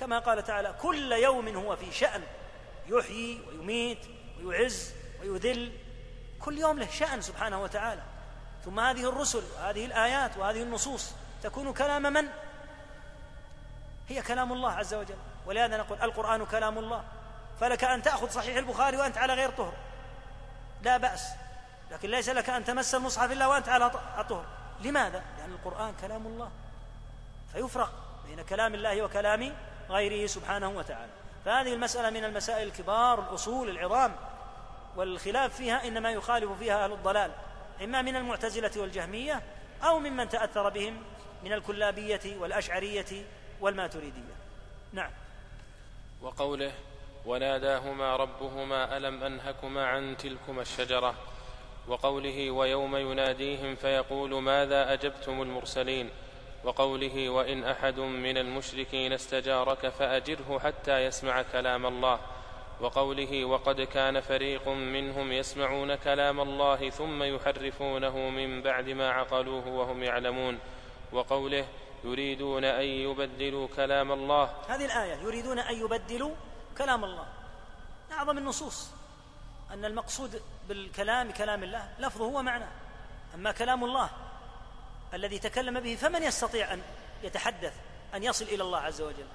كما 0.00 0.18
قال 0.18 0.44
تعالى 0.44 0.74
كل 0.82 1.12
يوم 1.12 1.48
هو 1.48 1.76
في 1.76 1.92
شأن. 1.92 2.22
يحيي 2.88 3.40
ويميت 3.48 3.98
ويعز 4.42 4.92
ويذل 5.20 5.72
كل 6.40 6.58
يوم 6.58 6.78
له 6.78 6.90
شأن 6.90 7.20
سبحانه 7.20 7.62
وتعالى. 7.62 8.02
ثم 8.64 8.80
هذه 8.80 9.08
الرسل 9.08 9.42
وهذه 9.56 9.84
الآيات 9.84 10.36
وهذه 10.36 10.62
النصوص 10.62 11.12
تكون 11.42 11.72
كلام 11.72 12.02
من؟ 12.02 12.28
هي 14.08 14.22
كلام 14.22 14.52
الله 14.52 14.72
عز 14.72 14.94
وجل. 14.94 15.16
ولهذا 15.46 15.76
نقول 15.76 16.02
القرآن 16.02 16.46
كلام 16.46 16.78
الله. 16.78 17.04
فلك 17.60 17.84
أن 17.84 18.02
تأخذ 18.02 18.30
صحيح 18.30 18.56
البخاري 18.56 18.96
وأنت 18.96 19.18
على 19.18 19.34
غير 19.34 19.50
طهر. 19.50 19.72
لا 20.82 20.96
بأس. 20.96 21.28
لكن 21.90 22.10
ليس 22.10 22.28
لك 22.28 22.50
أن 22.50 22.64
تمس 22.64 22.94
المصحف 22.94 23.32
إلا 23.32 23.46
وأنت 23.46 23.68
على 23.68 23.90
طهر. 24.28 24.44
لماذا؟ 24.80 25.22
لأن 25.38 25.52
القرآن 25.52 25.94
كلام 26.00 26.26
الله. 26.26 26.50
فيفرق 27.52 27.92
بين 28.26 28.42
كلام 28.42 28.74
الله 28.74 29.02
وكلام 29.02 29.54
غيره 29.90 30.26
سبحانه 30.26 30.68
وتعالى. 30.68 31.12
فهذه 31.44 31.74
المسألة 31.74 32.10
من 32.10 32.24
المسائل 32.24 32.68
الكبار 32.68 33.20
الأصول 33.20 33.68
العظام. 33.68 34.16
والخلاف 34.96 35.56
فيها 35.56 35.88
إنما 35.88 36.10
يخالف 36.10 36.52
فيها 36.58 36.84
أهل 36.84 36.92
الضلال 36.92 37.30
إما 37.84 38.02
من 38.02 38.16
المعتزلة 38.16 38.70
والجهمية 38.76 39.42
أو 39.82 39.98
ممن 39.98 40.28
تأثر 40.28 40.68
بهم 40.68 41.02
من 41.44 41.52
الكلابية 41.52 42.36
والأشعرية 42.40 43.24
والماتريدية. 43.60 44.36
نعم. 44.92 45.10
وقوله 46.22 46.72
وناداهما 47.26 48.16
ربهما 48.16 48.96
ألم 48.96 49.22
أنهكما 49.24 49.86
عن 49.86 50.16
تلكما 50.16 50.62
الشجرة؟ 50.62 51.14
وقوله 51.88 52.50
ويوم 52.50 52.96
يناديهم 52.96 53.74
فيقول 53.74 54.42
ماذا 54.42 54.92
أجبتم 54.92 55.42
المرسلين؟ 55.42 56.10
وقوله 56.64 57.28
وإن 57.28 57.64
أحد 57.64 57.98
من 57.98 58.38
المشركين 58.38 59.12
استجارك 59.12 59.88
فأجره 59.88 60.58
حتى 60.58 60.98
يسمع 61.04 61.42
كلام 61.42 61.86
الله. 61.86 62.20
وقوله 62.80 63.44
وقد 63.44 63.80
كان 63.80 64.20
فريق 64.20 64.68
منهم 64.68 65.32
يسمعون 65.32 65.94
كلام 65.94 66.40
الله 66.40 66.90
ثم 66.90 67.22
يحرفونه 67.22 68.16
من 68.16 68.62
بعد 68.62 68.88
ما 68.88 69.10
عقلوه 69.10 69.68
وهم 69.68 70.02
يعلمون 70.02 70.58
وقوله 71.12 71.68
يريدون 72.04 72.64
أن 72.64 72.84
يبدلوا 72.84 73.68
كلام 73.76 74.12
الله. 74.12 74.54
هذه 74.68 74.84
الآية 74.84 75.14
يريدون 75.14 75.58
أن 75.58 75.74
يبدلوا 75.74 76.34
كلام 76.78 77.04
الله. 77.04 77.26
أعظم 78.12 78.38
النصوص 78.38 78.90
أن 79.70 79.84
المقصود 79.84 80.42
بالكلام 80.68 81.30
كلام 81.30 81.62
الله 81.62 81.88
لفظه 81.98 82.24
ومعناه 82.24 82.68
أما 83.34 83.52
كلام 83.52 83.84
الله 83.84 84.10
الذي 85.14 85.38
تكلم 85.38 85.80
به 85.80 85.96
فمن 85.96 86.22
يستطيع 86.22 86.72
أن 86.72 86.82
يتحدث 87.22 87.74
أن 88.14 88.22
يصل 88.22 88.44
إلى 88.44 88.62
الله 88.62 88.78
عز 88.78 89.00
وجل؟ 89.00 89.26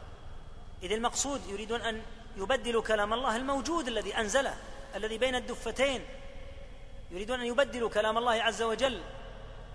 اذ 0.83 0.91
المقصود 0.91 1.41
يريدون 1.49 1.81
أن 1.81 2.01
يبدلوا 2.37 2.81
كلام 2.81 3.13
الله 3.13 3.35
الموجود 3.35 3.87
الذي 3.87 4.17
انزله 4.17 4.55
الذي 4.95 5.17
بين 5.17 5.35
الدفتين. 5.35 6.05
يريدون 7.11 7.39
أن 7.39 7.45
يبدلوا 7.45 7.89
كلام 7.89 8.17
الله 8.17 8.43
عز 8.43 8.61
وجل 8.61 9.01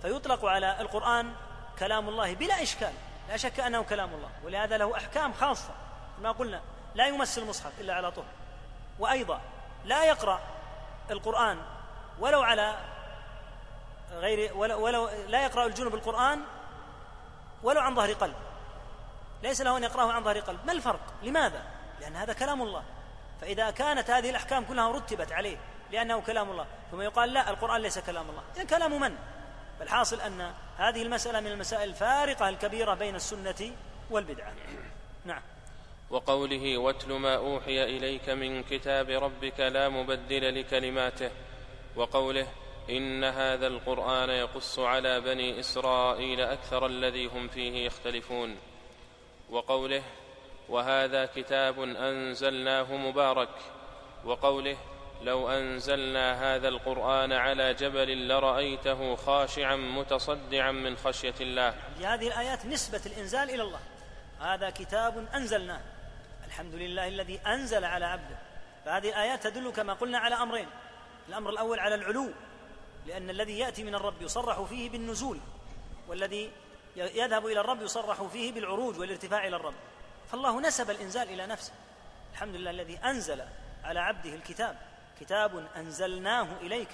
فيطلق 0.03 0.45
على 0.45 0.81
القرآن 0.81 1.33
كلام 1.79 2.09
الله 2.09 2.35
بلا 2.35 2.62
إشكال 2.62 2.92
لا 3.29 3.37
شك 3.37 3.61
أنه 3.61 3.83
كلام 3.83 4.14
الله. 4.14 4.31
ولهذا 4.45 4.77
له 4.77 4.97
أحكام 4.97 5.33
خاصة. 5.33 5.75
كما 6.19 6.33
قلنا 6.33 6.62
لا 6.95 7.07
يمس 7.07 7.38
المصحف 7.38 7.81
إلا 7.81 7.95
على 7.95 8.11
طهر 8.11 8.25
وأيضا 8.99 9.40
لا 9.85 10.05
يقرأ 10.05 10.40
القرآن 11.11 11.59
ولو 12.19 12.42
على 12.42 12.77
غير 14.12 14.57
ولو, 14.57 14.85
ولو 14.85 15.11
لا 15.29 15.45
يقرأ 15.45 15.66
الجنب 15.66 15.95
القرآن 15.95 16.42
ولو 17.62 17.81
عن 17.81 17.95
ظهر 17.95 18.12
قلب. 18.12 18.35
ليس 19.42 19.61
له 19.61 19.77
أن 19.77 19.83
يقرأه 19.85 20.12
عن 20.12 20.25
ظهر 20.25 20.40
قلب. 20.40 20.66
ما 20.66 20.73
الفرق؟ 20.73 21.01
لماذا؟ 21.23 21.62
لأن 22.01 22.17
هذا 22.17 22.33
كلام 22.33 22.63
الله. 22.63 22.83
فإذا 23.41 23.71
كانت 23.71 24.11
هذه 24.11 24.31
الأحكام 24.31 24.65
كلها 24.65 24.93
رتبت 24.93 25.33
عليه 25.33 25.57
لأنه 25.93 26.21
كلام 26.21 26.51
الله 26.51 26.67
ثم 26.91 27.01
يقال 27.01 27.33
لا 27.33 27.51
القرآن 27.51 27.83
ليس 27.83 27.99
كلام 27.99 28.31
الله. 28.31 28.43
إذن 28.57 28.67
كلام 28.67 29.01
من؟ 29.01 29.17
فالحاصل 29.79 30.21
أن 30.21 30.53
هذه 30.77 31.03
المسألة 31.03 31.41
من 31.41 31.47
المسائل 31.47 31.89
الفارقة 31.89 32.49
الكبيرة 32.49 32.95
بين 32.95 33.15
السنة 33.15 33.73
والبدعة. 34.11 34.53
نعم. 35.25 35.43
وقوله 36.11 36.79
واتل 36.79 37.13
ما 37.13 37.37
أوحي 37.37 37.85
إليك 37.85 38.29
من 38.29 38.63
كتاب 38.63 39.11
ربك 39.11 39.61
لا 39.61 39.89
مبدل 39.89 40.61
لكلماته 40.61 41.31
وقوله 41.97 42.47
إن 42.91 43.25
هذا 43.25 43.67
القرآن 43.67 44.31
يقص 44.31 44.79
على 44.79 45.21
بني 45.21 45.61
إسرائيل 45.61 46.41
أكثر 46.41 46.87
الذي 46.87 47.27
هم 47.27 47.49
فيه 47.49 47.87
يختلفون 47.87 48.57
وقوله 49.51 50.03
وهذا 50.68 51.26
كتاب 51.26 51.81
أنزلناه 51.83 52.96
مبارك 52.96 53.48
وقوله 54.24 54.76
لو 55.22 55.48
أنزلنا 55.48 56.55
هذا 56.55 56.68
القرآن 56.68 57.33
على 57.33 57.74
جبل 57.74 58.29
لرأيته 58.29 59.16
خاشعا 59.16 59.76
متصدعا 59.76 60.72
من 60.72 60.96
خشية 60.96 61.35
الله. 61.40 61.74
هذه 62.00 62.26
الآيات 62.26 62.66
نسبة 62.66 63.00
الإنزال 63.07 63.50
إلى 63.50 63.62
الله. 63.62 63.81
هذا 64.40 64.70
كتاب 64.70 65.26
أنزلناه 65.35 65.81
الحمد 66.46 66.74
لله 66.74 67.09
الذي 67.09 67.40
أنزل 67.46 67.85
على 67.85 68.05
عبده. 68.05 68.38
فهذه 68.85 69.09
الآيات 69.09 69.46
تدل 69.46 69.70
كما 69.70 69.92
قلنا 69.92 70.18
على 70.18 70.35
أمرين 70.35 70.66
الأمر 71.29 71.50
الأول 71.50 71.79
على 71.79 71.94
العلو 71.94 72.31
لأن 73.07 73.31
الذي 73.31 73.59
يأتي 73.59 73.85
من 73.85 73.94
الرب 73.94 74.22
يصرح 74.22 74.62
فيه 74.62 74.90
بالنزول 74.90 75.38
والذي 76.09 76.50
يذهب 76.96 77.46
إلى 77.46 77.61
الرب 77.61 77.83
يصرح 77.83 78.22
فيه 78.22 78.52
بالعروج 78.52 78.98
والارتفاع 78.98 79.46
إلى 79.46 79.57
الرب. 79.57 79.74
فالله 80.33 80.61
نسب 80.61 80.91
الإنزال 80.91 81.29
إلى 81.29 81.47
نفسه. 81.47 81.73
الحمد 82.33 82.55
لله 82.55 82.71
الذي 82.71 82.99
أنزل 82.99 83.43
على 83.85 84.01
عبده 84.01 84.35
الكتاب. 84.35 84.79
كتاب 85.21 85.67
أنزلناه 85.77 86.49
إليك. 86.61 86.89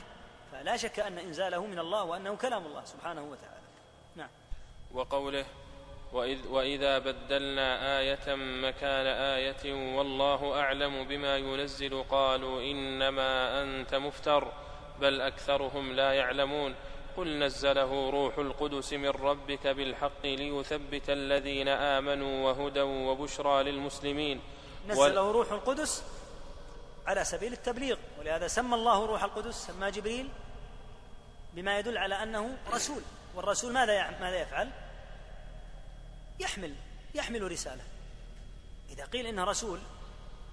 فلا 0.52 0.76
شك 0.76 1.00
أن 1.00 1.18
إنزاله 1.18 1.66
من 1.66 1.78
الله 1.78 2.04
وأنه 2.04 2.36
كلام 2.36 2.66
الله 2.66 2.84
سبحانه 2.84 3.22
وتعالى. 3.22 3.62
نعم. 4.16 4.28
وقوله 4.94 5.44
وإذ 6.12 6.46
وإذا 6.48 6.98
بدلنا 6.98 7.98
آية 7.98 8.34
مكان 8.36 9.06
آية 9.06 9.96
والله 9.96 10.60
أعلم 10.60 11.04
بما 11.04 11.36
ينزل 11.36 12.02
قالوا 12.02 12.62
إنما 12.62 13.62
أنت 13.62 13.94
مفتر 13.94 14.52
بل 15.00 15.20
أكثرهم 15.20 15.92
لا 15.92 16.12
يعلمون. 16.12 16.74
قل 17.16 17.38
نزله 17.38 18.10
روح 18.10 18.38
القدس 18.38 18.92
من 18.92 19.08
ربك 19.08 19.66
بالحق 19.66 20.24
ليثبت 20.24 21.10
الذين 21.10 21.68
آمنوا 21.68 22.50
وهدى 22.50 22.80
وبشرى 22.80 23.62
للمسلمين. 23.62 24.40
نزله 24.88 25.32
روح 25.32 25.52
القدس 25.52 26.04
على 27.06 27.24
سبيل 27.24 27.52
التبليغ 27.52 27.96
ولهذا 28.18 28.48
سمى 28.48 28.74
الله 28.74 29.06
روح 29.06 29.22
القدس 29.24 29.66
سمى 29.66 29.90
جبريل 29.90 30.28
بما 31.54 31.78
يدل 31.78 31.98
على 31.98 32.22
أنه 32.22 32.56
رسول. 32.72 33.02
والرسول 33.34 33.72
ماذا 33.72 34.10
ماذا 34.20 34.40
يفعل؟ 34.40 34.70
يحمل 36.40 36.74
يحمل 37.14 37.52
رسالة. 37.52 37.84
إذا 38.90 39.04
قيل 39.04 39.26
إنه 39.26 39.44
رسول 39.44 39.78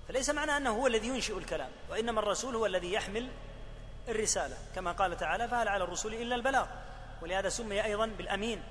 فليس 0.07 0.29
معنى 0.29 0.57
أنه 0.57 0.69
هو 0.69 0.87
الذي 0.87 1.07
ينشئ 1.07 1.37
الكلام 1.37 1.69
وإنما 1.89 2.19
الرسول 2.19 2.55
هو 2.55 2.65
الذي 2.65 2.93
يحمل 2.93 3.29
الرسالة. 4.07 4.57
كما 4.75 4.91
قال 4.91 5.17
تعالى 5.17 5.47
فهل 5.47 5.67
على 5.67 5.83
الرسول 5.83 6.13
إلا 6.13 6.35
البلاغ؟ 6.35 6.67
ولهذا 7.21 7.49
سمي 7.49 7.85
أيضا 7.85 8.05
بالأمين 8.05 8.63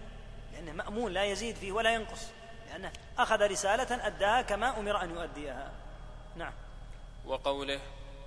لأنه 0.53 0.73
مأمون 0.73 1.12
لا 1.12 1.25
يزيد 1.25 1.57
فيه 1.57 1.73
ولا 1.73 1.95
ينقص 1.95 2.31
لأنه 2.71 2.93
أخذ 3.19 3.43
رسالة 3.43 4.07
أداها 4.07 4.43
كما 4.43 4.79
أمر 4.79 5.03
أن 5.03 5.11
يؤديها. 5.11 5.73
نعم. 6.37 6.53
وقوله 7.27 7.81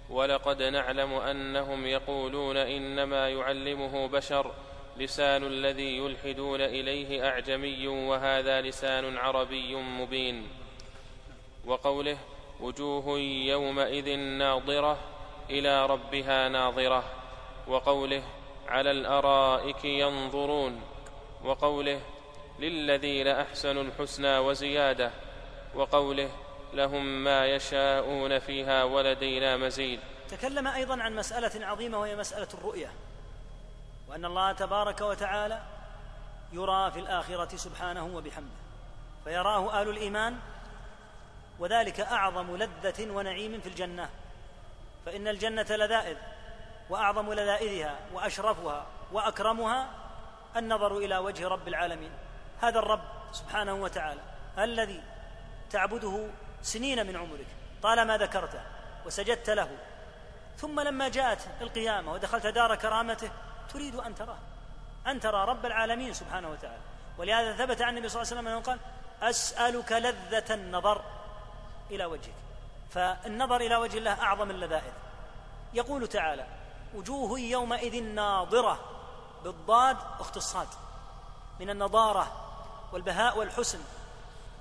ولقد 0.10 0.64
نعلم 0.64 1.14
أنهم 1.14 1.86
يقولون 1.86 2.58
إنما 2.58 3.30
يعلمه 3.30 4.08
بشر 4.08 4.54
لسان 4.98 5.44
الذي 5.44 5.98
يلحدون 5.98 6.62
إليه 6.62 7.28
أعجمي 7.28 7.88
وهذا 7.88 8.62
لسان 8.62 9.18
عربي 9.18 9.76
مبين. 9.76 10.48
وقوله 11.66 12.18
وجوه 12.60 13.20
يومئذ 13.20 14.16
ناظرة 14.16 14.98
إلى 15.52 15.86
ربها 15.86 16.50
ناظرة 16.50 17.04
وقوله 17.68 18.24
على 18.68 18.92
الأرائك 18.92 19.86
ينظرون 19.86 20.82
وقوله 21.44 22.02
للذين 22.60 23.28
أحسنوا 23.28 23.84
الحسنى 23.84 24.38
وزيادة 24.38 25.12
وقوله 25.76 26.30
لهم 26.74 27.24
ما 27.24 27.46
يشاءون 27.46 28.40
فيها 28.40 28.84
ولدينا 28.84 29.58
مزيد. 29.58 30.00
تكلم 30.30 30.68
أيضا 30.68 31.02
عن 31.02 31.16
مسألة 31.16 31.66
عظيمة 31.66 32.00
وهي 32.00 32.16
مسألة 32.16 32.48
الرؤية 32.54 32.92
وأن 34.10 34.26
الله 34.26 34.52
تبارك 34.52 35.02
وتعالى 35.02 35.62
يرى 36.54 36.92
في 36.92 37.00
الآخرة 37.00 37.58
سبحانه 37.58 38.16
وبحمده 38.16 38.62
فيراه 39.24 39.82
أهل 39.82 39.90
الإيمان 39.90 40.40
وذلك 41.60 42.00
أعظم 42.00 42.56
لذة 42.58 43.12
ونعيم 43.12 43.60
في 43.62 43.70
الجنة. 43.70 44.10
فإن 45.06 45.28
الجنة 45.28 45.66
لذائذ 45.70 46.18
وأعظم 46.90 47.34
لذائذها 47.34 48.00
وأشرفها 48.14 48.86
وأكرمها 49.12 49.90
النظر 50.58 50.98
إلى 50.98 51.18
وجه 51.18 51.48
رب 51.48 51.68
العالمين. 51.68 52.12
هذا 52.62 52.80
الرب 52.80 53.02
سبحانه 53.32 53.74
وتعالى 53.74 54.22
الذي 54.58 55.04
تعبده 55.70 56.28
سنين 56.62 57.08
من 57.08 57.16
عمرك 57.16 57.48
طالما 57.84 58.18
ذكرته 58.18 58.62
وسجدت 59.06 59.50
له. 59.50 59.78
ثم 60.58 60.80
لما 60.80 61.10
جاءت 61.10 61.48
القيامة 61.62 62.14
ودخلت 62.14 62.48
دار 62.48 62.76
كرامته 62.76 63.32
تريد 63.74 63.96
أن 63.96 64.16
تراه 64.16 64.38
أن 65.08 65.20
ترى 65.20 65.46
رب 65.46 65.66
العالمين 65.66 66.14
سبحانه 66.14 66.50
وتعالى. 66.50 66.82
ولهذا 67.18 67.66
ثبت 67.66 67.82
عن 67.82 67.90
النبي 67.90 68.10
صلى 68.10 68.22
الله 68.22 68.32
عليه 68.32 68.42
وسلم 68.42 68.48
أنه 68.48 68.62
قال 68.62 68.80
أسألك 69.22 69.92
لذة 69.92 70.54
النظر 70.54 71.02
إلى 71.92 72.06
وجهك. 72.06 72.41
فالنظر 72.92 73.56
إلى 73.56 73.76
وجه 73.76 73.98
الله 73.98 74.22
أعظم 74.22 74.50
اللذائذ. 74.50 74.94
يقول 75.74 76.08
تعالى 76.08 76.48
وجوه 76.96 77.40
يومئذ 77.40 78.04
ناظرة 78.04 78.80
بالضاد 79.44 79.98
أخت 80.20 80.38
الصاد 80.38 80.68
من 81.60 81.70
النضاره 81.70 82.32
والبهاء 82.92 83.38
والحسن 83.38 83.80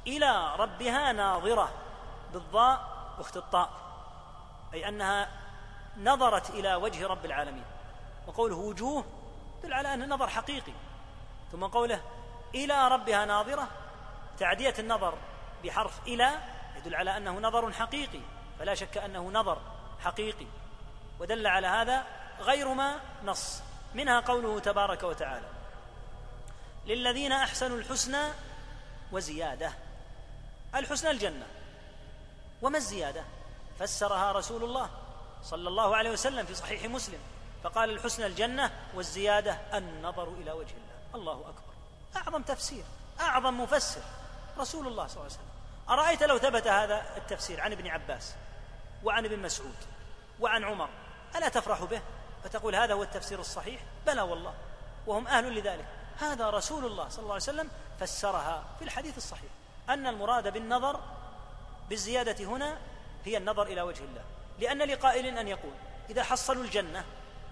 إلى 0.07 0.57
ربها 0.57 1.13
ناظرة 1.13 1.69
بالضاء 2.33 2.91
الطاء 3.37 3.71
أي 4.75 4.89
أنها 4.89 5.29
نظرت 5.97 6.51
إلى 6.51 6.75
وجه 6.75 7.07
رب 7.07 7.25
العالمين. 7.25 7.65
وقوله 8.27 8.57
وجوه 8.57 9.05
يدل 9.59 9.75
على 9.75 9.95
أنه 9.95 10.15
نظر 10.15 10.29
حقيقي. 10.29 10.73
ثم 11.53 11.67
قوله 11.67 12.01
إلى 12.55 12.89
ربها 12.89 13.25
ناظرة 13.25 13.69
تعدية 14.39 14.75
النظر 14.79 15.15
بحرف 15.65 16.01
إلى 16.07 16.39
يدل 16.81 16.95
على 16.95 17.17
أنه 17.17 17.41
نظر 17.41 17.73
حقيقي 17.73 18.21
فلا 18.59 18.75
شك 18.75 18.99
أنه 18.99 19.31
نظر 19.31 19.59
حقيقي. 20.01 20.47
ودل 21.21 21.47
على 21.47 21.67
هذا 21.67 22.05
غير 22.41 22.69
ما 22.69 23.01
نص 23.25 23.63
منها 23.95 24.21
قوله 24.21 24.61
تبارك 24.61 25.03
وتعالى 25.03 25.47
للذين 26.87 27.33
أحسنوا 27.33 27.77
الحسنى 27.77 28.33
وزيادة. 29.13 29.73
الحسنى 30.75 31.11
الجنة. 31.11 31.47
وما 32.63 32.79
الزيادة؟ 32.79 33.25
فسرها 33.79 34.33
رسول 34.33 34.65
الله 34.65 34.91
صلى 35.43 35.69
الله 35.69 35.97
عليه 35.97 36.11
وسلم 36.11 36.47
في 36.47 36.55
صحيح 36.55 36.85
مسلم 36.85 37.19
فقال 37.65 37.91
الحسنى 37.91 38.27
الجنة 38.27 38.71
والزيادة 38.95 39.59
النظر 39.75 40.29
إلى 40.29 40.53
وجه 40.53 40.75
الله. 40.75 41.15
الله 41.15 41.41
أكبر. 41.41 41.75
أعظم 42.17 42.43
تفسير 42.43 42.85
أعظم 43.21 43.61
مفسر 43.61 44.03
رسول 44.59 44.87
الله 44.87 45.07
صلى 45.07 45.17
الله 45.17 45.25
عليه 45.25 45.35
وسلم. 45.35 45.50
أرأيت 45.91 46.23
لو 46.23 46.39
ثبت 46.39 46.67
هذا 46.67 47.03
التفسير 47.17 47.61
عن 47.61 47.73
ابن 47.73 47.87
عباس 47.87 48.35
وعن 49.05 49.25
ابن 49.25 49.39
مسعود 49.39 49.77
وعن 50.41 50.65
عمر 50.65 50.89
ألا 51.37 51.49
تفرح 51.49 51.85
به؟ 51.85 52.01
فتقول 52.45 52.75
هذا 52.75 52.95
هو 52.95 53.03
التفسير 53.03 53.41
الصحيح؟ 53.41 53.81
بلى 54.07 54.23
والله 54.23 54.55
وهم 55.07 55.29
أهل 55.29 55.55
لذلك. 55.55 55.85
هذا 56.21 56.51
رسول 56.51 56.87
الله 56.87 57.09
صلى 57.09 57.23
الله 57.23 57.35
عليه 57.35 57.43
وسلم 57.43 57.71
فسرها 58.01 58.65
في 58.79 58.85
الحديث 58.85 59.17
الصحيح 59.17 59.51
أن 59.89 60.07
المراد 60.07 60.53
بالنظر 60.53 61.01
بالزيادة 61.89 62.45
هنا 62.45 62.79
هي 63.25 63.37
النظر 63.37 63.63
إلى 63.63 63.83
وجه 63.83 64.05
الله. 64.05 64.25
لأن 64.59 64.79
لقائل 64.83 65.39
أن 65.39 65.49
يقول 65.49 65.73
إذا 66.11 66.23
حصلوا 66.23 66.65
الجنة 66.65 67.05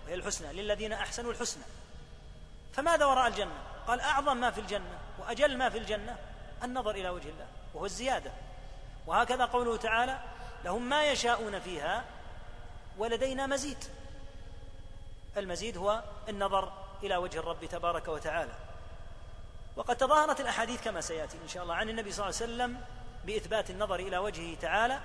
وهي 0.06 0.14
الحسنى 0.14 0.52
للذين 0.52 0.92
أحسنوا 0.92 1.32
الحسنى 1.32 1.64
فماذا 2.72 3.04
وراء 3.04 3.26
الجنة؟ 3.26 3.60
قال 3.86 4.00
أعظم 4.00 4.36
ما 4.36 4.50
في 4.50 4.60
الجنة 4.60 4.98
وأجل 5.18 5.56
ما 5.56 5.70
في 5.70 5.78
الجنة 5.78 6.16
النظر 6.62 6.90
إلى 6.90 7.08
وجه 7.08 7.28
الله. 7.28 7.46
وهو 7.74 7.84
الزيادة. 7.84 8.32
وهكذا 9.06 9.44
قوله 9.44 9.76
تعالى 9.76 10.18
لهم 10.64 10.88
ما 10.88 11.04
يشاءون 11.04 11.60
فيها 11.60 12.04
ولدينا 12.98 13.46
مزيد. 13.46 13.84
المزيد 15.36 15.76
هو 15.76 16.02
النظر 16.28 16.72
إلى 17.02 17.16
وجه 17.16 17.38
الرب 17.38 17.64
تبارك 17.64 18.08
وتعالى. 18.08 18.52
وقد 19.76 19.96
تظاهرت 19.96 20.40
الأحاديث 20.40 20.84
كما 20.84 21.00
سيأتي 21.00 21.38
إن 21.42 21.48
شاء 21.48 21.62
الله 21.62 21.74
عن 21.74 21.88
النبي 21.88 22.12
صلى 22.12 22.26
الله 22.26 22.40
عليه 22.40 22.52
وسلم 22.52 22.80
بإثبات 23.24 23.70
النظر 23.70 23.94
إلى 23.94 24.18
وجهه 24.18 24.56
تعالى 24.60 25.00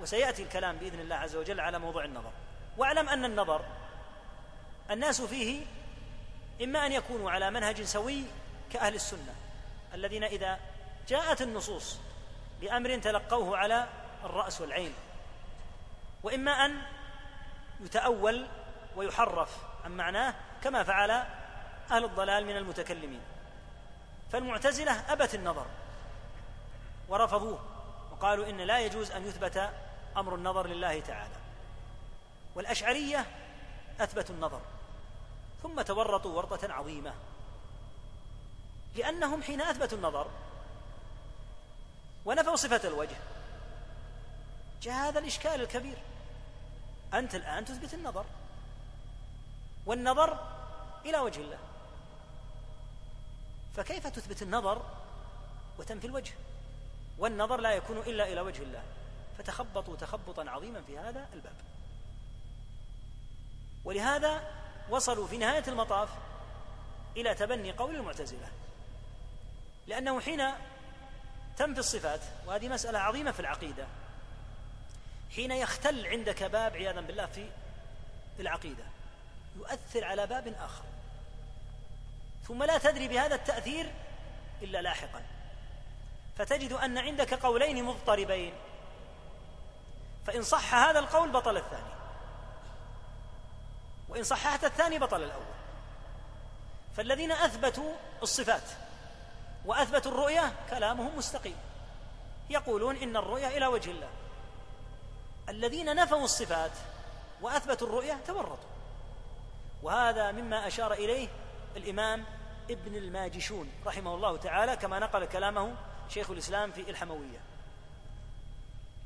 وسيأتي 0.00 0.42
الكلام 0.42 0.76
بإذن 0.76 1.00
الله 1.00 1.16
عز 1.16 1.36
وجل 1.36 1.60
على 1.60 1.78
موضوع 1.78 2.04
النظر. 2.04 2.30
واعلم 2.78 3.08
أن 3.08 3.24
النظر 3.24 3.64
الناس 4.90 5.22
فيه 5.22 5.66
إما 6.62 6.86
أن 6.86 6.92
يكونوا 6.92 7.30
على 7.30 7.50
منهج 7.50 7.82
سوي 7.82 8.22
كأهل 8.72 8.94
السنة 8.94 9.34
الذين 9.94 10.24
إذا 10.24 10.58
جاءت 11.08 11.42
النصوص 11.42 11.98
بأمر 12.60 12.98
تلقوه 12.98 13.58
على 13.58 13.88
الرأس 14.24 14.60
والعين. 14.60 14.94
وإما 16.22 16.50
أن 16.50 16.82
يتأول 17.80 18.46
ويحرف 18.96 19.56
عن 19.84 19.96
معناه 19.96 20.34
كما 20.62 20.84
فعل 20.84 21.10
أهل 21.90 22.04
الضلال 22.04 22.46
من 22.46 22.56
المتكلمين. 22.56 23.20
فالمعتزلة 24.32 25.12
أبت 25.12 25.34
النظر 25.34 25.66
ورفضوه 27.08 27.60
وقالوا 28.12 28.50
إن 28.50 28.60
لا 28.60 28.80
يجوز 28.80 29.10
أن 29.10 29.26
يثبت 29.26 29.70
أمر 30.16 30.34
النظر 30.34 30.66
لله 30.66 31.00
تعالى. 31.00 31.36
والأشعرية 32.54 33.26
أثبتوا 34.00 34.34
النظر 34.34 34.60
ثم 35.62 35.82
تورطوا 35.82 36.36
ورطة 36.36 36.72
عظيمة 36.72 37.14
لأنهم 38.96 39.42
حين 39.42 39.60
أثبتوا 39.60 39.98
النظر 39.98 40.26
ونفوا 42.26 42.56
صفة 42.56 42.88
الوجه. 42.88 43.16
جاء 44.82 44.94
هذا 44.94 45.18
الإشكال 45.18 45.60
الكبير. 45.60 45.98
أنت 47.14 47.34
الآن 47.34 47.64
تثبت 47.64 47.94
النظر. 47.94 48.24
والنظر 49.86 50.38
إلى 51.04 51.18
وجه 51.18 51.40
الله. 51.40 51.58
فكيف 53.76 54.06
تثبت 54.06 54.42
النظر 54.42 54.82
وتنفي 55.78 56.06
الوجه؟ 56.06 56.32
والنظر 57.18 57.60
لا 57.60 57.72
يكون 57.72 57.98
إلا 57.98 58.32
إلى 58.32 58.40
وجه 58.40 58.62
الله. 58.62 58.82
فتخبطوا 59.38 59.96
تخبطا 59.96 60.50
عظيما 60.50 60.82
في 60.82 60.98
هذا 60.98 61.28
الباب. 61.32 61.56
ولهذا 63.84 64.52
وصلوا 64.90 65.26
في 65.26 65.36
نهاية 65.36 65.64
المطاف 65.68 66.08
إلى 67.16 67.34
تبني 67.34 67.72
قول 67.72 67.94
المعتزلة. 67.94 68.48
لأنه 69.86 70.20
حين 70.20 70.42
تنفي 71.58 71.80
الصفات 71.80 72.20
وهذه 72.46 72.68
مسألة 72.68 72.98
عظيمة 72.98 73.32
في 73.32 73.40
العقيدة. 73.40 73.86
حين 75.34 75.50
يختل 75.50 76.06
عندك 76.06 76.42
باب 76.42 76.76
عياذا 76.76 77.00
بالله 77.00 77.26
في 77.26 77.48
العقيدة 78.40 78.84
يؤثر 79.56 80.04
على 80.04 80.26
باب 80.26 80.54
آخر. 80.60 80.84
ثم 82.48 82.62
لا 82.62 82.78
تدري 82.78 83.08
بهذا 83.08 83.34
التأثير 83.34 83.92
إلا 84.62 84.82
لاحقا. 84.82 85.22
فتجد 86.38 86.72
أن 86.72 86.98
عندك 86.98 87.34
قولين 87.34 87.84
مضطربين. 87.84 88.52
فإن 90.26 90.42
صح 90.42 90.74
هذا 90.74 90.98
القول 90.98 91.30
بطل 91.30 91.56
الثاني. 91.56 91.96
وإن 94.08 94.24
صححت 94.24 94.64
الثاني 94.64 94.98
بطل 94.98 95.22
الأول. 95.22 95.56
فالذين 96.96 97.32
أثبتوا 97.32 97.94
الصفات 98.22 98.62
واثبتوا 99.66 100.12
الرؤية 100.12 100.52
كلامهم 100.70 101.18
مستقيم. 101.18 101.56
يقولون 102.50 102.96
إن 102.96 103.16
الرؤية 103.16 103.48
إلى 103.48 103.66
وجه 103.66 103.90
الله. 103.90 104.08
الذين 105.48 105.96
نفوا 105.96 106.24
الصفات 106.24 106.70
وأثبتوا 107.42 107.86
الرؤية 107.86 108.18
تورطوا. 108.26 108.68
وهذا 109.82 110.32
مما 110.32 110.66
أشار 110.66 110.92
إليه 110.92 111.28
الإمام 111.76 112.24
ابن 112.70 112.94
الماجشون 112.94 113.70
رحمه 113.86 114.14
الله 114.14 114.36
تعالى 114.36 114.76
كما 114.76 114.98
نقل 114.98 115.24
كلامه 115.24 115.74
شيخ 116.08 116.30
الإسلام 116.30 116.72
في 116.72 116.90
الحموية. 116.90 117.40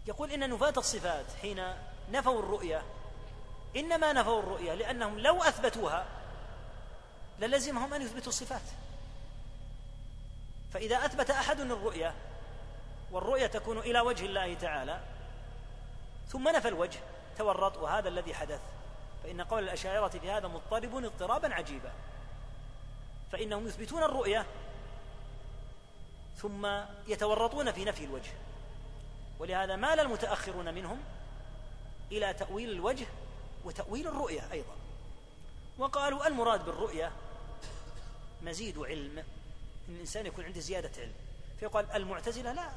يقول 0.06 0.30
إن 0.30 0.50
نفاة 0.50 0.74
الصفات 0.76 1.26
حين 1.42 1.74
نفوا 2.11 2.38
الرؤية 2.38 2.82
إنما 3.76 4.12
نفوا 4.12 4.38
الرؤية 4.40 4.74
لأنهم 4.74 5.18
لو 5.18 5.42
أثبتوها 5.42 6.06
للزمهم 7.38 7.94
أن 7.94 8.02
يثبتوا 8.02 8.28
الصفات. 8.28 8.62
فإذا 10.73 10.97
أثبت 10.97 11.31
أحد 11.31 11.61
الرؤية 11.61 12.14
والرؤية 13.12 13.47
تكون 13.47 13.79
إلى 13.79 14.01
وجه 14.01 14.27
الله 14.27 14.55
تعالى 14.55 15.01
ثم 16.29 16.49
نفى 16.49 16.68
الوجه 16.68 16.99
تورط 17.39 17.77
وهذا 17.77 18.09
الذي 18.09 18.35
حدث. 18.35 18.61
فإن 19.23 19.41
قول 19.41 19.64
الأشاعرة 19.64 20.09
في 20.09 20.31
هذا 20.31 20.49
مضطرب 20.49 21.05
اضطرابا 21.05 21.55
عجيبا. 21.55 21.93
فإنهم 23.33 23.66
يثبتون 23.66 24.03
الرؤية 24.03 24.47
ثم 26.37 26.66
يتورطون 27.09 27.73
في 27.73 27.85
نفي 27.85 28.05
الوجه. 28.05 28.33
ولهذا 29.39 29.77
مال 29.77 30.01
المتأخرون 30.01 30.75
منهم 30.75 31.03
إلى 32.12 32.35
تأويل 32.35 32.71
الوجه 32.71 33.07
وتأويل 33.64 34.09
الرؤية 34.09 34.53
أيضا. 34.53 34.77
وقالوا 35.79 36.27
المراد 36.27 36.64
بالرؤية 36.64 37.12
مزيد 38.43 38.79
علم. 38.79 39.25
إن 39.91 39.95
الإنسان 39.95 40.26
يكون 40.26 40.45
عنده 40.45 40.61
زيادة 40.61 40.91
علم. 40.99 41.14
فيقال 41.61 41.91
المعتزلة 41.91 42.53
لا 42.53 42.70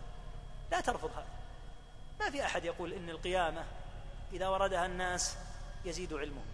لا 0.71 0.81
ترفض 0.81 1.11
هذا 1.15 1.27
ما 2.19 2.29
في 2.29 2.45
أحد 2.45 2.65
يقول 2.65 2.93
إن 2.93 3.09
القيامة 3.09 3.65
إذا 4.33 4.47
وردها 4.47 4.85
الناس 4.85 5.37
يزيد 5.85 6.13
علمهم. 6.13 6.45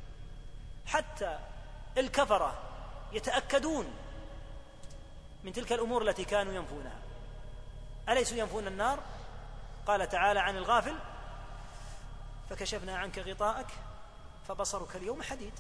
حتى 0.86 1.40
الكفرة 1.98 2.62
يتأكدون 3.14 3.86
من 5.44 5.54
تلك 5.54 5.74
الأمور 5.74 6.02
التي 6.10 6.26
كانوا 6.26 6.54
ينفونها. 6.54 7.00
أليسوا 8.10 8.38
ينفون 8.38 8.68
النار؟ 8.68 9.00
قال 9.88 10.10
تعالى 10.10 10.40
عن 10.40 10.58
الغافل 10.58 10.96
فكشفنا 12.50 12.98
عنك 12.98 13.20
غطاءك 13.20 13.68
فبصرك 14.48 14.96
اليوم 14.96 15.24
حديد. 15.24 15.54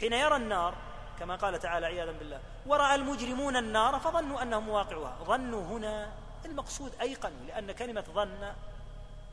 حين 0.00 0.12
يرى 0.12 0.36
النار 0.36 0.74
كما 1.18 1.36
قال 1.36 1.58
تعالى 1.58 1.86
عياذا 1.86 2.12
بالله. 2.12 2.40
ورأى 2.66 2.94
المجرمون 2.94 3.56
النار 3.56 3.98
فظنوا 3.98 4.42
أنهم 4.42 4.66
مواقعها 4.66 5.24
ظنوا 5.24 5.64
هنا 5.64 6.12
المقصود 6.44 6.92
أيقنوا 7.00 7.46
لأن 7.46 7.72
كلمة 7.72 8.04
ظن 8.14 8.52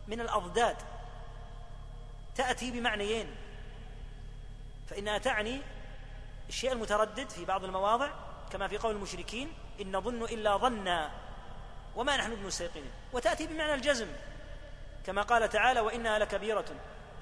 من 0.08 0.22
الأضداد 0.22 0.78
تأتي 2.36 2.72
بمعنيين. 2.72 3.36
فإنها 4.90 5.18
تعني 5.18 5.62
الشيء 6.50 6.72
المتردد 6.72 7.30
في 7.30 7.46
بعض 7.46 7.64
المواضع 7.64 8.10
كما 8.52 8.68
في 8.68 8.78
قول 8.78 8.96
المشركين 8.96 9.54
إن 9.82 9.96
نظن 9.96 10.24
إلا 10.24 10.58
ظنا 10.58 11.12
وما 11.96 12.18
نحن 12.18 12.36
بمستيقنين 12.36 12.92
وتأتي 13.14 13.48
بمعنى 13.48 13.74
الجزم 13.74 14.08
كما 15.06 15.22
قال 15.22 15.50
تعالى 15.50 15.80
وإنها 15.80 16.20
لكبيرة 16.20 16.66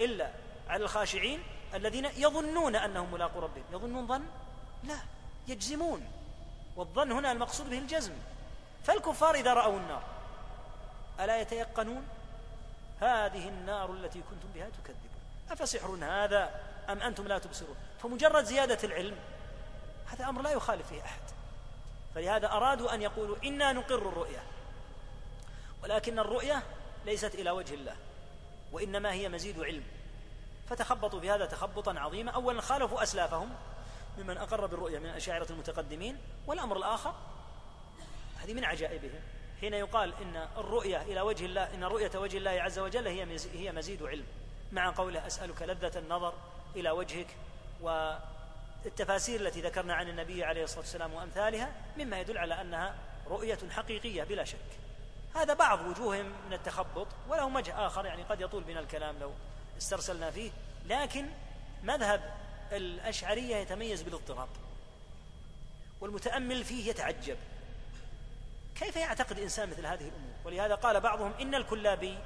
إلا 0.01 0.31
على 0.67 0.83
الخاشعين 0.83 1.43
الذين 1.73 2.05
يظنون 2.05 2.75
أنهم 2.75 3.13
ملاقو 3.13 3.39
ربهم. 3.39 3.63
يظنون 3.71 4.07
ظن 4.07 4.25
لا 4.83 4.97
يجزمون. 5.47 6.07
والظن 6.75 7.11
هنا 7.11 7.31
المقصود 7.31 7.69
به 7.69 7.77
الجزم. 7.77 8.13
فالكفار 8.83 9.35
إذا 9.35 9.53
رأوا 9.53 9.79
النار 9.79 10.03
ألا 11.19 11.41
يتيقنون؟ 11.41 12.07
هذه 12.99 13.49
النار 13.49 13.91
التي 13.91 14.21
كنتم 14.21 14.47
بها 14.55 14.69
تكذبون. 14.69 15.21
أفسحر 15.51 15.97
هذا 16.01 16.61
أم 16.89 17.01
أنتم 17.01 17.27
لا 17.27 17.39
تبصرون؟ 17.39 17.75
فمجرد 18.03 18.43
زيادة 18.43 18.77
العلم 18.83 19.15
هذا 20.07 20.29
أمر 20.29 20.41
لا 20.41 20.51
يخالف 20.51 20.87
فيه 20.87 21.01
أحد. 21.01 21.21
فلهذا 22.15 22.51
أرادوا 22.51 22.93
أن 22.93 23.01
يقولوا 23.01 23.37
إنا 23.43 23.73
نقر 23.73 23.95
الرؤية. 23.95 24.43
ولكن 25.83 26.19
الرؤية 26.19 26.63
ليست 27.05 27.35
إلى 27.35 27.51
وجه 27.51 27.73
الله 27.73 27.95
وإنما 28.71 29.11
هي 29.11 29.29
مزيد 29.29 29.59
علم. 29.59 29.83
فتخبطوا 30.69 31.19
في 31.19 31.31
هذا 31.31 31.45
تخبطا 31.45 31.99
عظيما. 31.99 32.31
أولا 32.31 32.61
خالفوا 32.61 33.03
أسلافهم 33.03 33.49
ممن 34.17 34.37
أقر 34.37 34.65
بالرؤية 34.65 34.99
من 34.99 35.05
الأشاعرة 35.05 35.47
المتقدمين 35.49 36.17
والأمر 36.47 36.77
الآخر. 36.77 37.13
هذه 38.37 38.53
من 38.53 38.65
عجائبهم. 38.65 39.19
حين 39.61 39.73
يقال 39.73 40.13
إن 40.21 40.47
الرؤية 40.57 41.01
إلى 41.01 41.21
وجه 41.21 41.45
الله 41.45 41.73
إن 41.73 41.83
رؤية 41.83 42.11
وجه 42.15 42.37
الله 42.37 42.51
عز 42.51 42.79
وجل 42.79 43.07
هي 43.07 43.37
هي 43.53 43.71
مزيد 43.71 44.03
علم. 44.03 44.25
مع 44.71 44.89
قوله 44.89 45.27
أسألك 45.27 45.61
لذة 45.61 45.99
النظر 45.99 46.33
إلى 46.75 46.91
وجهك 46.91 47.27
والتفاسير 47.81 49.39
التي 49.39 49.61
ذكرنا 49.61 49.93
عن 49.93 50.09
النبي 50.09 50.43
عليه 50.43 50.63
الصلاة 50.63 50.79
والسلام 50.79 51.13
وأمثالها 51.13 51.71
مما 51.97 52.19
يدل 52.19 52.37
على 52.37 52.61
أنها 52.61 52.95
رؤية 53.27 53.59
حقيقية 53.71 54.23
بلا 54.23 54.43
شك. 54.43 54.57
هذا 55.35 55.53
بعض 55.53 55.79
وجوههم 55.81 56.31
من 56.47 56.53
التخبط 56.53 57.07
وله 57.29 57.45
وجه 57.45 57.87
آخر 57.87 58.05
يعني 58.05 58.23
قد 58.23 58.41
يطول 58.41 58.63
بنا 58.63 58.79
الكلام 58.79 59.19
لو 59.19 59.31
استرسلنا 59.77 60.31
فيه. 60.31 60.51
لكن 60.85 61.25
مذهب 61.83 62.33
الأشعرية 62.73 63.55
يتميز 63.55 64.01
بالاضطراب 64.01 64.49
والمتأمل 66.01 66.63
فيه 66.63 66.89
يتعجب. 66.89 67.37
كيف 68.75 68.95
يعتقد 68.95 69.39
إنسان 69.39 69.69
مثل 69.69 69.85
هذه 69.85 70.01
الأمور؟ 70.07 70.33
ولهذا 70.45 70.75
قال 70.75 70.99
بعضهم 70.99 71.33
إن 71.41 71.55
الكلابي 71.55 72.17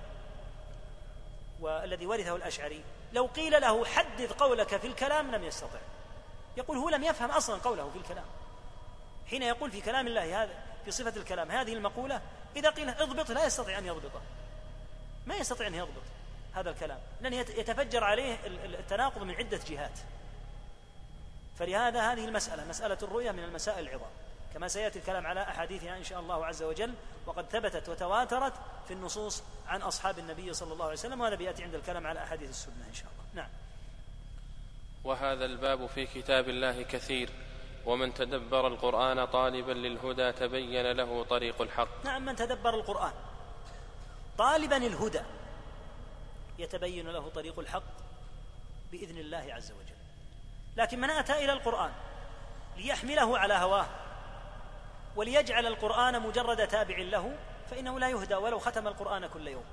والذي 1.60 2.06
ورثه 2.06 2.36
الأشعري 2.36 2.84
لو 3.14 3.26
قيل 3.26 3.62
له 3.62 3.86
حدث 3.86 4.34
قولك 4.34 4.78
في 4.78 4.88
الكلام 4.88 5.36
لم 5.36 5.44
يستطع. 5.44 5.80
يقول 6.58 6.78
هو 6.78 6.90
لم 6.90 7.04
يفهم 7.04 7.32
أصلا 7.32 7.62
قوله 7.62 7.90
في 7.90 7.98
الكلام. 7.98 8.26
حين 9.30 9.44
يقول 9.44 9.72
في 9.72 9.82
كلام 9.82 10.08
الله 10.08 10.44
هذا 10.44 10.64
في 10.86 10.92
صفة 10.92 11.14
الكلام 11.18 11.52
هذه 11.52 11.74
المقولة 11.74 12.22
إذا 12.56 12.70
قيل 12.70 12.90
اضبط 12.90 13.32
لا 13.32 13.46
يستطيع 13.46 13.78
أن 13.78 13.86
يضبطه 13.86 14.22
ما 15.26 15.36
يستطيع 15.36 15.68
أن 15.68 15.76
يضبط 15.76 16.04
هذا 16.54 16.70
الكلام 16.70 17.00
لأن 17.22 17.34
يتفجر 17.34 18.04
عليه 18.04 18.38
التناقض 18.46 19.24
من 19.24 19.36
عدة 19.36 19.60
جهات. 19.70 20.00
فلهذا 21.60 22.12
هذه 22.12 22.26
المسألة 22.26 22.66
مسألة 22.66 22.98
الرؤية 23.04 23.32
من 23.32 23.44
المسائل 23.44 23.88
العظام. 23.88 24.12
كما 24.54 24.68
سيأتي 24.68 25.00
الكلام 25.00 25.28
على 25.28 25.42
أحاديثها 25.42 25.98
إن 25.98 26.04
شاء 26.04 26.20
الله 26.20 26.46
عز 26.46 26.64
وجل 26.64 26.94
وقد 27.26 27.46
ثبتت 27.46 27.90
وتواترت 27.90 28.54
في 28.88 28.94
النصوص 28.94 29.44
عن 29.68 29.82
أصحاب 29.82 30.20
النبي 30.20 30.54
صلى 30.54 30.74
الله 30.74 30.86
عليه 30.86 30.94
وسلم 30.94 31.22
وهذا 31.22 31.36
بيأتي 31.36 31.64
عند 31.64 31.76
الكلام 31.76 32.08
على 32.08 32.24
أحاديث 32.24 32.50
السنة 32.50 32.86
إن 32.90 32.94
شاء 32.94 33.08
الله. 33.12 33.44
نعم. 33.44 33.50
وهذا 35.04 35.46
الباب 35.46 35.88
في 35.88 36.06
كتاب 36.06 36.50
الله 36.50 36.82
كثير 36.82 37.30
ومن 37.86 38.14
تدبر 38.14 38.68
القرآن 38.68 39.26
طالبا 39.26 39.72
للهدى 39.72 40.32
تبين 40.32 40.92
له 40.92 41.24
طريق 41.24 41.62
الحق. 41.62 42.06
نعم 42.06 42.26
من 42.26 42.36
تدبر 42.36 42.76
القرآن 42.76 43.14
طالبا 44.38 44.78
الهدى 44.78 45.22
يتبين 46.60 47.10
له 47.10 47.30
طريق 47.30 47.60
الحق 47.60 47.84
بإذن 48.92 49.18
الله 49.18 49.54
عز 49.54 49.72
وجل. 49.72 49.97
لكن 50.78 51.02
من 51.02 51.10
أتى 51.10 51.34
إلى 51.34 51.54
القرآن 51.54 51.92
ليحمله 52.78 53.38
على 53.38 53.54
هواه 53.54 53.88
وليجعل 55.16 55.66
القرآن 55.66 56.22
مجرد 56.22 56.68
تابع 56.68 56.98
له 56.98 57.38
فإنه 57.70 58.00
لا 58.00 58.10
يهدى 58.10 58.36
ولو 58.36 58.60
ختم 58.60 58.88
القرآن 58.88 59.28
كل 59.28 59.48
يوم. 59.48 59.66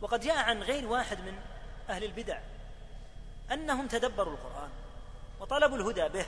وقد 0.00 0.20
جاء 0.20 0.36
عن 0.36 0.62
غير 0.62 0.86
واحد 0.86 1.20
من 1.20 1.38
أهل 1.90 2.04
البدع 2.04 2.38
أنهم 3.52 3.88
تدبروا 3.88 4.32
القرآن 4.32 4.70
وطلبوا 5.40 5.76
الهدى 5.76 6.08
به 6.08 6.26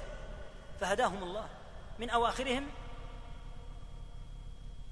فهداهم 0.80 1.22
الله. 1.22 1.48
من 1.98 2.10
أواخرهم 2.10 2.66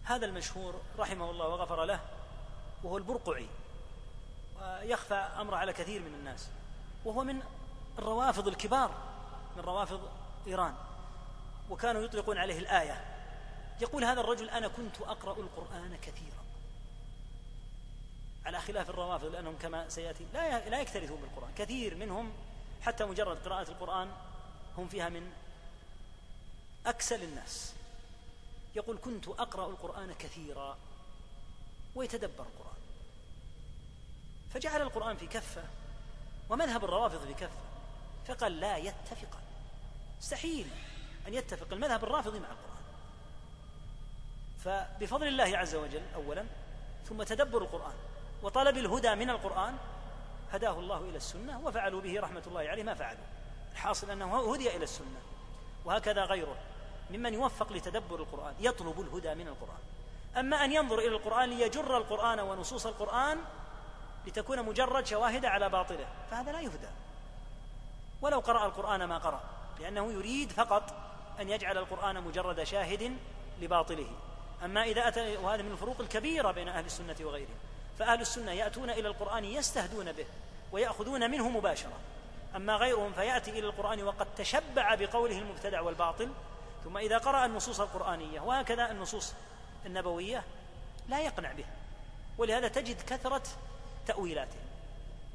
هذا 0.05 0.27
المشهور 0.27 0.81
رحمه 0.99 1.31
الله 1.31 1.49
وغفر 1.49 1.85
له 1.85 2.01
وهو 2.85 2.99
البرقعي 2.99 3.47
ويخفى 4.61 5.15
أمره 5.15 5.57
على 5.57 5.73
كثير 5.73 6.01
من 6.01 6.15
الناس 6.15 6.49
وهو 7.05 7.25
من 7.25 7.43
الروافض 7.99 8.49
الكبار 8.49 8.95
من 9.57 9.63
روافض 9.63 10.11
إيران 10.47 10.75
وكانوا 11.71 12.03
يطلقون 12.03 12.39
عليه 12.39 12.59
الآية. 12.59 13.05
يقول 13.81 14.05
هذا 14.05 14.21
الرجل 14.21 14.51
أنا 14.51 14.69
كنت 14.69 15.01
أقرأ 15.01 15.37
القرآن 15.37 15.97
كثيرا. 16.03 16.43
على 18.47 18.61
خلاف 18.61 18.91
الروافض 18.91 19.25
لأنهم 19.25 19.59
كما 19.59 19.89
سيأتي 19.89 20.27
لا 20.35 20.69
لا 20.69 20.81
يكترثون 20.81 21.21
بالقرآن. 21.21 21.51
كثير 21.57 21.95
منهم 21.95 22.33
حتى 22.83 23.05
مجرد 23.05 23.39
قراءة 23.49 23.71
القرآن 23.71 24.11
هم 24.79 24.89
فيها 24.89 25.09
من 25.09 25.33
أكسل 26.87 27.23
الناس. 27.23 27.75
يقول 28.75 28.99
كنت 28.99 29.29
أقرأ 29.29 29.67
القرآن 29.67 30.15
كثيرا 30.19 30.77
ويتدبر 31.95 32.45
القرآن. 32.45 32.83
فجعل 34.55 34.83
القرآن 34.83 35.17
في 35.17 35.27
كفة 35.27 35.63
ومذهب 36.51 36.85
الروافض 36.85 37.27
في 37.27 37.35
كفة. 37.35 37.72
فقال 38.29 38.61
لا 38.61 38.77
يتفقان 38.77 39.43
مستحيل 40.19 40.67
أن 41.29 41.35
يتفق. 41.35 41.73
المذهب 41.73 42.05
الرافضي 42.05 42.41
مع 42.41 42.49
القرآن. 42.49 42.83
فبفضل 44.65 45.29
الله 45.29 45.59
عز 45.59 45.75
وجل 45.75 46.03
أولا 46.15 46.45
ثم 47.09 47.23
تدبر 47.23 47.63
القرآن. 47.63 47.95
وطلب 48.43 48.77
الهدى 48.77 49.15
من 49.15 49.31
القرآن 49.31 49.77
هداه 50.53 50.79
الله 50.79 50.99
إلى 50.99 51.17
السنة 51.17 51.61
وفعلوا 51.61 52.01
به 52.01 52.21
رحمة 52.21 52.43
الله 52.47 52.61
عليه 52.61 52.83
ما 52.83 52.95
فعلوا. 52.95 53.25
الحاصل 53.73 54.11
أنه 54.11 54.55
هدي 54.55 54.77
إلى 54.77 54.85
السنة. 54.85 55.21
وهكذا 55.85 56.25
غيره. 56.25 56.57
ممن 57.11 57.35
يوفق 57.35 57.73
لتدبر 57.73 58.21
القرآن 58.21 58.55
يطلب 58.61 59.01
الهدى 59.01 59.35
من 59.35 59.49
القرآن. 59.49 59.81
أما 60.37 60.65
أن 60.65 60.73
ينظر 60.73 60.99
إلى 60.99 61.17
القرآن 61.17 61.49
ليجر 61.49 61.97
القرآن 61.97 62.41
ونصوص 62.41 62.87
القرآن 62.87 63.39
لتكون 64.27 64.63
مجرد 64.63 65.07
شواهد 65.07 65.45
على 65.45 65.69
باطله 65.69 66.07
فهذا 66.31 66.53
لا 66.53 66.61
يهدى. 66.61 66.89
ولو 68.23 68.39
قرأ 68.39 68.67
القرآن 68.67 69.05
ما 69.05 69.19
قرأ 69.19 69.41
لأنه 69.81 70.13
يريد 70.13 70.53
فقط 70.53 70.83
أن 71.41 71.49
يجعل 71.49 71.79
القرآن 71.79 72.23
مجرد 72.23 72.63
شاهد 72.63 73.17
لباطله. 73.61 74.07
أما 74.65 74.83
إذا 74.83 75.09
أتى 75.09 75.37
وهذا 75.37 75.63
من 75.63 75.73
الفروق 75.73 76.01
الكبيرة 76.01 76.51
بين 76.51 76.69
أهل 76.69 76.85
السنة 76.85 77.17
وغيرهم. 77.21 77.55
فأهل 77.99 78.21
السنة 78.21 78.53
يأتون 78.53 78.91
إلى 78.91 79.09
القرآن 79.09 79.45
يستهدون 79.45 80.13
به 80.13 80.27
ويأخذون 80.73 81.31
منه 81.31 81.49
مباشرة. 81.49 81.99
أما 82.57 82.77
غيرهم 82.77 83.13
فيأتي 83.13 83.51
إلى 83.51 83.67
القرآن 83.67 84.03
وقد 84.03 84.27
تشبع 84.37 84.95
بقوله 84.95 85.39
المبتدع 85.39 85.81
والباطل. 85.81 86.29
ثم 86.85 86.99
إذا 86.99 87.19
قرأ 87.19 87.47
النصوص 87.47 87.81
القرآنية 87.81 88.41
وهكذا 88.41 88.91
النصوص 88.91 89.35
النبوية 89.87 90.45
لا 91.09 91.21
يقنع 91.21 91.53
بها 91.53 91.75
ولهذا 92.39 92.69
تجد 92.69 93.01
كثرة 93.01 93.43
تأويلاته. 94.07 94.57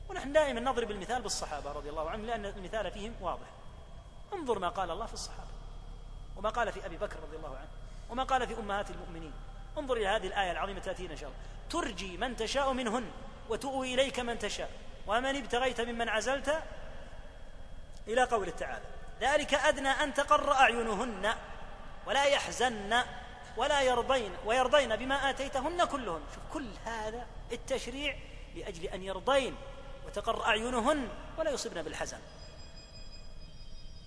ونحن 0.10 0.32
دائما 0.32 0.60
نضرب 0.60 0.92
المثال 0.92 1.22
بالصحابة 1.22 1.72
رضي 1.72 1.90
الله 1.90 2.10
عنهم 2.10 2.26
لأن 2.26 2.46
المثال 2.46 2.92
فيهم 2.92 3.16
واضح. 3.22 3.48
انظر 4.34 4.60
ما 4.60 4.70
قال 4.70 4.92
الله 4.92 5.06
في 5.06 5.14
الصحابة 5.14 5.50
وما 6.36 6.50
قال 6.50 6.72
في 6.72 6.86
أبي 6.86 6.98
بكر 6.98 7.20
رضي 7.20 7.38
الله 7.38 7.58
عنه 7.58 7.68
وما 8.10 8.24
قال 8.24 8.48
في 8.48 8.60
أمهات 8.60 8.90
المؤمنين. 8.90 9.34
انظر 9.78 9.98
إلى 9.98 10.08
هذه 10.08 10.28
الآية 10.28 10.52
العظيمة 10.52 10.80
تأتينا 10.80 11.12
إن 11.14 11.18
شاء 11.18 11.30
الله. 11.30 11.40
ترجي 11.70 12.18
من 12.18 12.36
تشاء 12.36 12.74
منهن 12.74 13.12
وتؤوي 13.50 13.94
إليك 13.94 14.20
من 14.20 14.40
تشاء. 14.40 14.72
ومن 15.08 15.36
ابتغيت 15.36 15.82
ممن 15.82 16.10
عزلت 16.10 16.64
إلى 18.08 18.24
قوله 18.24 18.52
تعالى 18.52 18.86
ذلك 19.22 19.54
أدنى 19.54 19.90
أن 19.90 20.14
تقر 20.14 20.54
أعينهن 20.54 21.36
ولا 22.06 22.24
يحزن 22.26 23.04
ولا 23.58 23.82
يرضين 23.82 24.32
ويرضين 24.46 24.96
بما 24.96 25.30
آتيتهن 25.30 25.86
كلهن. 25.86 26.22
شوف 26.36 26.44
كل 26.54 26.68
هذا 26.86 27.26
التشريع 27.52 28.16
لأجل 28.56 28.84
أن 28.84 29.04
يرضين. 29.04 29.56
وتقر 30.08 30.46
أعينهن 30.46 31.10
ولا 31.38 31.52
يصبن 31.52 31.82
بالحزن. 31.82 32.20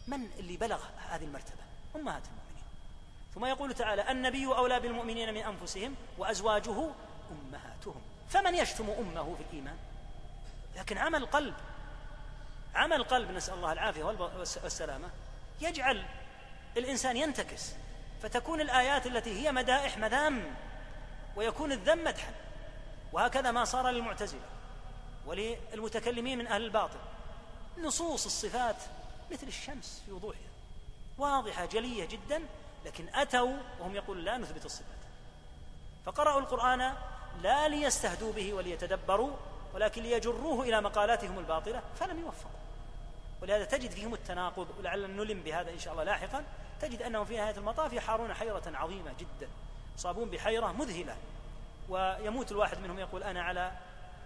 من 0.06 0.30
اللي 0.38 0.56
بلغ 0.56 0.80
هذه 1.08 1.24
المرتبة؟ 1.24 1.62
أمهات 1.96 2.22
المؤمنين. 2.26 2.64
ثم 3.34 3.44
يقول 3.44 3.74
تعالى 3.74 4.10
النبي 4.10 4.46
أولى 4.46 4.80
بالمؤمنين 4.80 5.34
من 5.34 5.40
أنفسهم 5.40 5.94
وأزواجه 6.18 6.90
أمهاتهم. 7.30 8.02
فمن 8.28 8.54
يشتم 8.54 8.90
أمه 8.90 9.34
في 9.34 9.42
الإيمان؟ 9.50 9.76
لكن 10.76 10.98
عمل 10.98 11.26
قلب. 11.26 11.54
عمل 12.74 13.04
قلب 13.04 13.30
نسأل 13.30 13.54
الله 13.54 13.72
العافية 13.72 14.04
والسلامة 14.62 15.10
يجعل 15.60 16.04
الإنسان 16.76 17.16
ينتكس. 17.16 17.72
فتكون 18.22 18.60
الآيات 18.60 19.06
التي 19.06 19.40
هي 19.40 19.52
مدائح 19.52 19.98
مذام 19.98 20.54
ويكون 21.36 21.72
الذم 21.72 22.04
مدحا. 22.04 22.32
وهكذا 23.12 23.50
ما 23.50 23.64
صار 23.64 23.90
للمعتزلة. 23.90 24.59
وللمتكلمين 25.26 26.38
من 26.38 26.46
أهل 26.46 26.64
الباطل 26.64 26.98
نصوص 27.78 28.24
الصفات 28.24 28.76
مثل 29.32 29.46
الشمس 29.46 30.02
في 30.06 30.12
وضوحها. 30.12 30.40
واضحة 31.18 31.66
جلية 31.66 32.04
جدا 32.04 32.42
لكن 32.84 33.08
أتوا 33.14 33.56
وهم 33.80 33.94
يقولون 33.94 34.24
لا 34.24 34.38
نثبت 34.38 34.64
الصفات. 34.64 35.00
فقرأوا 36.06 36.40
القرآن 36.40 36.94
لا 37.42 37.68
ليستهدوا 37.68 38.32
به 38.32 38.54
وليتدبروا 38.54 39.30
ولكن 39.74 40.02
ليجروه 40.02 40.62
إلى 40.62 40.80
مقالاتهم 40.80 41.38
الباطلة 41.38 41.82
فلم 42.00 42.20
يوفقوا. 42.20 42.60
ولهذا 43.42 43.64
تجد 43.64 43.90
فيهم 43.90 44.14
التناقض 44.14 44.66
ولعلنا 44.78 45.06
نلم 45.06 45.42
بهذا 45.42 45.70
إن 45.70 45.78
شاء 45.78 45.92
الله 45.92 46.04
لاحقا. 46.04 46.44
تجد 46.80 47.02
أنهم 47.02 47.24
في 47.24 47.36
نهاية 47.36 47.56
المطاف 47.56 47.92
يحارون 47.92 48.34
حيرة 48.34 48.62
عظيمة 48.66 49.12
جدا. 49.18 49.48
يصابون 49.96 50.30
بحيرة 50.30 50.72
مذهلة. 50.72 51.16
ويموت 51.88 52.52
الواحد 52.52 52.78
منهم 52.78 52.98
يقول 52.98 53.22
أنا 53.22 53.42
على 53.42 53.72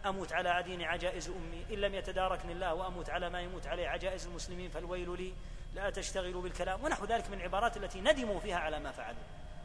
أموت 0.07 0.33
على 0.33 0.49
عدين 0.49 0.83
عجائز 0.83 1.29
أمي. 1.29 1.65
إن 1.71 1.81
لم 1.81 1.95
يتداركني 1.95 2.53
الله 2.53 2.75
وأموت 2.75 3.11
على 3.11 3.31
ما 3.31 3.41
يموت 3.41 3.67
عليه 3.67 3.89
عجائز 3.89 4.27
المسلمين 4.27 4.71
فالويل 4.71 5.17
لي 5.17 5.33
لا 5.75 5.91
تشتغلوا 5.91 6.43
بالكلام. 6.43 6.85
ونحو 6.85 7.05
ذلك 7.05 7.31
من 7.31 7.39
العبارات 7.39 7.77
التي 7.77 8.01
ندموا 8.01 8.41
فيها 8.41 8.57
على 8.57 8.81
ما 8.81 8.93
فعلوا. 8.93 9.23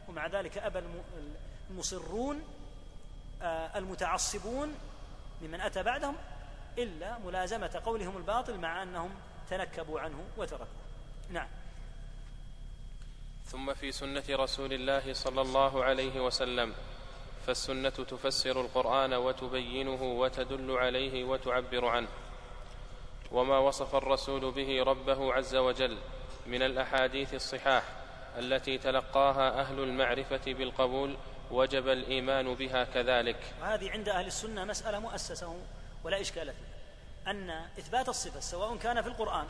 ومع 0.08 0.26
ذلك 0.26 0.58
أبى 0.58 0.82
المصرون 1.70 2.42
آه، 3.42 3.78
المتعصبون 3.78 4.74
ممن 5.42 5.60
أتى 5.60 5.82
بعدهم 5.82 6.16
إلا 6.78 7.18
ملازمة 7.18 7.80
قولهم 7.84 8.16
الباطل 8.16 8.58
مع 8.58 8.82
أنهم 8.82 9.10
تنكبوا 9.50 10.00
عنه 10.00 10.24
وتركوه. 10.36 10.66
نعم. 11.30 11.48
ثم 13.46 13.74
في 13.74 13.92
سنة 13.92 14.24
رسول 14.30 14.72
الله 14.72 15.12
صلى 15.12 15.40
الله 15.40 15.84
عليه 15.84 16.20
وسلم. 16.20 16.74
فالسنة 17.46 17.90
تفسر 17.90 18.60
القرآن 18.60 19.14
وتبينه 19.14 20.02
وتدل 20.02 20.70
عليه 20.70 21.24
وتعبر 21.24 21.86
عنه. 21.86 22.08
وما 23.32 23.58
وصف 23.58 23.94
الرسول 23.94 24.50
به 24.50 24.82
ربه 24.82 25.34
عز 25.34 25.56
وجل 25.56 25.98
من 26.46 26.62
الأحاديث 26.62 27.34
الصحاح 27.34 27.82
التي 28.38 28.78
تلقاها 28.78 29.60
أهل 29.60 29.80
المعرفة 29.80 30.52
بالقبول 30.52 31.16
وجب 31.50 31.88
الإيمان 31.88 32.54
بها 32.54 32.84
كذلك. 32.84 33.54
وهذه 33.60 33.90
عند 33.90 34.08
أهل 34.08 34.26
السنة 34.26 34.64
مسألة 34.64 34.98
مؤسسة 34.98 35.56
ولا 36.04 36.20
إشكال 36.20 36.46
فيها. 36.46 36.80
أن 37.30 37.50
إثبات 37.50 38.08
الصفة 38.08 38.40
سواء 38.40 38.76
كان 38.76 39.02
في 39.02 39.08
القرآن 39.08 39.46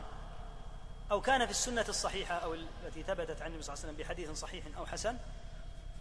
أو 1.11 1.21
كان 1.21 1.45
في 1.45 1.51
السنة 1.51 1.85
الصحيحة 1.89 2.35
أو 2.35 2.53
التي 2.53 3.03
ثبتت 3.03 3.41
عن 3.41 3.47
النبي 3.47 3.63
صلى 3.63 3.73
الله 3.73 3.85
عليه 3.85 3.93
وسلم 3.93 3.95
بحديث 3.95 4.31
صحيح 4.31 4.63
أو 4.77 4.85
حسن 4.85 5.17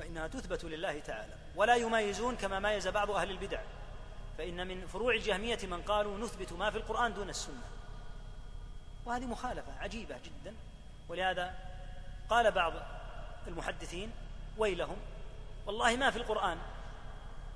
فإنها 0.00 0.26
تثبت 0.26 0.64
لله 0.64 0.98
تعالى 0.98 1.32
ولا 1.56 1.76
يمايزون 1.76 2.36
كما 2.36 2.60
مايز 2.60 2.88
بعض 2.88 3.10
أهل 3.10 3.30
البدع. 3.30 3.60
فإن 4.38 4.66
من 4.66 4.86
فروع 4.86 5.14
الجهمية 5.14 5.58
من 5.62 5.82
قالوا 5.82 6.18
نثبت 6.18 6.52
ما 6.52 6.70
في 6.70 6.76
القرآن 6.76 7.14
دون 7.14 7.28
السنة. 7.28 7.62
وهذه 9.06 9.24
مخالفة 9.24 9.72
عجيبة 9.80 10.16
جدا. 10.24 10.54
ولهذا 11.08 11.54
قال 12.30 12.50
بعض 12.50 12.72
المحدثين 13.46 14.12
ويلهم 14.58 14.96
والله 15.66 15.96
ما 15.96 16.10
في 16.10 16.16
القرآن 16.16 16.58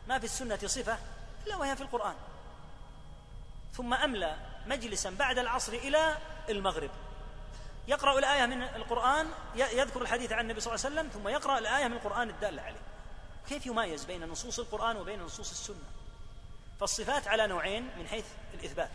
ما 0.09 0.19
في 0.19 0.25
السنة 0.25 0.59
صفة 0.67 0.99
إلا 1.47 1.57
وهي 1.57 1.77
في 1.77 1.83
القرآن. 1.83 2.15
ثم 3.73 3.95
أملى 3.95 4.37
مجلسا 4.67 5.11
بعد 5.11 5.39
العصر 5.39 5.73
إلى 5.73 6.17
المغرب. 6.49 6.91
يقرأ 7.89 8.19
الآية 8.19 8.47
من 8.47 8.63
القرآن 8.63 9.29
يذكر 9.55 10.03
الحديث 10.03 10.33
عن 10.33 10.41
النبي 10.41 10.61
صلى 10.61 10.75
الله 10.75 10.87
عليه 10.87 10.95
وسلم 10.95 11.09
ثم 11.13 11.29
يقرأ 11.29 11.59
الآية 11.59 11.89
من 11.89 11.97
القرآن 11.97 12.31
الدالة 12.31 12.63
عليه. 12.63 12.81
كيف 13.49 13.67
يميز 13.67 14.05
بين 14.05 14.29
نصوص 14.29 14.59
القرآن 14.59 14.97
وبين 14.97 15.23
نصوص 15.23 15.51
السنة؟ 15.51 15.87
فالصفات 16.81 17.29
على 17.29 17.47
نوعين 17.47 17.91
من 17.99 18.09
حيث 18.09 18.25
الإثبات. 18.55 18.91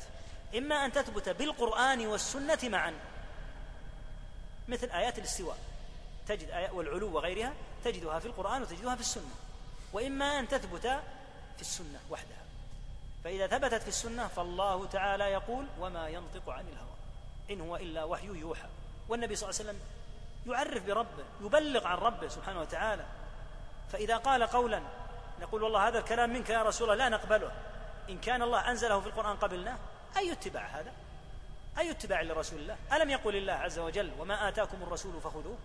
إما 0.57 0.85
أن 0.85 0.91
تثبت 0.91 1.29
بالقرآن 1.29 2.07
والسنة 2.07 2.59
معا 2.63 2.93
مثل 4.67 4.89
آيات 4.89 5.17
الاستواء. 5.17 5.57
تجد 6.27 6.49
آيات 6.49 6.71
والعلو 6.71 7.15
وغيرها 7.15 7.53
تجدها 7.83 8.19
في 8.19 8.25
القرآن 8.25 8.61
وتجدها 8.61 8.95
في 8.95 9.01
السنة. 9.01 9.35
وإما 9.93 10.39
أن 10.39 10.47
تثبت 10.47 10.87
في 11.55 11.61
السنة 11.61 11.99
وحدها. 12.09 12.43
فإذا 13.23 13.47
ثبتت 13.47 13.81
في 13.81 13.87
السنة 13.87 14.27
فالله 14.27 14.85
تعالى 14.85 15.23
يقول 15.23 15.65
وما 15.79 16.09
ينطق 16.09 16.49
عن 16.49 16.65
الهوى. 16.67 16.89
إن 17.49 17.61
هو 17.61 17.75
إلا 17.75 18.03
وحي 18.03 18.27
يوحى. 18.27 18.67
والنبي 19.09 19.35
صلى 19.35 19.49
الله 19.49 19.59
عليه 19.59 19.69
وسلم 19.69 19.81
يعرف 20.47 20.85
بربه 20.85 21.23
يبلغ 21.41 21.87
عن 21.87 21.97
ربه 21.97 22.27
سبحانه 22.27 22.61
وتعالى. 22.61 23.05
فإذا 23.91 24.17
قال 24.17 24.43
قولا 24.43 24.81
نقول 25.41 25.63
والله 25.63 25.87
هذا 25.87 25.99
الكلام 25.99 26.33
منك 26.33 26.49
يا 26.49 26.63
رسول 26.63 26.91
الله 26.91 27.09
لا 27.09 27.17
نقبله. 27.17 27.51
إن 28.09 28.17
كان 28.17 28.41
الله 28.41 28.71
أنزله 28.71 28.99
في 28.99 29.07
القرآن 29.07 29.37
قبلناه 29.37 29.77
أي 30.17 30.31
اتباع 30.31 30.65
هذا؟ 30.65 30.91
أي 31.77 31.91
اتباع 31.91 32.21
لرسول 32.21 32.59
الله؟ 32.59 32.77
ألم 32.93 33.09
يقل 33.09 33.35
الله 33.35 33.53
عز 33.53 33.79
وجل 33.79 34.11
وما 34.19 34.49
آتاكم 34.49 34.83
الرسول 34.83 35.21
فخذوه 35.21 35.57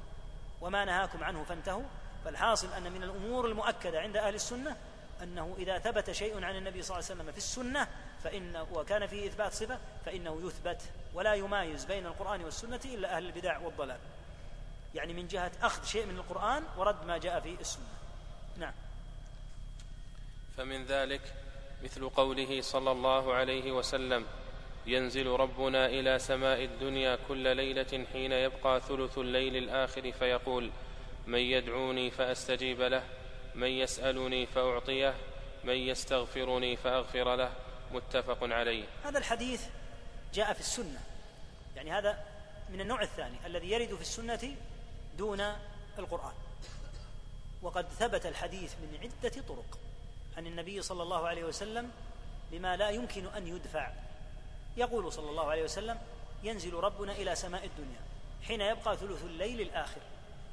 وما 0.61 0.85
نهاكم 0.85 1.25
عنه 1.25 1.45
فانتهوا 1.45 1.83
فالحاصل 2.25 2.73
أن 2.73 2.93
من 2.93 3.03
الأمور 3.03 3.47
المؤكدة 3.47 4.01
عند 4.01 4.17
أهل 4.17 4.35
السنة 4.35 4.77
أنه 5.23 5.55
إذا 5.59 5.79
ثبت 5.79 6.11
شيء 6.11 6.45
عن 6.45 6.57
النبي 6.57 6.83
صلى 6.83 6.97
الله 6.97 7.11
عليه 7.11 7.21
وسلم 7.21 7.33
في 7.33 7.39
السنة 7.39 7.89
فإن 8.25 8.67
وكان 8.73 9.07
فيه 9.07 9.29
إثبات 9.29 9.53
صفة 9.53 9.79
فإنه 10.07 10.47
يثبت 10.47 10.83
ولا 11.15 11.35
يمايز 11.35 11.85
بين 11.85 12.07
القرآن 12.07 12.45
والسنة 12.45 12.81
إلا 12.85 13.17
أهل 13.17 13.27
البدع 13.27 13.59
والضلال. 13.59 13.99
يعني 14.95 15.13
من 15.13 15.27
جهة 15.27 15.53
أخذ 15.63 15.85
شيء 15.85 16.07
من 16.07 16.17
القرآن 16.17 16.65
ورد 16.77 17.07
ما 17.07 17.19
جاء 17.19 17.41
في 17.41 17.57
السنة. 17.61 17.85
نعم. 18.59 18.73
فمن 20.57 20.85
ذلك 20.85 21.21
مثل 21.85 22.09
قوله 22.09 22.61
صلى 22.61 22.91
الله 22.93 23.35
عليه 23.35 23.73
وسلم 23.73 24.27
ينزل 24.87 25.27
ربنا 25.27 25.87
إلى 25.87 26.19
سماء 26.19 26.65
الدنيا 26.65 27.19
كل 27.29 27.57
ليلة 27.57 28.07
حين 28.13 28.33
يبقى 28.33 28.81
ثلث 28.81 29.19
الليل 29.19 29.57
الآخر 29.57 30.13
فيقول 30.13 30.71
من 31.27 31.39
يدعوني 31.39 32.11
فأستجيب 32.11 32.81
له 32.81 33.03
من 33.55 33.69
يسألني 33.69 34.47
فأعطيه 34.47 35.15
من 35.65 35.75
يستغفرني 35.75 36.77
فأغفر 36.77 37.37
له 37.37 37.53
متفق 37.95 38.39
عليه. 38.43 38.85
هذا 39.05 39.19
الحديث 39.19 39.67
جاء 40.35 40.53
في 40.53 40.61
السنة. 40.61 41.01
يعني 41.77 41.93
هذا 41.93 42.25
من 42.71 42.81
النوع 42.81 43.03
الثاني 43.03 43.37
الذي 43.47 43.71
يرد 43.71 43.95
في 43.95 44.01
السنة 44.01 44.57
دون 45.19 45.41
القرآن. 45.99 46.35
وقد 47.63 47.89
ثبت 47.89 48.27
الحديث 48.27 48.75
من 48.75 48.99
عدة 49.03 49.43
طرق 49.49 49.79
عن 50.37 50.47
النبي 50.47 50.83
صلى 50.83 51.03
الله 51.03 51.29
عليه 51.29 51.45
وسلم 51.45 51.91
بما 52.53 52.77
لا 52.77 52.91
يمكن 52.91 53.27
أن 53.27 53.47
يدفع. 53.47 53.93
يقول 54.77 55.13
صلى 55.13 55.31
الله 55.31 55.51
عليه 55.51 55.65
وسلم 55.65 55.99
ينزل 56.43 56.75
ربنا 56.75 57.13
إلى 57.13 57.35
سماء 57.37 57.65
الدنيا 57.65 58.01
حين 58.43 58.61
يبقى 58.61 58.97
ثلث 58.97 59.25
الليل 59.25 59.61
الآخر. 59.61 60.01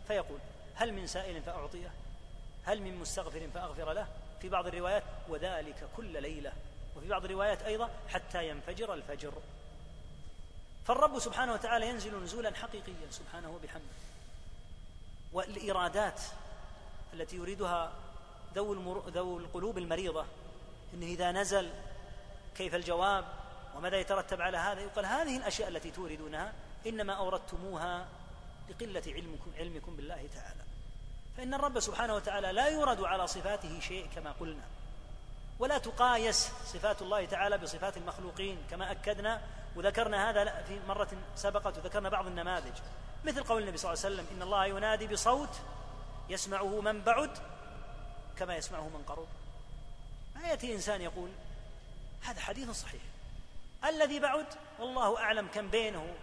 فيقول 0.07 0.39
هل 0.75 0.93
من 0.93 1.07
سائل 1.07 1.41
فأعطيه؟ 1.41 1.91
هل 2.63 2.81
من 2.81 2.95
مستغفر 2.95 3.49
فأغفر 3.53 3.93
له؟ 3.93 4.07
في 4.41 4.49
بعض 4.49 4.67
الروايات 4.67 5.03
وذلك 5.29 5.89
كل 5.97 6.21
ليلة. 6.21 6.53
وفي 6.97 7.07
بعض 7.07 7.25
الروايات 7.25 7.61
أيضا 7.61 7.89
حتى 8.07 8.49
ينفجر 8.49 8.93
الفجر. 8.93 9.33
فالرب 10.85 11.19
سبحانه 11.19 11.53
وتعالى 11.53 11.87
ينزل 11.87 12.23
نزولا 12.23 12.55
حقيقيا 12.55 13.11
سبحانه 13.11 13.51
وبحمده. 13.51 14.01
والإرادات 15.33 16.21
التي 17.13 17.35
يريدها 17.35 17.91
ذو, 18.55 18.73
المر... 18.73 19.07
القلوب 19.37 19.77
المريضة 19.77 20.25
إنه 20.93 21.05
إذا 21.05 21.31
نزل 21.31 21.69
كيف 22.57 22.75
الجواب؟ 22.75 23.25
وماذا 23.75 23.97
يترتب 23.97 24.41
على 24.41 24.57
هذا؟ 24.57 24.81
يقال 24.81 25.05
هذه 25.05 25.37
الأشياء 25.37 25.69
التي 25.69 25.91
توردونها 25.91 26.53
إنما 26.87 27.13
أوردتموها 27.13 28.07
لقلة 28.69 29.03
علمكم, 29.07 29.51
علمكم 29.57 29.95
بالله 29.95 30.29
تعالى. 30.33 30.63
فإن 31.37 31.53
الرب 31.53 31.79
سبحانه 31.79 32.15
وتعالى 32.15 32.51
لا 32.51 32.67
يورد 32.67 33.01
على 33.01 33.27
صفاته 33.27 33.79
شيء 33.79 34.07
كما 34.15 34.31
قلنا. 34.31 34.63
ولا 35.61 35.77
تقايس 35.77 36.51
صفات 36.65 37.01
الله 37.01 37.25
تعالى 37.25 37.57
بصفات 37.57 37.97
المخلوقين 37.97 38.57
كما 38.69 38.91
أكدنا 38.91 39.41
وذكرنا 39.75 40.29
هذا 40.29 40.63
في 40.67 40.79
مرة 40.87 41.09
سبقت 41.35 41.77
وذكرنا 41.77 42.09
بعض 42.09 42.27
النماذج. 42.27 42.73
مثل 43.25 43.43
قول 43.43 43.61
النبي 43.61 43.77
صلى 43.77 43.93
الله 43.93 44.05
عليه 44.05 44.15
وسلم 44.15 44.27
إن 44.37 44.41
الله 44.41 44.65
ينادي 44.65 45.07
بصوت 45.07 45.61
يسمعه 46.29 46.81
من 46.81 47.01
بعد 47.01 47.37
كما 48.37 48.55
يسمعه 48.55 48.89
من 48.89 49.03
قرب. 49.07 49.27
ما 50.35 50.47
يأتي 50.47 50.75
إنسان 50.75 51.01
يقول 51.01 51.29
هذا 52.21 52.41
حديث 52.41 52.69
صحيح. 52.69 53.01
الذي 53.85 54.19
بعد 54.19 54.45
والله 54.79 55.17
أعلم 55.17 55.47
كم 55.47 55.69
بينه 55.69 56.13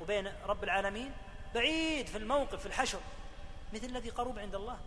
وبين 0.00 0.32
رب 0.46 0.64
العالمين 0.64 1.12
بعيد 1.54 2.06
في 2.06 2.18
الموقف 2.18 2.60
في 2.60 2.66
الحشر 2.66 3.00
مثل 3.72 3.86
الذي 3.86 4.10
قرب 4.10 4.38
عند 4.38 4.54
الله. 4.54 4.78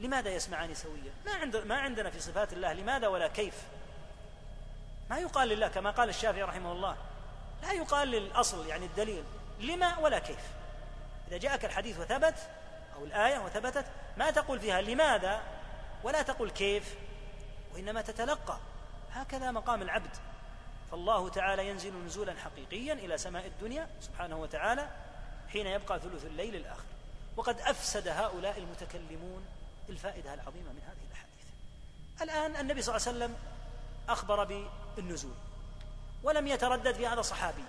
لماذا 0.00 0.30
يسمعان 0.30 0.74
سويا؟ 0.74 1.12
ما, 1.26 1.34
عند 1.34 1.56
ما 1.56 1.74
عندنا 1.74 2.10
في 2.10 2.20
صفات 2.20 2.52
الله 2.52 2.72
لماذا 2.72 3.08
ولا 3.08 3.28
كيف؟ 3.28 3.54
ما 5.10 5.18
يقال 5.18 5.48
لله 5.48 5.68
كما 5.68 5.90
قال 5.90 6.08
الشافعي 6.08 6.42
رحمه 6.42 6.72
الله. 6.72 6.96
لا 7.62 7.72
يقال 7.72 8.08
للأصل 8.08 8.66
يعني 8.66 8.86
الدليل 8.86 9.24
لما 9.60 9.98
ولا 9.98 10.18
كيف. 10.18 10.50
إذا 11.28 11.36
جاءك 11.36 11.64
الحديث 11.64 11.98
وثبت 11.98 12.34
أو 12.96 13.04
الآية 13.04 13.38
وثبتت 13.38 13.84
ما 14.16 14.30
تقول 14.30 14.60
فيها 14.60 14.80
لماذا 14.80 15.42
ولا 16.02 16.22
تقول 16.22 16.50
كيف 16.50 16.94
وإنما 17.74 18.02
تتلقى. 18.02 18.58
هكذا 19.12 19.50
مقام 19.50 19.82
العبد. 19.82 20.16
فالله 20.90 21.28
تعالى 21.28 21.68
ينزل 21.68 22.04
نزولا 22.04 22.34
حقيقيا 22.34 22.92
إلى 22.92 23.18
سماء 23.18 23.46
الدنيا 23.46 23.88
سبحانه 24.00 24.36
وتعالى 24.36 24.90
حين 25.52 25.66
يبقى 25.66 26.00
ثلث 26.00 26.24
الليل 26.24 26.56
الآخر. 26.56 26.84
وقد 27.36 27.60
أفسد 27.60 28.08
هؤلاء 28.08 28.58
المتكلمون 28.58 29.46
الفائدة 29.88 30.34
العظيمة 30.34 30.72
من 30.72 30.82
هذه 30.86 31.06
الأحاديث. 31.08 31.46
الآن 32.22 32.60
النبي 32.60 32.82
صلى 32.82 32.96
الله 32.96 33.08
عليه 33.08 33.18
وسلم 33.18 33.36
أخبر 34.08 34.44
بالنزول 34.96 35.34
ولم 36.22 36.46
يتردد 36.46 36.94
في 36.94 37.06
هذا 37.06 37.20
الصحابي 37.20 37.64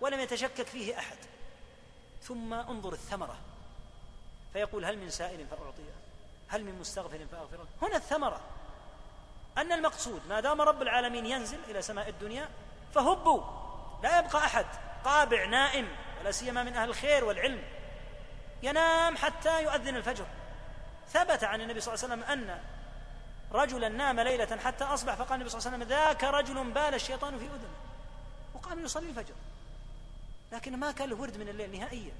ولم 0.00 0.20
يتشكك 0.20 0.66
فيه 0.66 0.98
أحد. 0.98 1.16
ثم 2.22 2.54
انظر 2.54 2.92
الثمرة 2.92 3.36
فيقول 4.52 4.84
هل 4.84 4.98
من 4.98 5.10
سائل 5.10 5.46
فأعطيه 5.46 5.92
هل 6.48 6.64
من 6.64 6.78
مستغفر 6.78 7.26
فأغفر 7.32 7.56
له 7.56 7.66
هنا 7.82 7.96
الثمرة. 7.96 8.40
أن 9.58 9.72
المقصود 9.72 10.20
ما 10.28 10.40
دام 10.40 10.60
رب 10.60 10.82
العالمين 10.82 11.26
ينزل 11.26 11.58
إلى 11.68 11.82
سماء 11.82 12.08
الدنيا 12.08 12.48
فهبوا 12.94 13.42
لا 14.02 14.18
يبقى 14.18 14.38
أحد 14.38 14.66
قابع 15.04 15.44
نائم 15.44 15.88
ولا 16.20 16.30
سيما 16.30 16.62
من 16.62 16.76
أهل 16.76 16.88
الخير 16.88 17.24
والعلم. 17.24 17.62
ينام 18.62 19.16
حتى 19.16 19.62
يؤذن 19.62 19.96
الفجر. 19.96 20.26
ثبت 21.12 21.44
عن 21.44 21.60
النبي 21.60 21.80
صلى 21.80 21.94
الله 21.94 22.04
عليه 22.04 22.14
وسلم 22.14 22.32
أن 22.32 22.60
رجلا 23.52 23.88
نام 23.88 24.20
ليلة 24.20 24.56
حتى 24.56 24.84
أصبح 24.84 25.14
فقال 25.14 25.34
النبي 25.34 25.50
صلى 25.50 25.58
الله 25.58 25.70
عليه 25.70 25.84
وسلم 25.84 25.88
ذاك 25.88 26.24
رجل 26.24 26.70
بال 26.70 26.94
الشيطان 26.94 27.38
في 27.38 27.44
أذنه. 27.44 27.74
وقام 28.54 28.84
يصلي 28.84 29.08
الفجر. 29.08 29.34
لكن 30.52 30.76
ما 30.76 30.92
كان 30.92 31.08
له 31.08 31.16
ورد 31.16 31.36
من 31.36 31.48
الليل 31.48 31.78
نهائيا. 31.78 32.12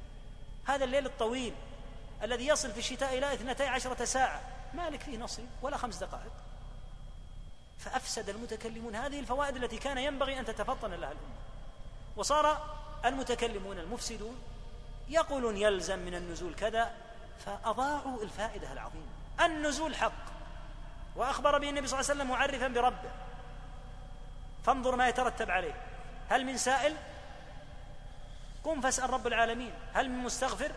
هذا 0.64 0.84
الليل 0.84 1.06
الطويل 1.06 1.54
الذي 2.22 2.46
يصل 2.46 2.72
في 2.72 2.78
الشتاء 2.78 3.18
إلى 3.18 3.34
اثنتي 3.34 3.66
عشرة 3.66 4.04
ساعة. 4.04 4.40
ما 4.74 4.90
لك 4.90 5.00
فيه 5.00 5.18
نصيب 5.18 5.48
ولا 5.62 5.76
خمس 5.76 5.96
دقائق. 5.96 6.32
فأفسد 7.78 8.28
المتكلمون 8.28 8.96
هذه 8.96 9.20
الفوائد 9.20 9.56
التي 9.56 9.78
كان 9.78 9.98
ينبغي 9.98 10.38
أن 10.38 10.44
تتفطن 10.44 10.90
لها 10.90 11.12
الأمة. 11.12 11.34
وصار 12.16 12.76
المتكلمون 13.04 13.78
المفسدون 13.78 14.36
يقولون 15.08 15.56
يلزم 15.56 15.98
من 15.98 16.14
النزول 16.14 16.54
كذا 16.54 16.94
فأضاعوا 17.38 18.22
الفائدة 18.22 18.72
العظيمة. 18.72 19.06
النزول 19.40 19.96
حق. 19.96 20.24
وأخبر 21.16 21.58
به 21.58 21.68
النبي 21.68 21.86
صلى 21.86 22.00
الله 22.00 22.10
عليه 22.10 22.20
وسلم 22.20 22.30
معرفا 22.30 22.68
بربه. 22.68 23.10
فانظر 24.64 24.96
ما 24.96 25.08
يترتب 25.08 25.50
عليه. 25.50 25.74
هل 26.30 26.44
من 26.44 26.56
سائل؟ 26.56 26.96
قم 28.64 28.80
فاسأل 28.80 29.10
رب 29.10 29.26
العالمين. 29.26 29.74
هل 29.94 30.08
من 30.10 30.18
مستغفر؟ 30.18 30.72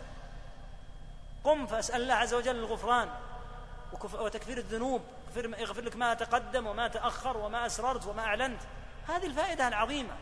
قم 1.44 1.66
فاسأل 1.66 2.02
الله 2.02 2.14
عز 2.14 2.34
وجل 2.34 2.56
الغفران. 2.56 3.08
وتكفير 4.02 4.58
الذنوب. 4.58 5.02
يغفر 5.36 5.80
لك 5.80 5.96
ما 5.96 6.14
تقدم 6.14 6.66
وما 6.66 6.88
تأخر 6.88 7.36
وما 7.36 7.66
أسررت 7.66 8.06
وما 8.06 8.22
أعلنت. 8.22 8.60
هذه 9.08 9.26
الفائدة 9.26 9.68
العظيمة. 9.68 10.16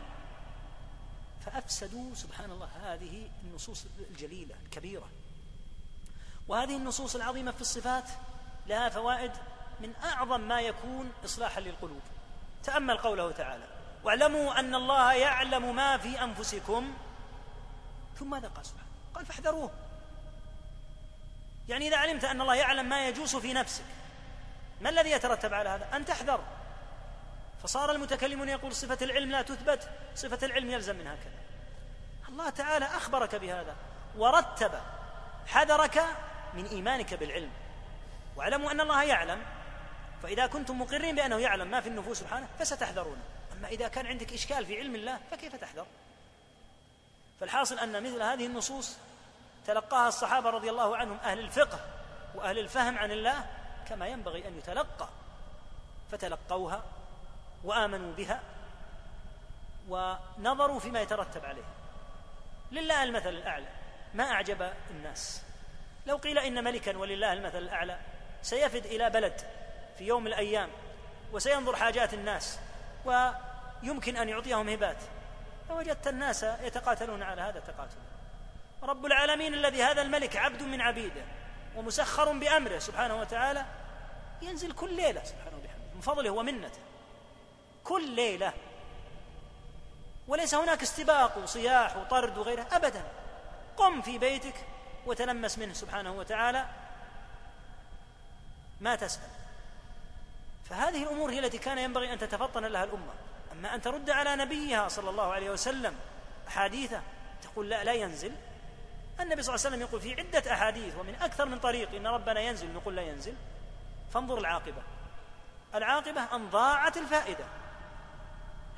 فأفسدوا 1.45 2.15
سبحان 2.15 2.51
الله 2.51 2.69
هذه 2.83 3.29
النصوص 3.43 3.85
الجليلة 4.09 4.55
الكبيرة. 4.65 5.09
وهذه 6.47 6.77
النصوص 6.77 7.15
العظيمة 7.15 7.51
في 7.51 7.61
الصفات 7.61 8.03
لها 8.67 8.89
فوائد 8.89 9.31
من 9.79 9.93
أعظم 10.03 10.41
ما 10.41 10.61
يكون 10.61 11.13
إصلاحا 11.25 11.61
للقلوب. 11.61 12.01
تأمل 12.63 12.97
قوله 12.97 13.31
تعالى 13.31 13.63
واعلموا 14.03 14.59
أن 14.59 14.75
الله 14.75 15.13
يعلم 15.13 15.75
ما 15.75 15.97
في 15.97 16.23
أنفسكم 16.23 16.93
ثم 18.19 18.29
ماذا 18.29 18.47
قال 18.47 18.65
سبحانه. 18.65 18.87
قال 19.13 19.25
فاحذروه. 19.25 19.71
يعني 21.69 21.87
إذا 21.87 21.97
علمت 21.97 22.23
أن 22.23 22.41
الله 22.41 22.55
يعلم 22.55 22.89
ما 22.89 23.07
يجوس 23.07 23.35
في 23.35 23.53
نفسك 23.53 23.85
ما 24.81 24.89
الذي 24.89 25.11
يترتب 25.11 25.53
على 25.53 25.69
هذا؟ 25.69 25.95
أن 25.95 26.05
تحذر. 26.05 26.39
فصار 27.63 27.91
المتكلمون 27.91 28.49
يقول 28.49 28.75
صفة 28.75 28.97
العلم 29.01 29.31
لا 29.31 29.41
تثبت 29.41 29.89
صفة 30.15 30.45
العلم 30.45 30.69
يلزم 30.69 30.95
منها 30.95 31.15
كذا 31.15 31.41
الله 32.29 32.49
تعالى 32.49 32.85
أخبرك 32.85 33.35
بهذا 33.35 33.75
ورتب 34.17 34.71
حذرك 35.47 36.03
من 36.53 36.65
إيمانك 36.65 37.13
بالعلم. 37.13 37.51
واعلموا 38.35 38.71
أن 38.71 38.81
الله 38.81 39.03
يعلم. 39.03 39.41
فإذا 40.23 40.47
كنتم 40.47 40.81
مقرين 40.81 41.15
بأنه 41.15 41.37
يعلم 41.37 41.71
ما 41.71 41.81
في 41.81 41.89
النفوس 41.89 42.19
سبحانه 42.19 42.47
فستحذرون. 42.59 43.17
أما 43.57 43.67
إذا 43.67 43.87
كان 43.87 44.05
عندك 44.07 44.33
إشكال 44.33 44.65
في 44.65 44.77
علم 44.77 44.95
الله 44.95 45.19
فكيف 45.31 45.55
تحذر؟ 45.55 45.85
فالحاصل 47.39 47.79
أن 47.79 48.03
مثل 48.03 48.21
هذه 48.21 48.45
النصوص 48.45 48.97
تلقاها 49.67 50.07
الصحابة 50.07 50.49
رضي 50.49 50.69
الله 50.69 50.97
عنهم 50.97 51.17
أهل 51.17 51.39
الفقه 51.39 51.79
وأهل 52.35 52.59
الفهم 52.59 52.97
عن 52.97 53.11
الله 53.11 53.45
كما 53.89 54.07
ينبغي 54.07 54.47
أن 54.47 54.57
يتلقى. 54.57 55.09
فتلقوها 56.11 56.83
وآمنوا 57.63 58.13
بها 58.13 58.39
ونظروا 59.89 60.79
فيما 60.79 61.01
يترتب 61.01 61.45
عليه. 61.45 61.63
لله 62.71 63.03
المثل 63.03 63.29
الأعلى. 63.29 63.67
ما 64.13 64.31
أعجب 64.31 64.73
الناس. 64.89 65.41
لو 66.07 66.17
قيل 66.17 66.39
إن 66.39 66.63
ملكا 66.63 66.97
ولله 66.97 67.33
المثل 67.33 67.57
الأعلى 67.57 67.97
سيفد 68.41 68.85
إلى 68.85 69.09
بلد 69.09 69.41
في 69.97 70.03
يوم 70.03 70.21
من 70.21 70.27
الأيام 70.27 70.69
وسينظر 71.31 71.75
حاجات 71.75 72.13
الناس 72.13 72.59
ويمكن 73.05 74.17
أن 74.17 74.29
يعطيهم 74.29 74.69
هبات. 74.69 74.97
لوجدت 75.69 76.07
الناس 76.07 76.43
يتقاتلون 76.43 77.23
على 77.23 77.41
هذا 77.41 77.59
التقاتل. 77.59 77.97
رب 78.83 79.05
العالمين 79.05 79.53
الذي 79.53 79.83
هذا 79.83 80.01
الملك 80.01 80.37
عبد 80.37 80.63
من 80.63 80.81
عبيده 80.81 81.23
ومسخر 81.75 82.31
بأمره 82.31 82.79
سبحانه 82.79 83.19
وتعالى 83.19 83.65
ينزل 84.41 84.71
كل 84.71 84.93
ليلة 84.93 85.23
سبحانه 85.23 85.57
وبحمده 85.57 85.95
من 85.95 86.01
فضله 86.01 86.29
ومنته. 86.29 86.79
كل 87.83 88.09
ليلة. 88.09 88.53
وليس 90.27 90.55
هناك 90.55 90.81
استباق 90.81 91.37
وصياح 91.37 91.97
وطرد 91.97 92.37
وغيره 92.37 92.67
ابدا. 92.71 93.03
قم 93.77 94.01
في 94.01 94.17
بيتك 94.17 94.55
وتلمس 95.07 95.57
منه 95.57 95.73
سبحانه 95.73 96.11
وتعالى 96.11 96.65
ما 98.81 98.95
تسأل. 98.95 99.29
فهذه 100.69 101.03
الأمور 101.03 101.31
هي 101.31 101.39
التي 101.39 101.57
كان 101.57 101.77
ينبغي 101.77 102.13
أن 102.13 102.19
تتفطن 102.19 102.65
لها 102.65 102.83
الأمة. 102.83 103.13
أما 103.51 103.75
أن 103.75 103.81
ترد 103.81 104.09
على 104.09 104.35
نبيها 104.35 104.87
صلى 104.87 105.09
الله 105.09 105.33
عليه 105.33 105.49
وسلم 105.49 105.95
أحاديثه 106.47 107.01
تقول 107.43 107.69
لا 107.69 107.83
لا 107.83 107.93
ينزل. 107.93 108.31
النبي 109.19 109.41
صلى 109.41 109.55
الله 109.55 109.65
عليه 109.65 109.75
وسلم 109.75 109.81
يقول 109.81 110.01
في 110.01 110.21
عدة 110.21 110.53
أحاديث 110.53 110.95
ومن 110.95 111.15
أكثر 111.15 111.45
من 111.45 111.59
طريق 111.59 111.95
إن 111.95 112.07
ربنا 112.07 112.39
ينزل 112.39 112.73
نقول 112.73 112.95
لا 112.95 113.01
ينزل. 113.01 113.33
فانظر 114.13 114.37
العاقبة. 114.37 114.81
العاقبة 115.75 116.35
أن 116.35 116.49
ضاعت 116.49 116.97
الفائدة. 116.97 117.45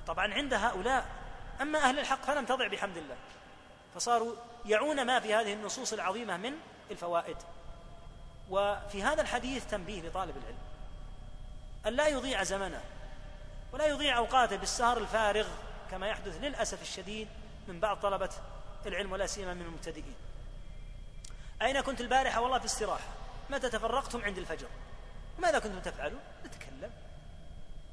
طبعا 0.08 0.34
عند 0.34 0.54
هؤلاء 0.54 1.06
أما 1.62 1.80
أهل 1.80 2.00
الحق 2.00 2.22
فلم 2.22 2.46
تضع 2.46 2.68
بحمد 2.68 2.98
الله. 2.98 3.16
فصاروا 3.96 4.36
يعون 4.70 5.06
ما 5.06 5.20
في 5.20 5.36
هذه 5.36 5.54
النصوص 5.54 5.94
العظيمة 5.94 6.38
من 6.38 6.54
الفوائد. 6.92 7.38
وفي 8.50 9.04
هذا 9.04 9.22
الحديث 9.22 9.66
تنبيه 9.66 10.02
لطالب 10.02 10.38
العلم. 10.38 10.58
أن 11.88 11.94
لا 11.94 12.08
يضيع 12.08 12.44
زمنه 12.44 12.82
ولا 13.74 13.88
يضيع 13.88 14.18
أوقاته 14.18 14.56
بالسهر 14.56 14.98
الفارغ 14.98 15.48
كما 15.92 16.08
يحدث 16.08 16.38
للأسف 16.42 16.82
الشديد 16.82 17.28
من 17.68 17.80
بعض 17.80 17.98
طلبة 17.98 18.30
العلم 18.86 19.12
ولا 19.12 19.28
سيما 19.28 19.54
من 19.54 19.62
المبتدئين. 19.62 20.16
أين 21.62 21.82
كنت 21.82 22.02
البارحة؟ 22.02 22.42
والله 22.42 22.60
في 22.60 22.66
استراحة. 22.66 23.08
متى 23.50 23.70
تفرقتم 23.70 24.22
عند 24.22 24.38
الفجر؟ 24.38 24.68
ماذا 25.40 25.60
كنتم 25.60 25.80
تفعلون؟ 25.80 26.22
نتكلم 26.46 26.92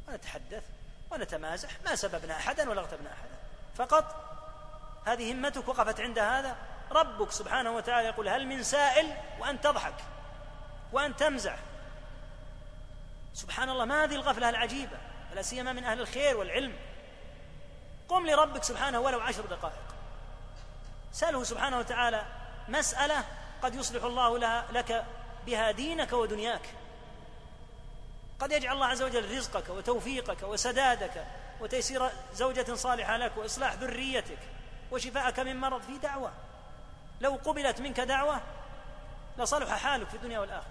ونتحدث 0.08 0.62
ونتمازح 1.10 1.70
ما 1.84 1.94
سببنا 1.94 2.36
أحدا 2.36 2.70
ولا 2.70 2.80
اغتبنا 2.80 3.12
أحدا. 3.12 3.36
فقط 3.76 4.35
هذه 5.06 5.32
همتك 5.32 5.68
وقفت 5.68 6.00
عند 6.00 6.18
هذا؟ 6.18 6.56
ربك 6.90 7.30
سبحانه 7.30 7.70
وتعالى 7.70 8.08
يقول 8.08 8.28
هل 8.28 8.46
من 8.46 8.62
سائل 8.62 9.14
وأن 9.40 9.60
تضحك 9.60 9.94
وأن 10.92 11.16
تمزح؟ 11.16 11.58
سبحان 13.34 13.70
الله 13.70 13.84
ما 13.84 14.04
هذه 14.04 14.14
الغفلة 14.14 14.48
العجيبة 14.48 14.98
ولا 15.32 15.42
سيما 15.42 15.72
من 15.72 15.84
أهل 15.84 16.00
الخير 16.00 16.36
والعلم. 16.36 16.72
قم 18.08 18.26
لربك 18.26 18.62
سبحانه 18.62 19.00
ولو 19.00 19.20
عشر 19.20 19.46
دقائق. 19.46 19.94
سأله 21.12 21.44
سبحانه 21.44 21.78
وتعالى 21.78 22.26
مسألة 22.68 23.24
قد 23.62 23.74
يصلح 23.74 24.04
الله 24.04 24.38
لها 24.38 24.66
لك 24.72 25.04
بها 25.46 25.70
دينك 25.70 26.12
ودنياك. 26.12 26.68
قد 28.40 28.52
يجعل 28.52 28.74
الله 28.74 28.86
عز 28.86 29.02
وجل 29.02 29.36
رزقك 29.36 29.68
وتوفيقك 29.68 30.42
وسدادك 30.42 31.26
وتيسير 31.60 32.10
زوجة 32.34 32.74
صالحة 32.74 33.16
لك 33.16 33.36
وإصلاح 33.36 33.74
ذريتك. 33.74 34.38
وشفاءك 34.90 35.40
من 35.40 35.60
مرض 35.60 35.82
في 35.82 35.98
دعوة. 35.98 36.32
لو 37.20 37.38
قبلت 37.44 37.80
منك 37.80 38.00
دعوة 38.00 38.40
لصلح 39.38 39.76
حالك 39.76 40.08
في 40.08 40.16
الدنيا 40.16 40.38
والآخرة. 40.38 40.70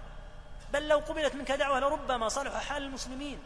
بل 0.72 0.88
لو 0.88 0.98
قبلت 0.98 1.34
منك 1.34 1.52
دعوة 1.52 1.80
لربما 1.80 2.28
صلح 2.28 2.64
حال 2.64 2.82
المسلمين. 2.82 3.42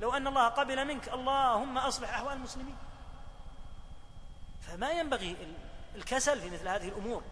لو 0.00 0.16
أن 0.16 0.26
الله 0.26 0.48
قبل 0.48 0.84
منك 0.84 1.08
اللهم 1.08 1.78
أصلح 1.78 2.14
أحوال 2.14 2.36
المسلمين. 2.36 2.76
فما 4.68 4.90
ينبغي 4.90 5.36
الكسل 5.94 6.40
في 6.40 6.50
مثل 6.50 6.68
هذه 6.68 6.88
الأمور. 6.88 7.22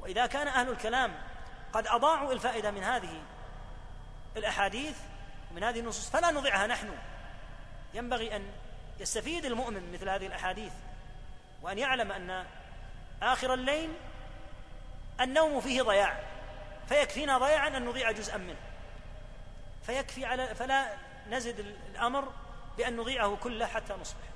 وإذا 0.00 0.26
كان 0.26 0.48
أهل 0.48 0.68
الكلام 0.68 1.14
قد 1.72 1.86
أضاعوا 1.86 2.32
الفائدة 2.32 2.70
من 2.70 2.82
هذه 2.82 3.22
الأحاديث 4.36 4.96
ومن 5.50 5.64
هذه 5.64 5.80
النصوص 5.80 6.10
فلا 6.10 6.30
نضيعها 6.30 6.66
نحن. 6.66 6.98
ينبغي 7.94 8.36
أن 8.36 8.50
يستفيد 9.00 9.44
المؤمن 9.44 9.82
من 9.82 9.92
مثل 9.92 10.08
هذه 10.08 10.26
الأحاديث. 10.26 10.72
وأن 11.62 11.78
يعلم 11.78 12.12
أن 12.12 12.46
آخر 13.22 13.54
الليل 13.54 13.92
النوم 15.20 15.60
فيه 15.60 15.82
ضياع 15.82 16.20
فيكفينا 16.88 17.38
ضياعا 17.38 17.76
أن 17.76 17.84
نضيع 17.84 18.10
جزءا 18.10 18.36
منه. 18.36 18.56
فيكفي 19.86 20.24
على 20.24 20.54
فلا 20.54 20.94
نزد 21.30 21.58
الأمر 21.58 22.32
بأن 22.76 22.96
نضيعه 22.96 23.36
كله 23.36 23.66
حتى 23.66 23.94
نصبح. 24.00 24.26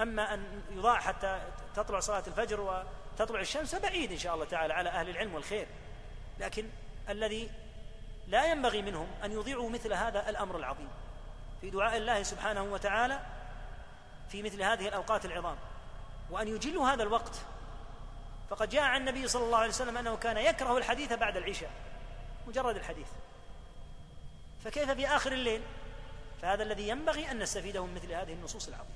أما 0.00 0.34
أن 0.34 0.62
يضاع 0.70 1.00
حتى 1.00 1.40
تطلع 1.74 2.00
صلاة 2.00 2.22
الفجر 2.26 2.60
وتطلع 2.60 3.40
الشمس 3.40 3.74
فبعيد 3.74 4.12
إن 4.12 4.18
شاء 4.18 4.34
الله 4.34 4.44
تعالى 4.44 4.74
على 4.74 4.90
أهل 4.90 5.08
العلم 5.08 5.34
والخير. 5.34 5.66
لكن 6.40 6.68
الذي 7.08 7.50
لا 8.28 8.44
ينبغي 8.44 8.82
منهم 8.82 9.08
أن 9.24 9.32
يضيعوا 9.32 9.70
مثل 9.70 9.92
هذا 9.92 10.28
الأمر 10.28 10.56
العظيم. 10.56 10.88
في 11.60 11.70
دعاء 11.70 11.96
الله 11.96 12.22
سبحانه 12.22 12.62
وتعالى 12.62 13.20
في 14.28 14.42
مثل 14.42 14.62
هذه 14.62 14.88
الأوقات 14.88 15.24
العظام. 15.24 15.56
وأن 16.32 16.48
يجلوا 16.48 16.88
هذا 16.88 17.02
الوقت. 17.02 17.36
فقد 18.50 18.68
جاء 18.68 18.82
عن 18.82 19.00
النبي 19.00 19.28
صلى 19.28 19.44
الله 19.44 19.58
عليه 19.58 19.68
وسلم 19.68 19.96
أنه 19.96 20.16
كان 20.16 20.36
يكره 20.36 20.78
الحديث 20.78 21.12
بعد 21.12 21.36
العشاء 21.36 21.70
مجرد 22.46 22.76
الحديث. 22.76 23.08
فكيف 24.64 24.90
في 24.90 25.08
آخر 25.08 25.32
الليل؟ 25.32 25.62
فهذا 26.42 26.62
الذي 26.62 26.88
ينبغي 26.88 27.30
أن 27.30 27.38
نستفيده 27.38 27.86
من 27.86 27.94
مثل 27.94 28.12
هذه 28.12 28.32
النصوص 28.32 28.68
العظيمة. 28.68 28.94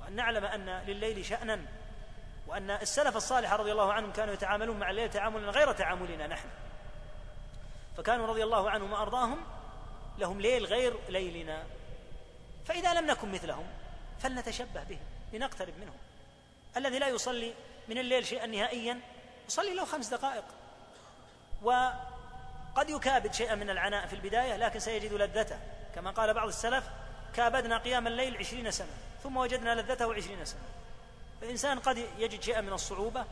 وأن 0.00 0.16
نعلم 0.16 0.44
أن 0.44 0.68
لليل 0.86 1.24
شأنا 1.24 1.60
وأن 2.46 2.70
السلف 2.70 3.16
الصالح 3.16 3.52
رضي 3.52 3.72
الله 3.72 3.92
عنهم 3.92 4.12
كانوا 4.12 4.34
يتعاملون 4.34 4.78
مع 4.78 4.90
الليل 4.90 5.10
تعاملا 5.10 5.50
غير 5.50 5.72
تعاملنا 5.72 6.26
نحن. 6.26 6.48
فكانوا 7.96 8.26
رضي 8.26 8.44
الله 8.44 8.70
عنهم 8.70 8.92
وأرضاهم 8.92 9.38
لهم 10.18 10.40
ليل 10.40 10.64
غير 10.64 10.96
ليلنا. 11.08 11.64
فإذا 12.64 12.94
لم 12.94 13.06
نكن 13.06 13.32
مثلهم 13.32 13.66
فلنتشبه 14.20 14.84
بهم 14.84 15.04
لنقترب 15.32 15.74
منهم. 15.80 16.09
الذي 16.76 16.98
لا 16.98 17.08
يصلي 17.08 17.54
من 17.88 17.98
الليل 17.98 18.26
شيئا 18.26 18.46
نهائيا 18.46 19.00
يصلي 19.48 19.74
له 19.74 19.84
خمس 19.84 20.08
دقائق. 20.08 20.44
وقد 21.62 22.90
يكابد 22.90 23.34
شيئا 23.34 23.54
من 23.54 23.70
العناء 23.70 24.06
في 24.06 24.12
البداية 24.12 24.56
لكن 24.56 24.78
سيجد 24.78 25.12
لذته. 25.12 25.58
كما 25.94 26.10
قال 26.10 26.34
بعض 26.34 26.48
السلف 26.48 26.84
كابدنا 27.34 27.78
قيام 27.78 28.06
الليل 28.06 28.36
عشرين 28.36 28.70
سنة 28.70 28.92
ثم 29.22 29.36
وجدنا 29.36 29.74
لذته 29.74 30.14
عشرين 30.14 30.44
سنة. 30.44 30.60
فالإنسان 31.40 31.78
قد 31.78 32.06
يجد 32.18 32.42
شيئا 32.42 32.60
من 32.60 32.72
الصعوبة 32.72 33.24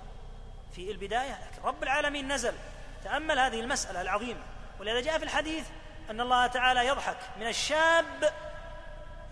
في 0.72 0.90
البداية 0.90 1.38
لكن 1.52 1.62
رب 1.62 1.82
العالمين 1.82 2.32
نزل 2.32 2.54
تأمل 3.04 3.38
هذه 3.38 3.60
المسألة 3.60 4.00
العظيمة. 4.00 4.40
ولذا 4.80 5.00
جاء 5.00 5.18
في 5.18 5.24
الحديث 5.24 5.66
أن 6.10 6.20
الله 6.20 6.46
تعالى 6.46 6.86
يضحك 6.86 7.18
من 7.36 7.46
الشاب 7.46 8.32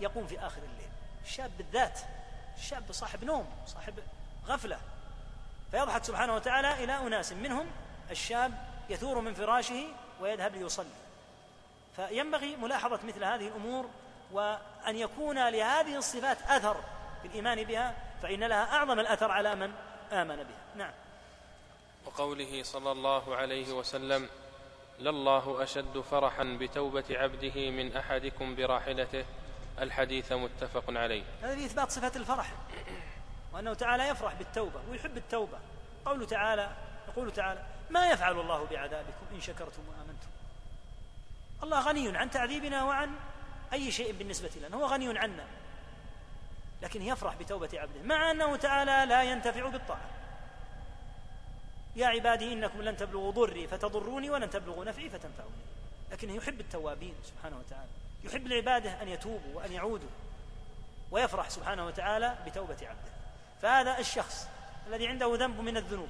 يقوم 0.01 0.27
في 0.27 0.39
آخر 0.39 0.57
الليل. 0.57 0.89
الشاب 1.25 1.51
بالذات 1.57 1.99
الشاب 2.57 2.91
صاحب 2.91 3.23
نوم 3.23 3.45
صاحب 3.65 3.93
غفلة. 4.47 4.79
فيضحك 5.71 6.03
سبحانه 6.03 6.35
وتعالى 6.35 6.83
إلى 6.83 7.07
أناس 7.07 7.33
منهم 7.33 7.67
الشاب 8.11 8.53
يثور 8.89 9.19
من 9.19 9.33
فراشه 9.33 9.87
ويذهب 10.21 10.55
ليصلي. 10.55 10.87
فينبغي 11.95 12.55
ملاحظة 12.55 12.99
مثل 13.07 13.23
هذه 13.23 13.47
الأمور 13.47 13.89
وأن 14.31 14.95
يكون 14.95 15.49
لهذه 15.49 15.97
الصفات 15.97 16.37
أثر 16.41 16.75
في 17.21 17.27
الإيمان 17.27 17.63
بها 17.63 17.95
فإن 18.21 18.43
لها 18.43 18.73
أعظم 18.73 18.99
الأثر 18.99 19.31
على 19.31 19.55
من 19.55 19.73
آمن 20.11 20.35
بها. 20.35 20.75
نعم. 20.75 20.93
وقوله 22.05 22.63
صلى 22.63 22.91
الله 22.91 23.35
عليه 23.35 23.73
وسلم 23.73 24.29
لله 24.99 25.63
أشد 25.63 25.99
فرحا 26.11 26.57
بتوبة 26.61 27.05
عبده 27.09 27.69
من 27.69 27.97
أحدكم 27.97 28.55
براحلته 28.55 29.25
الحديث 29.79 30.31
متفق 30.31 30.83
عليه. 30.87 31.23
هذا 31.41 31.55
في 31.55 31.65
إثبات 31.65 31.91
صفة 31.91 32.11
الفرح. 32.15 32.53
وأنه 33.53 33.73
تعالى 33.73 34.07
يفرح 34.07 34.33
بالتوبة 34.33 34.81
ويحب 34.89 35.17
التوبة. 35.17 35.59
قوله 36.05 36.25
تعالى 36.25 36.71
يقول 37.07 37.33
تعالى 37.33 37.63
ما 37.89 38.09
يفعل 38.09 38.39
الله 38.39 38.65
بعذابكم 38.65 39.25
إن 39.35 39.41
شكرتم 39.41 39.81
وآمنتم. 39.89 40.27
الله 41.63 41.79
غني 41.79 42.17
عن 42.17 42.29
تعذيبنا 42.29 42.83
وعن 42.83 43.15
أي 43.73 43.91
شيء 43.91 44.11
بالنسبة 44.11 44.51
لنا. 44.55 44.77
هو 44.77 44.85
غني 44.85 45.19
عنا. 45.19 45.45
لكن 46.81 47.01
يفرح 47.01 47.35
بتوبة 47.35 47.69
عبده. 47.73 48.01
مع 48.03 48.31
أنه 48.31 48.55
تعالى 48.55 49.05
لا 49.09 49.23
ينتفع 49.23 49.69
بالطاعة. 49.69 50.09
يا 51.95 52.07
عبادي 52.07 52.53
إنكم 52.53 52.81
لن 52.81 52.97
تبلغوا 52.97 53.31
ضري 53.31 53.67
فتضروني 53.67 54.29
ولن 54.29 54.49
تبلغوا 54.49 54.85
نفعي 54.85 55.09
فتنفعوني. 55.09 55.55
لكنه 56.11 56.33
يحب 56.33 56.59
التوابين 56.59 57.15
سبحانه 57.23 57.57
وتعالى. 57.57 57.89
يحب 58.23 58.47
العبادة 58.47 59.01
أن 59.01 59.07
يتوبوا 59.07 59.53
وأن 59.53 59.71
يعودوا 59.71 60.09
ويفرح 61.11 61.49
سبحانه 61.49 61.85
وتعالى 61.85 62.37
بتوبة 62.45 62.77
عبده. 62.81 63.11
فهذا 63.61 63.99
الشخص 63.99 64.47
الذي 64.87 65.07
عنده 65.07 65.35
ذنب 65.35 65.61
من 65.61 65.77
الذنوب 65.77 66.09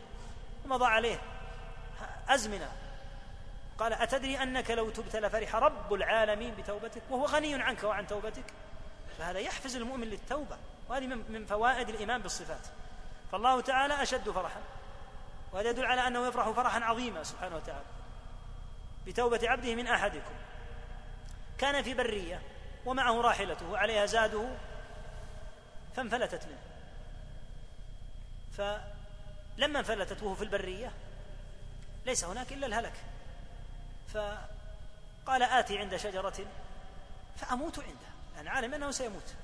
ومضى 0.65 0.85
عليه 0.85 1.19
أزمنة. 2.29 2.71
قال 3.79 3.93
أتدري 3.93 4.43
أنك 4.43 4.71
لو 4.71 4.89
تبت 4.89 5.15
لفرح 5.15 5.55
رب 5.55 5.93
العالمين 5.93 6.55
بتوبتك 6.55 7.01
وهو 7.09 7.25
غني 7.25 7.63
عنك 7.63 7.83
وعن 7.83 8.07
توبتك؟ 8.07 8.43
فهذا 9.17 9.39
يحفز 9.39 9.75
المؤمن 9.75 10.07
للتوبة 10.07 10.57
وهذه 10.89 11.05
من 11.05 11.45
فوائد 11.45 11.89
الإيمان 11.89 12.21
بالصفات. 12.21 12.67
فالله 13.31 13.61
تعالى 13.61 14.01
أشد 14.03 14.29
فرحا 14.29 14.61
وهذا 15.53 15.69
يدل 15.69 15.85
على 15.85 16.07
أنه 16.07 16.27
يفرح 16.27 16.49
فرحا 16.49 16.79
عظيما 16.79 17.23
سبحانه 17.23 17.55
وتعالى 17.55 17.85
بتوبة 19.07 19.39
عبده 19.43 19.75
من 19.75 19.87
أحدكم. 19.87 20.33
كان 21.57 21.83
في 21.83 21.93
برية 21.93 22.41
ومعه 22.85 23.21
راحلته 23.21 23.69
وعليها 23.69 24.05
زاده 24.05 24.47
فانفلتت 25.95 26.45
منه. 26.45 26.59
فلما 28.57 29.79
انفلتت 29.79 30.23
وهو 30.23 30.35
في 30.35 30.43
البرية 30.43 30.91
ليس 32.05 32.23
هناك 32.23 32.53
إلا 32.53 32.67
الهلك. 32.67 32.93
فقال 34.13 35.43
آتي 35.43 35.77
عند 35.77 35.95
شجرة 35.95 36.45
فأموت 37.37 37.79
عندها 37.79 38.11
لأن 38.35 38.47
عالم 38.47 38.73
أنه 38.73 38.91
سيموت. 38.91 39.35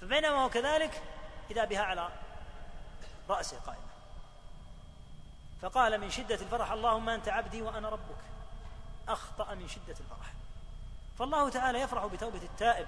فبينما 0.00 0.44
هو 0.44 0.50
كذلك 0.50 1.02
إذا 1.50 1.64
بها 1.64 1.82
على 1.82 2.08
رأسه 3.28 3.60
قائمة. 3.60 3.90
فقال 5.62 6.00
من 6.00 6.10
شدة 6.10 6.34
الفرح 6.34 6.72
اللهم 6.72 7.08
أنت 7.08 7.28
عبدي 7.28 7.62
وأنا 7.62 7.88
ربك. 7.88 8.20
أخطأ 9.08 9.54
من 9.54 9.68
شدة 9.68 9.96
الفرح. 10.00 10.29
فالله 11.20 11.50
تعالى 11.50 11.80
يفرح 11.80 12.06
بتوبة 12.06 12.42
التائب 12.42 12.86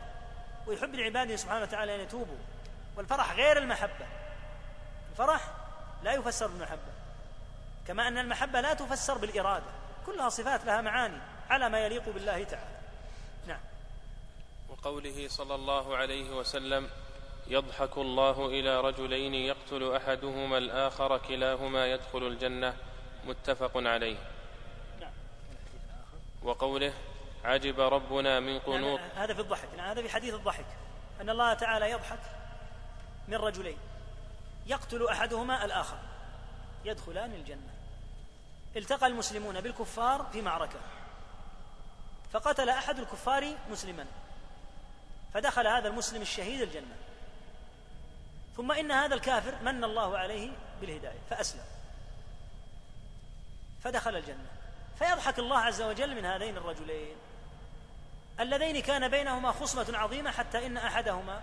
ويحب 0.67 0.95
لعباده 0.95 1.37
سبحانه 1.37 1.63
وتعالى 1.63 1.95
أن 1.95 2.01
يتوبوا. 2.01 2.39
والفرح 2.97 3.33
غير 3.33 3.59
المحبة. 3.59 4.07
الفرح 5.11 5.51
لا 6.03 6.13
يفسر 6.13 6.47
بالمحبة. 6.47 6.93
كما 7.87 8.09
أن 8.09 8.19
المحبة 8.19 8.61
لا 8.61 8.75
تفسر 8.75 9.19
بالإرادة. 9.19 9.67
كلها 10.07 10.29
صفات 10.29 10.65
لها 10.65 10.81
معاني 10.81 11.19
على 11.51 11.69
ما 11.69 11.79
يليق 11.87 12.09
بالله 12.09 12.45
تعالى. 12.45 12.79
نعم. 13.47 13.61
وقوله 14.69 15.29
صلى 15.29 15.55
الله 15.55 15.97
عليه 15.97 16.31
وسلم 16.31 16.91
يضحك 17.47 17.99
الله 17.99 18.47
إلى 18.47 18.81
رجلين 18.81 19.35
يقتل 19.35 19.97
أحدهما 19.97 20.59
الآخر 20.59 21.19
كلاهما 21.19 21.87
يدخل 21.87 22.27
الجنة. 22.27 22.77
متفق 23.25 23.73
عليه. 23.75 24.17
نعم. 25.01 25.13
وقوله 26.43 26.95
عجب 27.45 27.81
ربنا 27.81 28.41
من 28.41 28.59
قنوط. 28.59 29.01
يعني 29.01 29.13
هذا 29.13 29.35
في 29.35 29.41
الضحك 29.41 29.69
يعني 29.77 29.93
هذا 29.93 30.03
في 30.03 30.11
حديث 30.11 30.35
الضحك. 30.35 30.67
أن 31.21 31.31
الله 31.31 31.55
تعالى 31.55 31.91
يضحك 31.91 32.21
من 33.29 33.35
رجلين. 33.35 33.79
يقتل 34.67 35.09
أحدهما 35.09 35.65
الآخر. 35.65 35.99
يدخلان 36.85 37.33
الجنة. 37.33 37.73
التقى 38.77 39.07
المسلمون 39.07 39.61
بالكفار 39.61 40.27
في 40.33 40.43
معركة. 40.43 40.81
فقتل 42.33 42.69
أحد 42.69 42.99
الكفار 42.99 43.55
مسلما. 43.71 44.07
فدخل 45.35 45.67
هذا 45.67 45.89
المسلم 45.89 46.23
الشهيد 46.23 46.61
الجنة. 46.61 46.97
ثم 48.57 48.73
إن 48.73 48.93
هذا 48.93 49.15
الكافر 49.15 49.55
من 49.63 49.85
الله 49.85 50.19
عليه 50.19 50.51
بالهداية. 50.81 51.19
فأسلم. 51.31 51.65
فدخل 53.85 54.17
الجنة. 54.17 54.47
فيضحك 54.99 55.39
الله 55.39 55.59
عز 55.59 55.83
وجل 55.83 56.15
من 56.15 56.25
هذين 56.25 56.57
الرجلين. 56.57 57.17
اللذين 58.41 58.81
كان 58.81 59.09
بينهما 59.09 59.53
خصمة 59.53 59.99
عظيمة 59.99 60.31
حتى 60.31 60.67
إن 60.67 60.77
أحدهما 60.77 61.43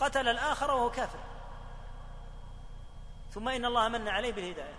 قتل 0.00 0.28
الآخر 0.28 0.70
وهو 0.70 0.90
كافر. 0.90 1.18
ثم 3.34 3.48
إن 3.48 3.64
الله 3.64 3.88
من 3.88 4.08
عليه 4.08 4.32
بالهداية. 4.32 4.74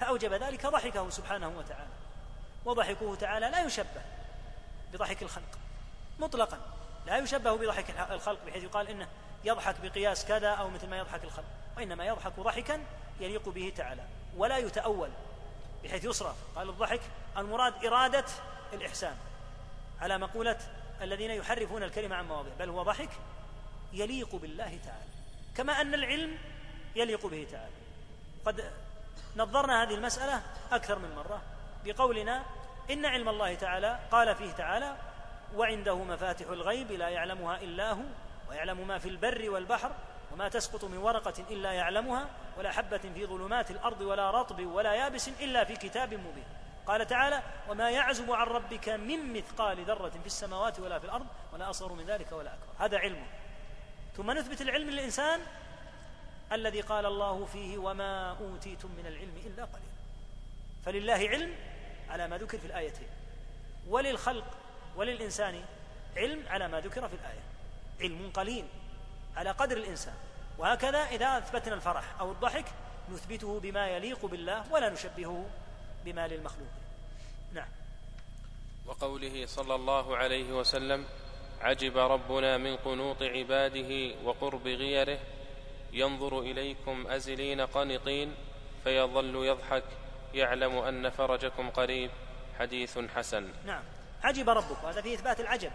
فأوجب 0.00 0.32
ذلك 0.32 0.66
ضحكه 0.66 1.10
سبحانه 1.10 1.48
وتعالى. 1.48 1.90
وضحكه 2.64 3.14
تعالى 3.14 3.50
لا 3.50 3.64
يشبه 3.64 4.02
بضحك 4.92 5.22
الخلق. 5.22 5.58
مطلقا. 6.18 6.58
لا 7.06 7.18
يشبه 7.18 7.56
بضحك 7.56 7.90
الخلق 8.10 8.38
بحيث 8.46 8.64
يقال 8.64 8.88
إنه 8.88 9.08
يضحك 9.44 9.74
بقياس 9.82 10.24
كذا 10.24 10.48
أو 10.48 10.68
مثل 10.68 10.86
ما 10.88 10.98
يضحك 10.98 11.24
الخلق. 11.24 11.44
وإنما 11.76 12.04
يضحك 12.04 12.32
ضحكا 12.40 12.80
يليق 13.20 13.48
به 13.48 13.72
تعالى. 13.76 14.02
ولا 14.36 14.58
يتأول 14.58 15.10
بحيث 15.84 16.04
يصرف. 16.04 16.36
قال 16.56 16.68
الضحك 16.68 17.00
المراد 17.36 17.84
إرادة 17.84 18.24
الإحسان. 18.72 19.16
على 20.00 20.18
مقولة 20.18 20.58
الذين 21.02 21.30
يحرفون 21.30 21.82
الكلمة 21.82 22.16
عن 22.16 22.28
مواضعه 22.28 22.54
بل 22.58 22.68
هو 22.68 22.82
ضحك 22.82 23.10
يليق 23.92 24.34
بالله 24.34 24.78
تعالى 24.84 25.10
كما 25.56 25.80
أن 25.80 25.94
العلم 25.94 26.38
يليق 26.96 27.26
به 27.26 27.46
تعالى. 27.50 27.74
قد 28.44 28.72
نظرنا 29.36 29.82
هذه 29.82 29.94
المسألة 29.94 30.42
أكثر 30.72 30.98
من 30.98 31.14
مرة 31.14 31.42
بقولنا 31.84 32.44
إن 32.90 33.06
علم 33.06 33.28
الله 33.28 33.54
تعالى 33.54 33.98
قال 34.10 34.34
فيه 34.34 34.52
تعالى 34.52 34.96
وعنده 35.54 36.04
مفاتح 36.04 36.46
الغيب 36.46 36.92
لا 36.92 37.08
يعلمها 37.08 37.56
إلا 37.56 37.92
هو 37.92 38.02
ويعلم 38.50 38.86
ما 38.86 38.98
في 38.98 39.08
البر 39.08 39.50
والبحر 39.50 39.92
وما 40.32 40.48
تسقط 40.48 40.84
من 40.84 40.96
ورقة 40.96 41.44
إلا 41.50 41.72
يعلمها 41.72 42.28
ولا 42.58 42.72
حبة 42.72 42.98
في 42.98 43.26
ظلمات 43.26 43.70
الأرض 43.70 44.00
ولا 44.00 44.30
رطب 44.30 44.66
ولا 44.66 44.94
يابس 44.94 45.28
إلا 45.28 45.64
في 45.64 45.76
كتاب 45.76 46.14
مبين 46.14 46.44
قال 46.86 47.06
تعالى 47.06 47.42
وما 47.68 47.90
يعزب 47.90 48.32
عن 48.32 48.46
ربك 48.46 48.88
من 48.88 49.32
مثقال 49.32 49.84
ذرة 49.84 50.10
في 50.10 50.26
السماوات 50.26 50.80
ولا 50.80 50.98
في 50.98 51.04
الأرض 51.04 51.26
ولا 51.52 51.70
أصغر 51.70 51.92
من 51.92 52.06
ذلك 52.06 52.32
ولا 52.32 52.54
أكبر. 52.54 52.84
هذا 52.84 52.98
علمه 52.98 53.26
ثم 54.16 54.30
نثبت 54.30 54.60
العلم 54.60 54.90
للإنسان 54.90 55.40
الذي 56.52 56.80
قال 56.80 57.06
الله 57.06 57.44
فيه 57.44 57.78
وما 57.78 58.30
أوتيتم 58.30 58.90
من 58.98 59.06
العلم 59.06 59.36
إلا 59.46 59.64
قليلا 59.64 59.90
فلله 60.84 61.28
علم 61.28 61.54
على 62.08 62.28
ما 62.28 62.38
ذكر 62.38 62.58
في 62.58 62.66
الايتين 62.66 63.08
وللخلق 63.88 64.46
وللإنسان 64.96 65.64
علم 66.16 66.48
على 66.48 66.68
ما 66.68 66.80
ذكر 66.80 67.08
في 67.08 67.14
الآية. 67.14 67.42
علم 68.00 68.30
قليل 68.34 68.66
على 69.36 69.50
قدر 69.50 69.76
الإنسان. 69.76 70.14
وهكذا 70.58 70.98
إذا 70.98 71.38
أثبتنا 71.38 71.74
الفرح 71.74 72.20
أو 72.20 72.32
الضحك 72.32 72.64
نثبته 73.10 73.60
بما 73.60 73.88
يليق 73.88 74.26
بالله 74.26 74.72
ولا 74.72 74.88
نشبهه 74.88 75.50
بما 76.04 76.28
للمخلوق. 76.28 76.68
نعم. 77.52 77.68
وقوله 78.86 79.46
صلى 79.46 79.74
الله 79.74 80.16
عليه 80.16 80.52
وسلم 80.52 81.04
عجب 81.60 81.98
ربنا 81.98 82.58
من 82.58 82.76
قنوط 82.76 83.22
عباده 83.22 84.14
وقرب 84.24 84.66
غيره 84.66 85.18
ينظر 85.92 86.40
إليكم 86.40 87.06
أزلين 87.06 87.60
قنطين 87.60 88.34
فيظل 88.84 89.46
يضحك 89.46 89.84
يعلم 90.34 90.78
أن 90.78 91.10
فرجكم 91.10 91.70
قريب. 91.70 92.10
حديث 92.58 92.98
حسن. 92.98 93.52
نعم. 93.66 93.82
عجب 94.22 94.48
ربك 94.50 94.84
وهذا 94.84 95.00
فيه 95.00 95.14
إثبات 95.14 95.40
العجب. 95.40 95.72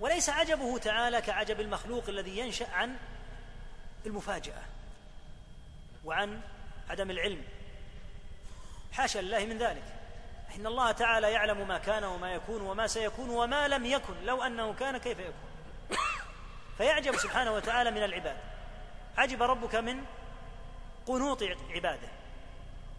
وليس 0.00 0.30
عجبه 0.30 0.78
تعالى 0.78 1.20
كعجب 1.20 1.60
المخلوق 1.60 2.08
الذي 2.08 2.38
ينشأ 2.38 2.70
عن 2.70 2.96
المفاجأة 4.06 4.62
وعن 6.04 6.40
عدم 6.88 7.10
العلم. 7.10 7.44
حاشا 8.92 9.18
لله 9.18 9.46
من 9.46 9.58
ذلك. 9.58 9.84
إن 10.56 10.66
الله 10.66 10.92
تعالى 10.92 11.32
يعلم 11.32 11.68
ما 11.68 11.78
كان 11.78 12.04
وما 12.04 12.32
يكون 12.32 12.60
وما 12.60 12.86
سيكون 12.86 13.30
وما 13.30 13.68
لم 13.68 13.86
يكن 13.86 14.24
لو 14.24 14.42
أنه 14.42 14.74
كان 14.74 14.98
كيف 14.98 15.18
يكون. 15.18 15.50
فيعجب 16.76 17.16
سبحانه 17.16 17.52
وتعالى 17.52 17.90
من 17.90 18.02
العباد. 18.02 18.36
عجب 19.16 19.42
ربك 19.42 19.74
من 19.74 20.04
قنوط 21.06 21.42
عباده 21.70 22.08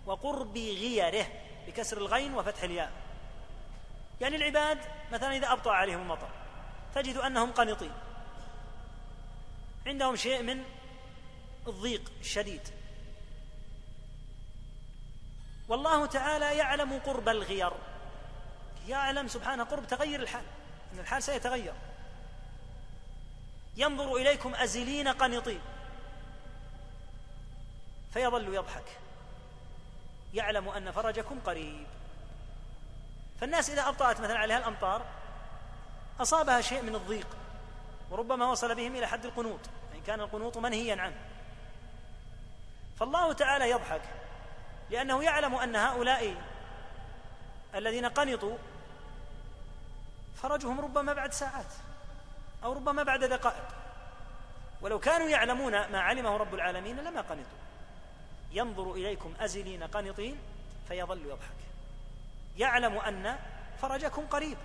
وقرب 0.05 0.57
غيره 0.57 1.25
بكسر 1.67 1.97
الغين 1.97 2.33
وفتح 2.33 2.63
الياء. 2.63 2.91
يعني 4.21 4.35
العباد 4.35 4.79
مثلا 5.11 5.35
إذا 5.35 5.51
أبطأ 5.51 5.71
عليهم 5.71 6.01
المطر 6.01 6.29
تجد 6.95 7.17
أنهم 7.17 7.51
قنطين. 7.51 7.93
عندهم 9.87 10.15
شيء 10.15 10.41
من 10.41 10.63
الضيق 11.67 12.11
الشديد. 12.19 12.76
والله 15.67 16.05
تعالى 16.05 16.57
يعلم 16.57 16.99
قرب 17.05 17.29
الغير. 17.29 17.71
يعلم 18.87 19.27
سبحانه 19.27 19.63
قرب 19.63 19.87
تغير 19.87 20.19
الحال 20.21 20.43
إن 20.93 20.99
الحال 20.99 21.23
سيتغير. 21.23 21.73
ينظر 23.77 24.15
إليكم 24.15 24.55
أزلين 24.55 25.07
قنطين. 25.07 25.61
فيظل 28.13 28.53
يضحك. 28.55 28.97
يعلم 30.33 30.69
أن 30.69 30.91
فرجكم 30.91 31.39
قريب. 31.39 31.87
فالناس 33.41 33.69
إذا 33.69 33.87
أبطأت 33.87 34.21
مثلا 34.21 34.39
عليها 34.39 34.57
الأمطار 34.57 35.05
أصابها 36.19 36.61
شيء 36.61 36.81
من 36.81 36.95
الضيق 36.95 37.27
وربما 38.11 38.49
وصل 38.51 38.75
بهم 38.75 38.95
إلى 38.95 39.07
حد 39.07 39.25
القنوط 39.25 39.59
يعني 39.91 40.05
كان 40.07 40.19
القنوط 40.19 40.57
منهيا 40.57 41.01
عنه. 41.01 41.17
فالله 42.99 43.33
تعالى 43.33 43.69
يضحك. 43.69 44.01
لأنه 44.89 45.23
يعلم 45.23 45.55
أن 45.55 45.75
هؤلاء 45.75 46.35
الذين 47.75 48.05
قنطوا 48.05 48.57
فرجهم 50.35 50.81
ربما 50.81 51.13
بعد 51.13 51.33
ساعات 51.33 51.73
أو 52.63 52.73
ربما 52.73 53.03
بعد 53.03 53.23
دقائق. 53.23 53.67
ولو 54.81 54.99
كانوا 54.99 55.29
يعلمون 55.29 55.71
ما 55.71 56.01
علمه 56.01 56.37
رب 56.37 56.53
العالمين 56.53 56.97
لما 56.99 57.21
قنطوا. 57.21 57.57
ينظر 58.51 58.91
إليكم 58.91 59.33
أزلين 59.39 59.83
قنطين 59.83 60.37
فيظل 60.87 61.25
يضحك. 61.25 61.57
يعلم 62.57 62.97
أن 62.97 63.37
فرجكم 63.81 64.27
قريب. 64.27 64.57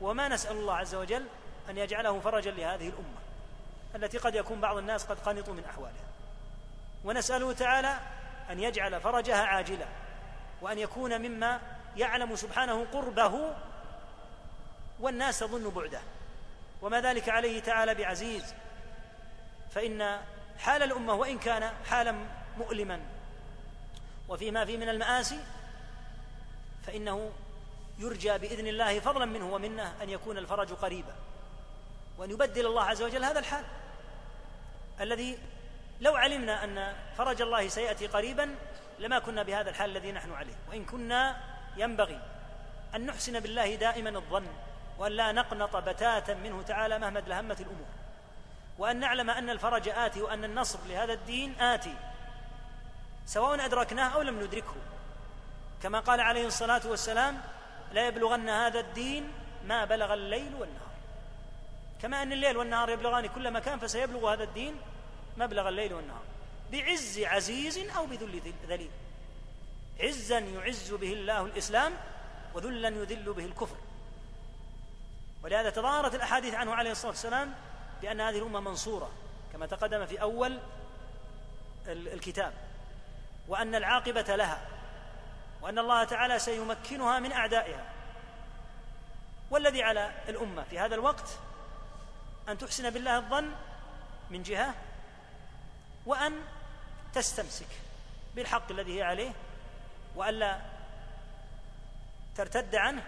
وما 0.00 0.28
نسأل 0.28 0.56
الله 0.56 0.76
عز 0.76 0.94
وجل 0.94 1.26
أن 1.70 1.78
يجعله 1.78 2.20
فرجا 2.20 2.50
لهذه 2.50 2.88
الأمة 2.88 3.20
التي 3.94 4.18
قد 4.18 4.34
يكون 4.34 4.60
بعض 4.60 4.76
الناس 4.76 5.04
قد 5.04 5.18
قنطوا 5.18 5.54
من 5.54 5.64
أحوالها. 5.64 6.04
ونسأله 7.04 7.52
تعالى 7.52 8.00
أن 8.50 8.60
يجعل 8.60 9.00
فرجها 9.00 9.42
عاجلا 9.42 9.86
وأن 10.62 10.78
يكون 10.78 11.20
مما 11.20 11.60
يعلم 11.96 12.36
سبحانه 12.36 12.86
قربه 12.92 13.54
والناس 15.00 15.38
تظن 15.38 15.70
بعده. 15.70 16.00
وما 16.82 17.00
ذلك 17.00 17.28
عليه 17.28 17.60
تعالى 17.60 17.94
بعزيز. 17.94 18.54
فإن 19.70 20.18
حال 20.58 20.82
الأمة 20.82 21.14
وإن 21.14 21.38
كان 21.38 21.72
حالا 21.84 22.14
مؤلما. 22.58 23.00
وفيما 24.28 24.64
فيه 24.64 24.76
من 24.76 24.88
المآسي 24.88 25.40
فإنه 26.86 27.30
يرجى 27.98 28.38
بإذن 28.38 28.66
الله 28.66 29.00
فضلا 29.00 29.24
منه 29.24 29.54
ومنه 29.54 30.02
أن 30.02 30.10
يكون 30.10 30.38
الفرج 30.38 30.72
قريبا 30.72 31.14
وأن 32.18 32.30
يبدل 32.30 32.66
الله 32.66 32.82
عز 32.82 33.02
وجل 33.02 33.24
هذا 33.24 33.38
الحال. 33.38 33.64
الذي 35.00 35.38
لو 36.00 36.16
علمنا 36.16 36.64
أن 36.64 36.94
فرج 37.18 37.42
الله 37.42 37.68
سيأتي 37.68 38.06
قريبا 38.06 38.54
لما 38.98 39.18
كنا 39.18 39.42
بهذا 39.42 39.70
الحال 39.70 39.90
الذي 39.90 40.12
نحن 40.12 40.32
عليه. 40.32 40.54
وإن 40.70 40.84
كنا 40.84 41.36
ينبغي 41.76 42.20
أن 42.94 43.06
نحسن 43.06 43.40
بالله 43.40 43.74
دائما 43.74 44.10
الظن 44.10 44.46
وأن 44.98 45.12
لا 45.12 45.32
نقنط 45.32 45.76
بتاتا 45.76 46.34
منه 46.34 46.62
تعالى 46.62 46.98
مهما 46.98 47.18
ادلهمت 47.18 47.60
الأمور. 47.60 47.86
وأن 48.78 49.00
نعلم 49.00 49.30
أن 49.30 49.50
الفرج 49.50 49.88
آتي 49.88 50.22
وأن 50.22 50.44
النصر 50.44 50.78
لهذا 50.88 51.12
الدين 51.12 51.60
آتي 51.60 51.94
سواء 53.26 53.64
أدركناه 53.64 54.14
أو 54.14 54.22
لم 54.22 54.40
ندركه. 54.40 54.76
كما 55.82 56.00
قال 56.00 56.20
عليه 56.20 56.46
الصلاة 56.46 56.82
والسلام 56.84 57.40
لا 57.92 58.06
يبلغن 58.06 58.48
هذا 58.48 58.80
الدين 58.80 59.32
ما 59.66 59.84
بلغ 59.84 60.14
الليل 60.14 60.54
والنهار. 60.54 60.90
كما 62.02 62.22
أن 62.22 62.32
الليل 62.32 62.56
والنهار 62.56 62.90
يبلغان 62.90 63.26
كل 63.26 63.50
مكان 63.50 63.78
فسيبلغ 63.78 64.32
هذا 64.32 64.44
الدين 64.44 64.76
مبلغ 65.40 65.68
الليل 65.68 65.94
والنهار 65.94 66.22
بعز 66.72 67.18
عزيز 67.18 67.78
أو 67.78 68.06
بذل 68.06 68.54
ذليل. 68.68 68.90
عزا 70.00 70.38
يعز 70.38 70.92
به 70.92 71.12
الله 71.12 71.44
الإسلام 71.44 71.92
وذلا 72.54 72.88
يذل 72.88 73.32
به 73.32 73.44
الكفر. 73.44 73.76
ولهذا 75.42 75.70
تظاهرت 75.70 76.14
الأحاديث 76.14 76.54
عنه 76.54 76.74
عليه 76.74 76.90
الصلاة 76.90 77.10
والسلام 77.10 77.54
بأن 78.02 78.20
هذه 78.20 78.38
الأمة 78.38 78.60
منصورة 78.60 79.10
كما 79.52 79.66
تقدم 79.66 80.06
في 80.06 80.22
أول 80.22 80.58
الكتاب 81.86 82.52
وأن 83.48 83.74
العاقبة 83.74 84.36
لها 84.36 84.68
وأن 85.62 85.78
الله 85.78 86.04
تعالى 86.04 86.38
سيمكنها 86.38 87.18
من 87.18 87.32
أعدائها. 87.32 87.92
والذي 89.50 89.82
على 89.82 90.12
الأمة 90.28 90.62
في 90.62 90.78
هذا 90.78 90.94
الوقت 90.94 91.38
أن 92.48 92.58
تحسن 92.58 92.90
بالله 92.90 93.16
الظن 93.16 93.50
من 94.30 94.42
جهة 94.42 94.74
وأن 96.06 96.42
تستمسك 97.14 97.66
بالحق 98.36 98.70
الذي 98.70 98.98
هي 98.98 99.02
عليه 99.02 99.32
وألا 100.16 100.60
ترتد 102.36 102.74
عنه 102.74 103.02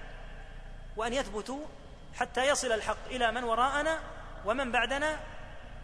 وأن 0.97 1.13
يثبتوا 1.13 1.67
حتى 2.15 2.49
يصل 2.49 2.73
الحق 2.73 3.07
إلى 3.07 3.33
من 3.33 3.45
وراءنا 3.45 4.01
ومن 4.45 4.73
بعدنا 4.73 5.21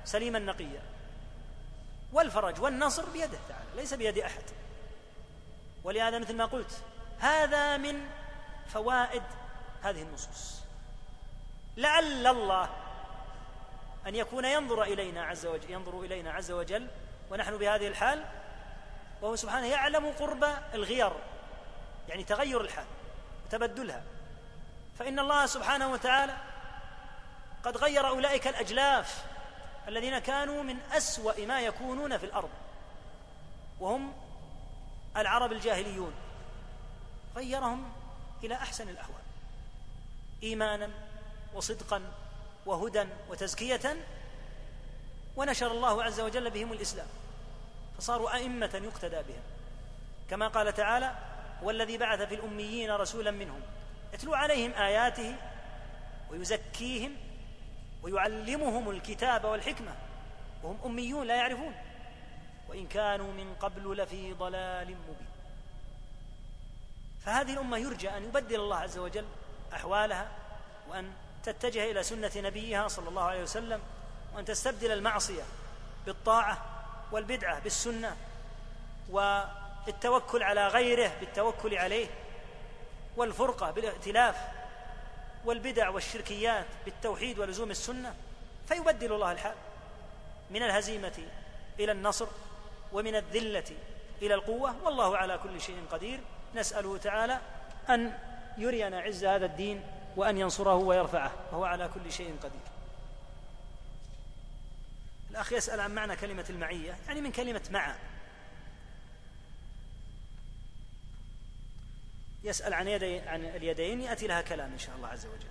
سليما 0.04 0.38
نقيا. 0.38 0.82
والفرج 2.12 2.60
والنصر 2.60 3.10
بيده 3.10 3.38
تعالى 3.48 3.68
ليس 3.76 3.94
بيد 3.94 4.18
أحد. 4.18 4.42
ولهذا 5.84 6.18
مثل 6.18 6.36
ما 6.36 6.44
قلت 6.44 6.82
هذا 7.18 7.76
من 7.76 8.08
فوائد 8.68 9.22
هذه 9.82 10.02
النصوص. 10.02 10.60
لعل 11.76 12.26
الله 12.26 12.87
أن 14.06 14.14
يكون 14.14 14.44
ينظر 14.44 14.82
إلينا 14.82 15.24
عز 15.24 15.46
وجل 15.46 15.70
ينظر 15.70 16.00
إلينا 16.00 16.32
عز 16.32 16.50
وجل 16.50 16.88
ونحن 17.30 17.56
بهذه 17.56 17.88
الحال 17.88 18.24
وهو 19.22 19.36
سبحانه 19.36 19.66
يعلم 19.66 20.12
قرب 20.18 20.44
الغير 20.74 21.12
يعني 22.08 22.24
تغير 22.24 22.60
الحال 22.60 22.86
وتبدلها. 23.46 24.02
فإن 24.98 25.18
الله 25.18 25.46
سبحانه 25.46 25.92
وتعالى 25.92 26.36
قد 27.64 27.76
غير 27.76 28.08
أولئك 28.08 28.48
الأجلاف 28.48 29.24
الذين 29.88 30.18
كانوا 30.18 30.62
من 30.62 30.78
أسوأ 30.92 31.46
ما 31.46 31.60
يكونون 31.60 32.18
في 32.18 32.26
الأرض 32.26 32.50
وهم 33.80 34.12
العرب 35.16 35.52
الجاهليون. 35.52 36.14
غيرهم 37.36 37.92
إلى 38.44 38.54
أحسن 38.54 38.88
الأحوال 38.88 39.22
إيمانا 40.42 40.90
وصدقا 41.54 42.02
وهدى 42.68 43.04
وتزكية 43.30 43.96
ونشر 45.36 45.70
الله 45.72 46.04
عز 46.04 46.20
وجل 46.20 46.50
بهم 46.50 46.72
الإسلام 46.72 47.06
فصاروا 47.98 48.34
أئمة 48.34 48.80
يقتدى 48.84 49.16
بهم. 49.16 49.42
كما 50.30 50.48
قال 50.48 50.74
تعالى 50.74 51.14
والذي 51.62 51.98
بعث 51.98 52.20
في 52.20 52.34
الأميين 52.34 52.90
رسولا 52.90 53.30
منهم 53.30 53.60
يتلو 54.14 54.34
عليهم 54.34 54.72
آياته 54.72 55.36
ويزكيهم 56.30 57.16
ويعلمهم 58.02 58.90
الكتاب 58.90 59.44
والحكمة 59.44 59.94
وهم 60.62 60.78
أميون 60.84 61.26
لا 61.26 61.36
يعرفون. 61.36 61.74
وإن 62.68 62.86
كانوا 62.86 63.32
من 63.32 63.54
قبل 63.54 63.96
لفي 63.96 64.32
ضلال 64.32 64.86
مبين. 64.86 65.28
فهذه 67.24 67.52
الأمة 67.52 67.78
يرجى 67.78 68.10
أن 68.10 68.24
يبدل 68.24 68.60
الله 68.60 68.76
عز 68.76 68.98
وجل 68.98 69.26
أحوالها 69.72 70.28
وأن 70.88 71.12
تتجه 71.52 71.90
إلى 71.90 72.02
سنة 72.02 72.30
نبيها 72.36 72.88
صلى 72.88 73.08
الله 73.08 73.22
عليه 73.22 73.42
وسلم 73.42 73.80
وأن 74.34 74.44
تستبدل 74.44 74.92
المعصية 74.92 75.42
بالطاعة 76.06 76.64
والبدعة 77.12 77.60
بالسنة 77.60 78.16
والتوكل 79.10 80.42
على 80.42 80.68
غيره 80.68 81.12
بالتوكل 81.20 81.74
عليه 81.74 82.06
والفرقة 83.16 83.70
بالائتلاف 83.70 84.36
والبدع 85.44 85.88
والشركيات 85.88 86.66
بالتوحيد 86.84 87.38
ولزوم 87.38 87.70
السنة 87.70 88.14
فيبدل 88.68 89.12
الله 89.12 89.32
الحال 89.32 89.54
من 90.50 90.62
الهزيمة 90.62 91.18
إلى 91.80 91.92
النصر 91.92 92.26
ومن 92.92 93.16
الذلة 93.16 93.76
إلى 94.22 94.34
القوة. 94.34 94.74
والله 94.84 95.16
على 95.16 95.38
كل 95.38 95.60
شيء 95.60 95.84
قدير. 95.92 96.20
نسأله 96.54 96.98
تعالى 96.98 97.38
أن 97.90 98.18
يرينا 98.58 99.00
عز 99.00 99.24
هذا 99.24 99.46
الدين 99.46 99.82
وأن 100.18 100.38
ينصره 100.38 100.74
ويرفعه 100.74 101.32
وهو 101.52 101.64
على 101.64 101.88
كل 101.88 102.12
شيء 102.12 102.36
قدير. 102.42 102.60
الأخ 105.30 105.52
يسأل 105.52 105.80
عن 105.80 105.94
معنى 105.94 106.16
كلمة 106.16 106.44
المعية 106.50 106.96
يعني 107.06 107.20
من 107.20 107.32
كلمة 107.32 107.62
مع. 107.70 107.96
يسأل 112.44 112.74
عن 112.74 112.88
يدي 112.88 113.18
عن 113.18 113.44
اليدين 113.44 114.00
يأتي 114.00 114.26
لها 114.26 114.42
كلام 114.42 114.72
إن 114.72 114.78
شاء 114.78 114.96
الله 114.96 115.08
عز 115.08 115.26
وجل. 115.26 115.48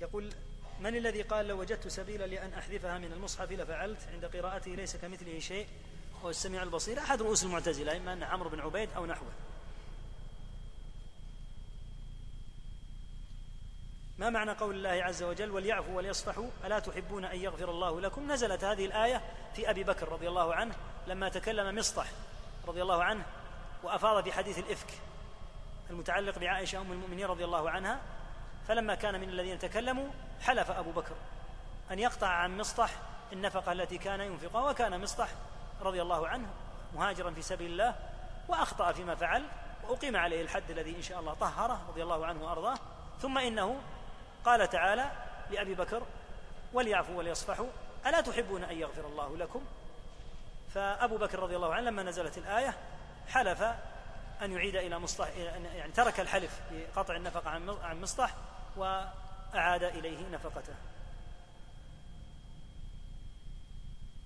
يقول 0.00 0.32
من 0.80 0.96
الذي 0.96 1.22
قال 1.22 1.48
لو 1.48 1.60
وجدت 1.60 1.88
سبيلا 1.88 2.26
لأن 2.26 2.54
أحذفها 2.54 2.98
من 2.98 3.12
المصحف 3.12 3.52
لفعلت؟ 3.52 4.08
عند 4.12 4.24
قراءته 4.24 4.70
ليس 4.70 4.96
كمثله 4.96 5.38
شيء. 5.38 5.66
هو 6.24 6.30
السميع 6.30 6.62
البصير 6.62 6.98
أحد 6.98 7.22
رؤوس 7.22 7.44
المعتزلة 7.44 7.96
إما 7.96 8.12
أن 8.12 8.22
عمرو 8.22 8.50
بن 8.50 8.60
عبيد 8.60 8.88
أو 8.96 9.06
نحوه. 9.06 9.28
ما 14.18 14.30
معنى 14.30 14.50
قول 14.50 14.74
الله 14.74 15.04
عز 15.04 15.22
وجل 15.22 15.50
وليعفوا 15.50 15.96
وليصفحوا 15.96 16.48
ألا 16.64 16.78
تحبون 16.78 17.24
أن 17.24 17.36
يغفر 17.36 17.70
الله 17.70 18.00
لكم؟ 18.00 18.32
نزلت 18.32 18.64
هذه 18.64 18.86
الآية 18.86 19.22
في 19.54 19.70
أبي 19.70 19.84
بكر 19.84 20.08
رضي 20.08 20.28
الله 20.28 20.54
عنه 20.54 20.74
لما 21.06 21.28
تكلم 21.28 21.78
مصطح 21.78 22.06
رضي 22.66 22.82
الله 22.82 23.04
عنه 23.04 23.24
وأفاض 23.82 24.24
في 24.24 24.32
حديث 24.32 24.58
الإفك 24.58 24.90
المتعلق 25.90 26.38
بعائشة 26.38 26.80
أم 26.80 26.92
المؤمنين 26.92 27.26
رضي 27.26 27.44
الله 27.44 27.70
عنها 27.70 28.00
فلما 28.68 28.94
كان 28.94 29.20
من 29.20 29.28
الذين 29.28 29.58
تكلموا 29.58 30.08
حلف 30.40 30.70
أبو 30.70 30.90
بكر 30.90 31.14
أن 31.90 31.98
يقطع 31.98 32.28
عن 32.28 32.58
مصطح 32.58 32.90
النفقة 33.32 33.72
التي 33.72 33.98
كان 33.98 34.20
ينفقها 34.20 34.70
وكان 34.70 35.00
مصطح 35.00 35.28
رضي 35.82 36.02
الله 36.02 36.28
عنه 36.28 36.48
مهاجرا 36.94 37.30
في 37.30 37.42
سبيل 37.42 37.70
الله 37.70 37.94
وأخطأ 38.48 38.92
فيما 38.92 39.14
فعل 39.14 39.44
وأقيم 39.88 40.16
عليه 40.16 40.42
الحد 40.42 40.70
الذي 40.70 40.96
إن 40.96 41.02
شاء 41.02 41.20
الله 41.20 41.34
طهره 41.34 41.88
رضي 41.88 42.02
الله 42.02 42.26
عنه 42.26 42.44
وأرضاه. 42.44 42.78
ثم 43.20 43.38
إنه 43.38 43.80
قال 44.44 44.68
تعالى 44.68 45.10
لأبي 45.50 45.74
بكر 45.74 46.02
وليعفوا 46.72 47.16
وليصفحوا 47.16 47.66
ألا 48.06 48.20
تحبون 48.20 48.64
أن 48.64 48.76
يغفر 48.76 49.06
الله 49.06 49.36
لكم؟ 49.36 49.64
فأبو 50.74 51.16
بكر 51.16 51.38
رضي 51.38 51.56
الله 51.56 51.74
عنه 51.74 51.90
لما 51.90 52.02
نزلت 52.02 52.38
الآية 52.38 52.74
حلف 53.28 53.62
أن 54.42 54.52
يعيد 54.52 54.76
إلى 54.76 54.98
مصطح 54.98 55.28
يعني 55.36 55.92
ترك 55.92 56.20
الحلف 56.20 56.60
بقطع 56.70 57.16
النفقة 57.16 57.50
عن 57.82 58.00
مصطح 58.00 58.34
وأعاد 58.76 59.82
إليه 59.82 60.28
نفقته. 60.28 60.74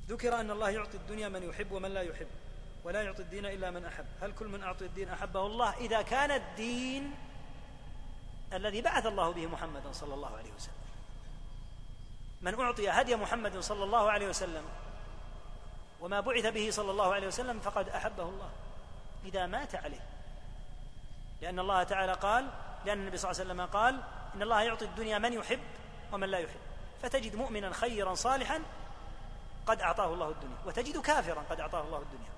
ذكر 0.08 0.40
أن 0.40 0.50
الله 0.50 0.70
يعطي 0.70 0.96
الدنيا 0.96 1.28
من 1.28 1.42
يحب 1.42 1.72
ومن 1.72 1.94
لا 1.94 2.02
يحب 2.02 2.26
ولا 2.84 3.02
يعطي 3.02 3.22
الدين 3.22 3.46
إلا 3.46 3.70
من 3.70 3.84
أحب. 3.84 4.06
هل 4.22 4.32
كل 4.32 4.46
من 4.46 4.62
أعطي 4.62 4.84
الدين 4.84 5.08
أحبه 5.08 5.46
الله؟ 5.46 5.76
إذا 5.76 6.02
كان 6.02 6.30
الدين 6.30 7.14
الذي 8.52 8.80
بعث 8.82 9.06
الله 9.06 9.32
به 9.32 9.46
محمدا 9.46 9.92
صلى 9.92 10.14
الله 10.14 10.36
عليه 10.36 10.52
وسلم. 10.52 10.82
من 12.42 12.60
أعطي 12.60 12.90
هدي 12.90 13.16
محمد 13.16 13.58
صلى 13.58 13.84
الله 13.84 14.10
عليه 14.10 14.28
وسلم 14.28 14.64
وما 16.00 16.20
بعث 16.20 16.46
به 16.46 16.70
صلى 16.70 16.90
الله 16.90 17.14
عليه 17.14 17.26
وسلم 17.26 17.60
فقد 17.60 17.88
أحبه 17.88 18.22
الله. 18.22 18.50
إذا 19.24 19.46
مات 19.46 19.74
عليه. 19.74 20.00
لأن 21.42 21.58
الله 21.58 21.82
تعالى 21.82 22.12
قال 22.12 22.50
لأن 22.84 22.98
النبي 22.98 23.16
صلى 23.16 23.30
الله 23.30 23.40
عليه 23.40 23.52
وسلم 23.52 23.66
قال 23.66 24.02
إن 24.34 24.42
الله 24.42 24.62
يعطي 24.62 24.84
الدنيا 24.84 25.18
من 25.18 25.32
يحب 25.32 25.60
ومن 26.12 26.28
لا 26.28 26.38
يحب. 26.38 26.60
فتجد 27.02 27.36
مؤمنا 27.36 27.72
خيرا 27.72 28.14
صالحا 28.14 28.62
قد 29.66 29.80
أعطاه 29.80 30.14
الله 30.14 30.28
الدنيا. 30.28 30.56
وتجد 30.66 30.98
كافرا 30.98 31.44
قد 31.50 31.60
أعطاه 31.60 31.80
الله 31.80 31.98
الدنيا. 31.98 32.30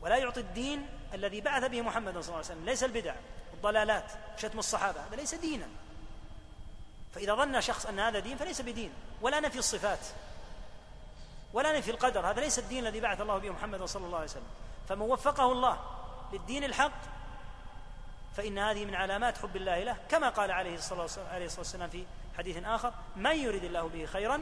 ولا 0.00 0.16
يعطي 0.16 0.40
الدين 0.40 0.86
الذي 1.14 1.40
بعث 1.40 1.64
به 1.64 1.80
محمد 1.80 2.12
صلى 2.12 2.20
الله 2.20 2.36
عليه 2.36 2.46
وسلم. 2.46 2.64
ليس 2.64 2.84
البدع 2.84 3.14
الضلالات 3.54 4.12
شتم 4.36 4.58
الصحابة 4.58 5.00
هذا 5.00 5.16
ليس 5.16 5.34
دينا. 5.34 5.68
فإذا 7.14 7.34
ظن 7.34 7.60
شخص 7.60 7.86
أن 7.86 7.98
هذا 7.98 8.18
دين 8.18 8.36
فليس 8.36 8.60
بدين. 8.60 8.92
ولا 9.20 9.40
نفي 9.40 9.58
الصفات 9.58 10.06
ولا 11.52 11.78
نفي 11.78 11.90
القدر 11.90 12.30
هذا 12.30 12.40
ليس 12.40 12.58
الدين 12.58 12.86
الذي 12.86 13.00
بعث 13.00 13.20
الله 13.20 13.38
به 13.38 13.50
محمد 13.50 13.84
صلى 13.84 14.06
الله 14.06 14.16
عليه 14.16 14.30
وسلم. 14.30 14.50
فمن 14.88 15.02
وفقه 15.02 15.52
الله 15.52 15.80
للدين 16.32 16.64
الحق 16.64 17.00
فإن 18.36 18.58
هذه 18.58 18.84
من 18.84 18.94
علامات 18.94 19.38
حب 19.38 19.56
الله 19.56 19.84
له 19.84 19.96
كما 20.08 20.28
قال 20.28 20.50
عليه 20.50 20.74
الصلاة 20.74 21.08
والسلام 21.58 21.90
في 21.90 22.04
حديث 22.38 22.64
آخر 22.64 22.92
من 23.16 23.36
يريد 23.36 23.64
الله 23.64 23.88
به 23.88 24.06
خيرا 24.06 24.40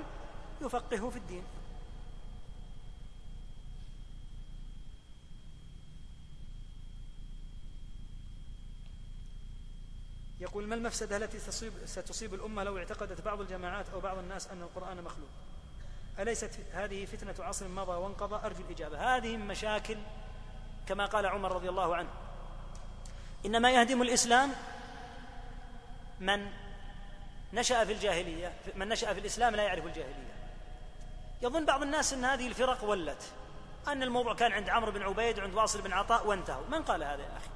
يفقهه 0.61 1.11
في 1.11 1.17
الدين. 1.17 1.45
يقول 10.45 10.67
ما 10.67 10.75
المفسدة 10.75 11.17
التي 11.17 11.39
تصيب 11.39 11.73
ستصيب 11.85 12.35
الأمة 12.35 12.63
لو 12.63 12.79
اعتقدت 12.79 13.21
بعض 13.21 13.41
الجماعات 13.41 13.87
أو 13.95 14.01
بعض 14.01 14.19
الناس 14.19 14.49
أن 14.49 14.63
القرآن 14.63 15.03
مخلوق؟ 15.03 15.29
أليست 16.19 16.51
هذه 16.73 17.05
فتنة 17.05 17.35
عصر 17.45 17.69
مضى 17.69 17.93
وانقضى؟ 17.93 18.47
أرجو 18.47 18.63
الإجابة. 18.65 19.17
هذه 19.17 19.37
مشاكل 19.37 19.97
كما 20.89 21.07
قال 21.07 21.27
عمر 21.27 21.53
رضي 21.53 21.69
الله 21.69 21.97
عنه. 21.97 22.09
إنما 23.47 23.71
يهدم 23.71 24.03
الإسلام 24.03 24.53
من 26.21 26.51
نشأ 27.53 27.85
في 27.85 27.93
الجاهلية 27.93 28.53
من 28.77 28.89
نشأ 28.89 29.15
في 29.15 29.21
الإسلام 29.21 29.57
لا 29.57 29.63
يعرف 29.63 29.87
الجاهلية. 29.87 30.35
يظن 31.43 31.65
بعض 31.65 31.83
الناس 31.83 32.13
أن 32.13 32.25
هذه 32.25 32.47
الفرق 32.47 32.85
ولت 32.85 33.23
أن 33.89 34.03
الموضوع 34.03 34.35
كان 34.35 34.53
عند 34.53 34.69
عمرو 34.69 34.93
بن 34.93 35.03
عبيد 35.03 35.39
وعند 35.39 35.55
واصل 35.55 35.83
بن 35.83 35.93
عطاء 35.93 36.27
وانتهوا. 36.27 36.67
من 36.69 36.83
قال 36.83 37.05
هذا 37.05 37.23
يا 37.23 37.37
أخي؟ 37.37 37.51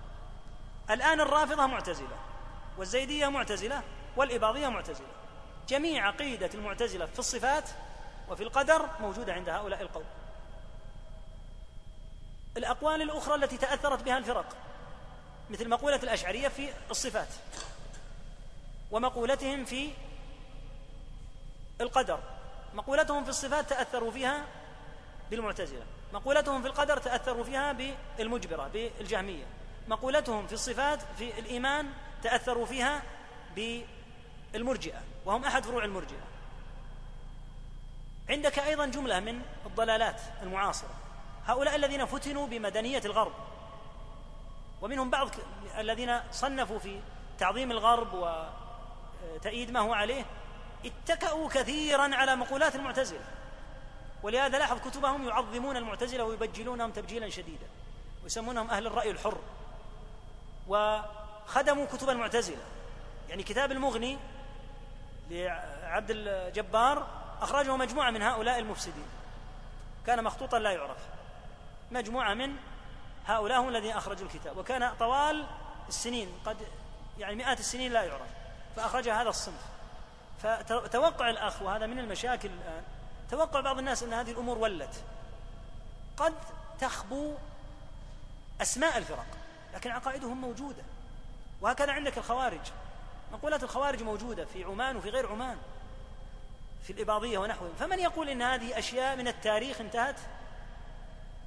الآن 0.95 1.21
الرافضة 1.21 1.67
معتزلة. 1.67 2.19
والزيدية 2.79 3.29
معتزلة 3.29 3.83
والإباضية 4.17 4.69
معتزلة. 4.69 5.07
جميع 5.69 6.07
عقيدة 6.07 6.51
المعتزلة 6.55 7.07
في 7.07 7.19
الصفات 7.19 7.65
وفي 8.29 8.43
القدر 8.43 8.89
موجودة 9.01 9.33
عند 9.33 9.49
هؤلاء 9.49 9.83
القوم. 9.83 10.05
الأقوال 12.57 13.03
الأخرى 13.03 13.35
التي 13.35 13.57
تأثرت 13.57 14.03
بها 14.03 14.19
الفرق 14.19 14.57
مثل 15.51 15.69
مقولة 15.69 15.97
الأشعرية 15.97 16.49
في 16.49 16.69
الصفات 16.91 17.29
ومقولتهم 18.91 19.65
في 19.65 19.91
القدر. 21.81 22.21
مقولتهم 22.75 23.25
في 23.25 23.31
الصفات 23.31 23.71
تأثروا 23.71 24.11
فيها 24.11 24.45
بالمعتزلة 25.31 25.87
مقولتهم 26.13 26.63
في 26.63 26.69
القدر 26.69 26.99
تأثروا 26.99 27.45
فيها 27.45 27.73
بالمجبرة 28.19 28.69
بالجهمية. 28.69 29.45
مقولتهم 29.89 30.47
في 30.47 30.53
الصفات 30.53 31.01
في 31.19 31.39
الإيمان 31.39 31.91
تأثروا 32.23 32.67
فيها 32.67 33.03
بالمرجئة 34.53 35.03
وهم 35.27 35.45
أحد 35.45 35.65
فروع 35.65 35.85
المرجئة. 35.85 36.25
عندك 38.31 38.59
أيضا 38.59 38.87
جملة 38.87 39.21
من 39.21 39.43
الضلالات 39.67 40.21
المعاصرة. 40.43 40.95
هؤلاء 41.47 41.77
الذين 41.77 42.07
فتنوا 42.07 42.47
بمدنية 42.47 43.03
الغرب 43.05 43.33
ومنهم 44.83 45.11
بعض 45.11 45.31
الذين 45.79 46.21
صنفوا 46.33 46.79
في 46.79 47.01
تعظيم 47.39 47.71
الغرب 47.71 48.15
وتأييد 49.35 49.71
ما 49.71 49.81
هو 49.81 49.93
عليه 49.93 50.25
اتكأوا 50.85 51.49
كثيرا 51.49 52.15
على 52.15 52.37
مقولات 52.37 52.77
المعتزلة. 52.77 53.25
ولهذا 54.23 54.59
لاحظ 54.59 54.89
كتبهم 54.89 55.29
يعظمون 55.29 55.77
المعتزلة 55.77 56.25
ويبجلونهم 56.25 56.91
تبجيلا 56.91 57.31
شديدا 57.31 57.67
ويسمونهم 58.23 58.71
أهل 58.71 58.87
الرأي 58.87 59.11
الحر. 59.11 59.39
وخدموا 61.49 61.87
كتب 61.87 62.09
المعتزلة. 62.09 62.63
يعني 63.29 63.43
كتاب 63.43 63.73
المغني 63.73 64.19
لعبد 65.31 66.11
الجبار 66.11 67.07
أخرجه 67.41 67.77
مجموعة 67.77 68.11
من 68.11 68.23
هؤلاء 68.23 68.59
المفسدين. 68.59 69.07
كان 70.07 70.25
مخطوطا 70.25 70.59
لا 70.59 70.71
يعرف. 70.71 70.99
مجموعة 71.91 72.35
من 72.35 72.57
هؤلاء 73.27 73.61
هم 73.61 73.69
الذين 73.69 73.97
أخرجوا 73.97 74.27
الكتاب. 74.27 74.57
وكان 74.57 74.95
طوال 74.95 75.47
السنين 75.89 76.29
قد 76.45 76.57
يعني 77.19 77.37
مئات 77.37 77.61
السنين 77.61 77.93
لا 77.93 78.03
يعرف. 78.03 78.29
فأخرج 78.77 79.09
هذا 79.09 79.29
الصنف. 79.29 79.63
فتوقع 80.43 81.31
الأخ 81.31 81.63
وهذا 81.63 81.87
من 81.87 81.99
المشاكل 81.99 82.49
الآن 82.49 82.83
توقع 83.31 83.61
بعض 83.61 83.79
الناس 83.79 84.03
أن 84.03 84.13
هذه 84.13 84.31
الأمور 84.31 84.59
ولت. 84.59 85.05
قد 86.17 86.35
تخبو 86.81 87.35
أسماء 88.63 88.99
الفرق 88.99 89.27
لكن 89.75 89.91
عقائدهم 89.91 90.41
موجودة. 90.41 90.83
وهكذا 91.61 91.93
عندك 91.93 92.19
الخوارج. 92.19 92.61
مقولات 93.33 93.63
الخوارج 93.63 94.03
موجودة 94.03 94.45
في 94.45 94.65
عمان 94.65 94.97
وفي 94.97 95.11
غير 95.11 95.27
عمان 95.27 95.57
في 96.83 96.93
الإباضية 96.93 97.39
ونحوهم 97.39 97.73
فمن 97.79 97.99
يقول 97.99 98.29
إن 98.29 98.43
هذه 98.43 98.79
أشياء 98.79 99.17
من 99.17 99.29
التاريخ 99.29 99.81
انتهت؟ 99.81 100.17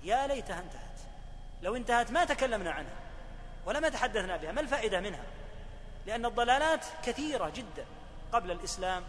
يا 0.03 0.27
ليتها 0.27 0.59
انتهت. 0.59 0.99
لو 1.61 1.75
انتهت 1.75 2.11
ما 2.11 2.25
تكلمنا 2.25 2.71
عنها 2.71 2.95
ولا 3.65 3.79
ما 3.79 3.89
تحدثنا 3.89 4.37
بها. 4.37 4.51
ما 4.51 4.61
الفائدة 4.61 4.99
منها؟ 4.99 5.23
لأن 6.05 6.25
الضلالات 6.25 6.85
كثيرة 7.03 7.49
جدا 7.49 7.85
قبل 8.31 8.51
الإسلام 8.51 9.03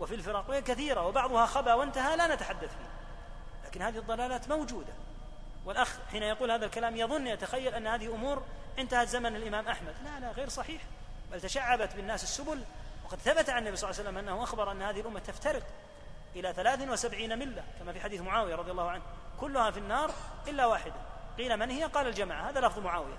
وفي 0.00 0.14
الفرق 0.14 0.50
وهي 0.50 0.62
كثيرة 0.62 1.06
وبعضها 1.06 1.46
خبأ 1.46 1.74
وانتهى 1.74 2.16
لا 2.16 2.34
نتحدث 2.34 2.70
فيه. 2.70 2.90
لكن 3.66 3.82
هذه 3.82 3.98
الضلالات 3.98 4.48
موجودة. 4.48 4.92
والأخ 5.64 5.98
حين 6.10 6.22
يقول 6.22 6.50
هذا 6.50 6.66
الكلام 6.66 6.96
يظن 6.96 7.26
يتخيل 7.26 7.74
أن 7.74 7.86
هذه 7.86 8.14
أمور 8.14 8.42
انتهت 8.78 9.08
زمن 9.08 9.36
الإمام 9.36 9.68
أحمد. 9.68 9.94
لا 10.04 10.20
لا 10.20 10.32
غير 10.32 10.48
صحيح. 10.48 10.82
بل 11.32 11.40
تشعبت 11.40 11.96
بالناس 11.96 12.22
السبل. 12.22 12.62
وقد 13.04 13.18
ثبت 13.18 13.50
عن 13.50 13.58
النبي 13.58 13.76
صلى 13.76 13.90
الله 13.90 14.00
عليه 14.00 14.10
وسلم 14.10 14.28
أنه 14.28 14.42
أخبر 14.42 14.70
أن 14.70 14.82
هذه 14.82 15.00
الأمة 15.00 15.20
تفترق 15.20 15.62
إلى 16.36 16.52
ثلاث 16.52 16.88
وسبعين 16.88 17.38
ملة 17.38 17.64
كما 17.78 17.92
في 17.92 18.00
حديث 18.00 18.20
معاوية 18.20 18.54
رضي 18.54 18.70
الله 18.70 18.90
عنه. 18.90 19.02
كلها 19.40 19.70
في 19.70 19.78
النار 19.78 20.10
إلا 20.48 20.66
واحدة. 20.66 20.94
قيل 21.38 21.56
من 21.56 21.70
هي؟ 21.70 21.84
قال 21.84 22.06
الجماعة. 22.06 22.50
هذا 22.50 22.60
لفظ 22.60 22.78
معاوية. 22.78 23.18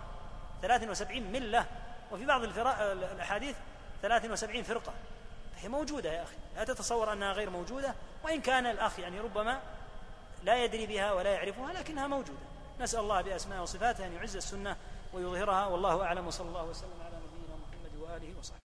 ثلاث 0.61 0.83
وسبعين 0.83 1.31
ملة. 1.31 1.65
وفي 2.11 2.25
بعض 2.25 2.43
الأحاديث 2.43 3.55
ثلاث 4.01 4.25
وسبعين 4.25 4.63
فرقة. 4.63 4.93
فهي 5.55 5.69
موجودة 5.69 6.13
يا 6.13 6.23
أخي. 6.23 6.35
لا 6.55 6.63
تتصور 6.63 7.13
أنها 7.13 7.33
غير 7.33 7.49
موجودة. 7.49 7.95
وإن 8.23 8.41
كان 8.41 8.65
الأخ 8.65 8.99
يعني 8.99 9.19
ربما 9.19 9.59
لا 10.43 10.63
يدري 10.63 10.85
بها 10.85 11.13
ولا 11.13 11.29
يعرفها 11.29 11.73
لكنها 11.73 12.07
موجودة. 12.07 12.39
نسأل 12.79 12.99
الله 12.99 13.21
بأسماء 13.21 13.61
وصفاته 13.61 14.05
أن 14.05 14.13
يعز 14.13 14.35
السنة 14.35 14.75
ويظهرها 15.15 15.67
والله 15.67 16.03
أعلم 16.03 16.27
وصلى 16.27 16.47
الله 16.47 16.65
وسلم 16.65 16.99
على 17.01 17.15
نبينا 17.15 17.55
محمد 17.55 17.93
وآله 18.01 18.39
وصحبه. 18.39 18.64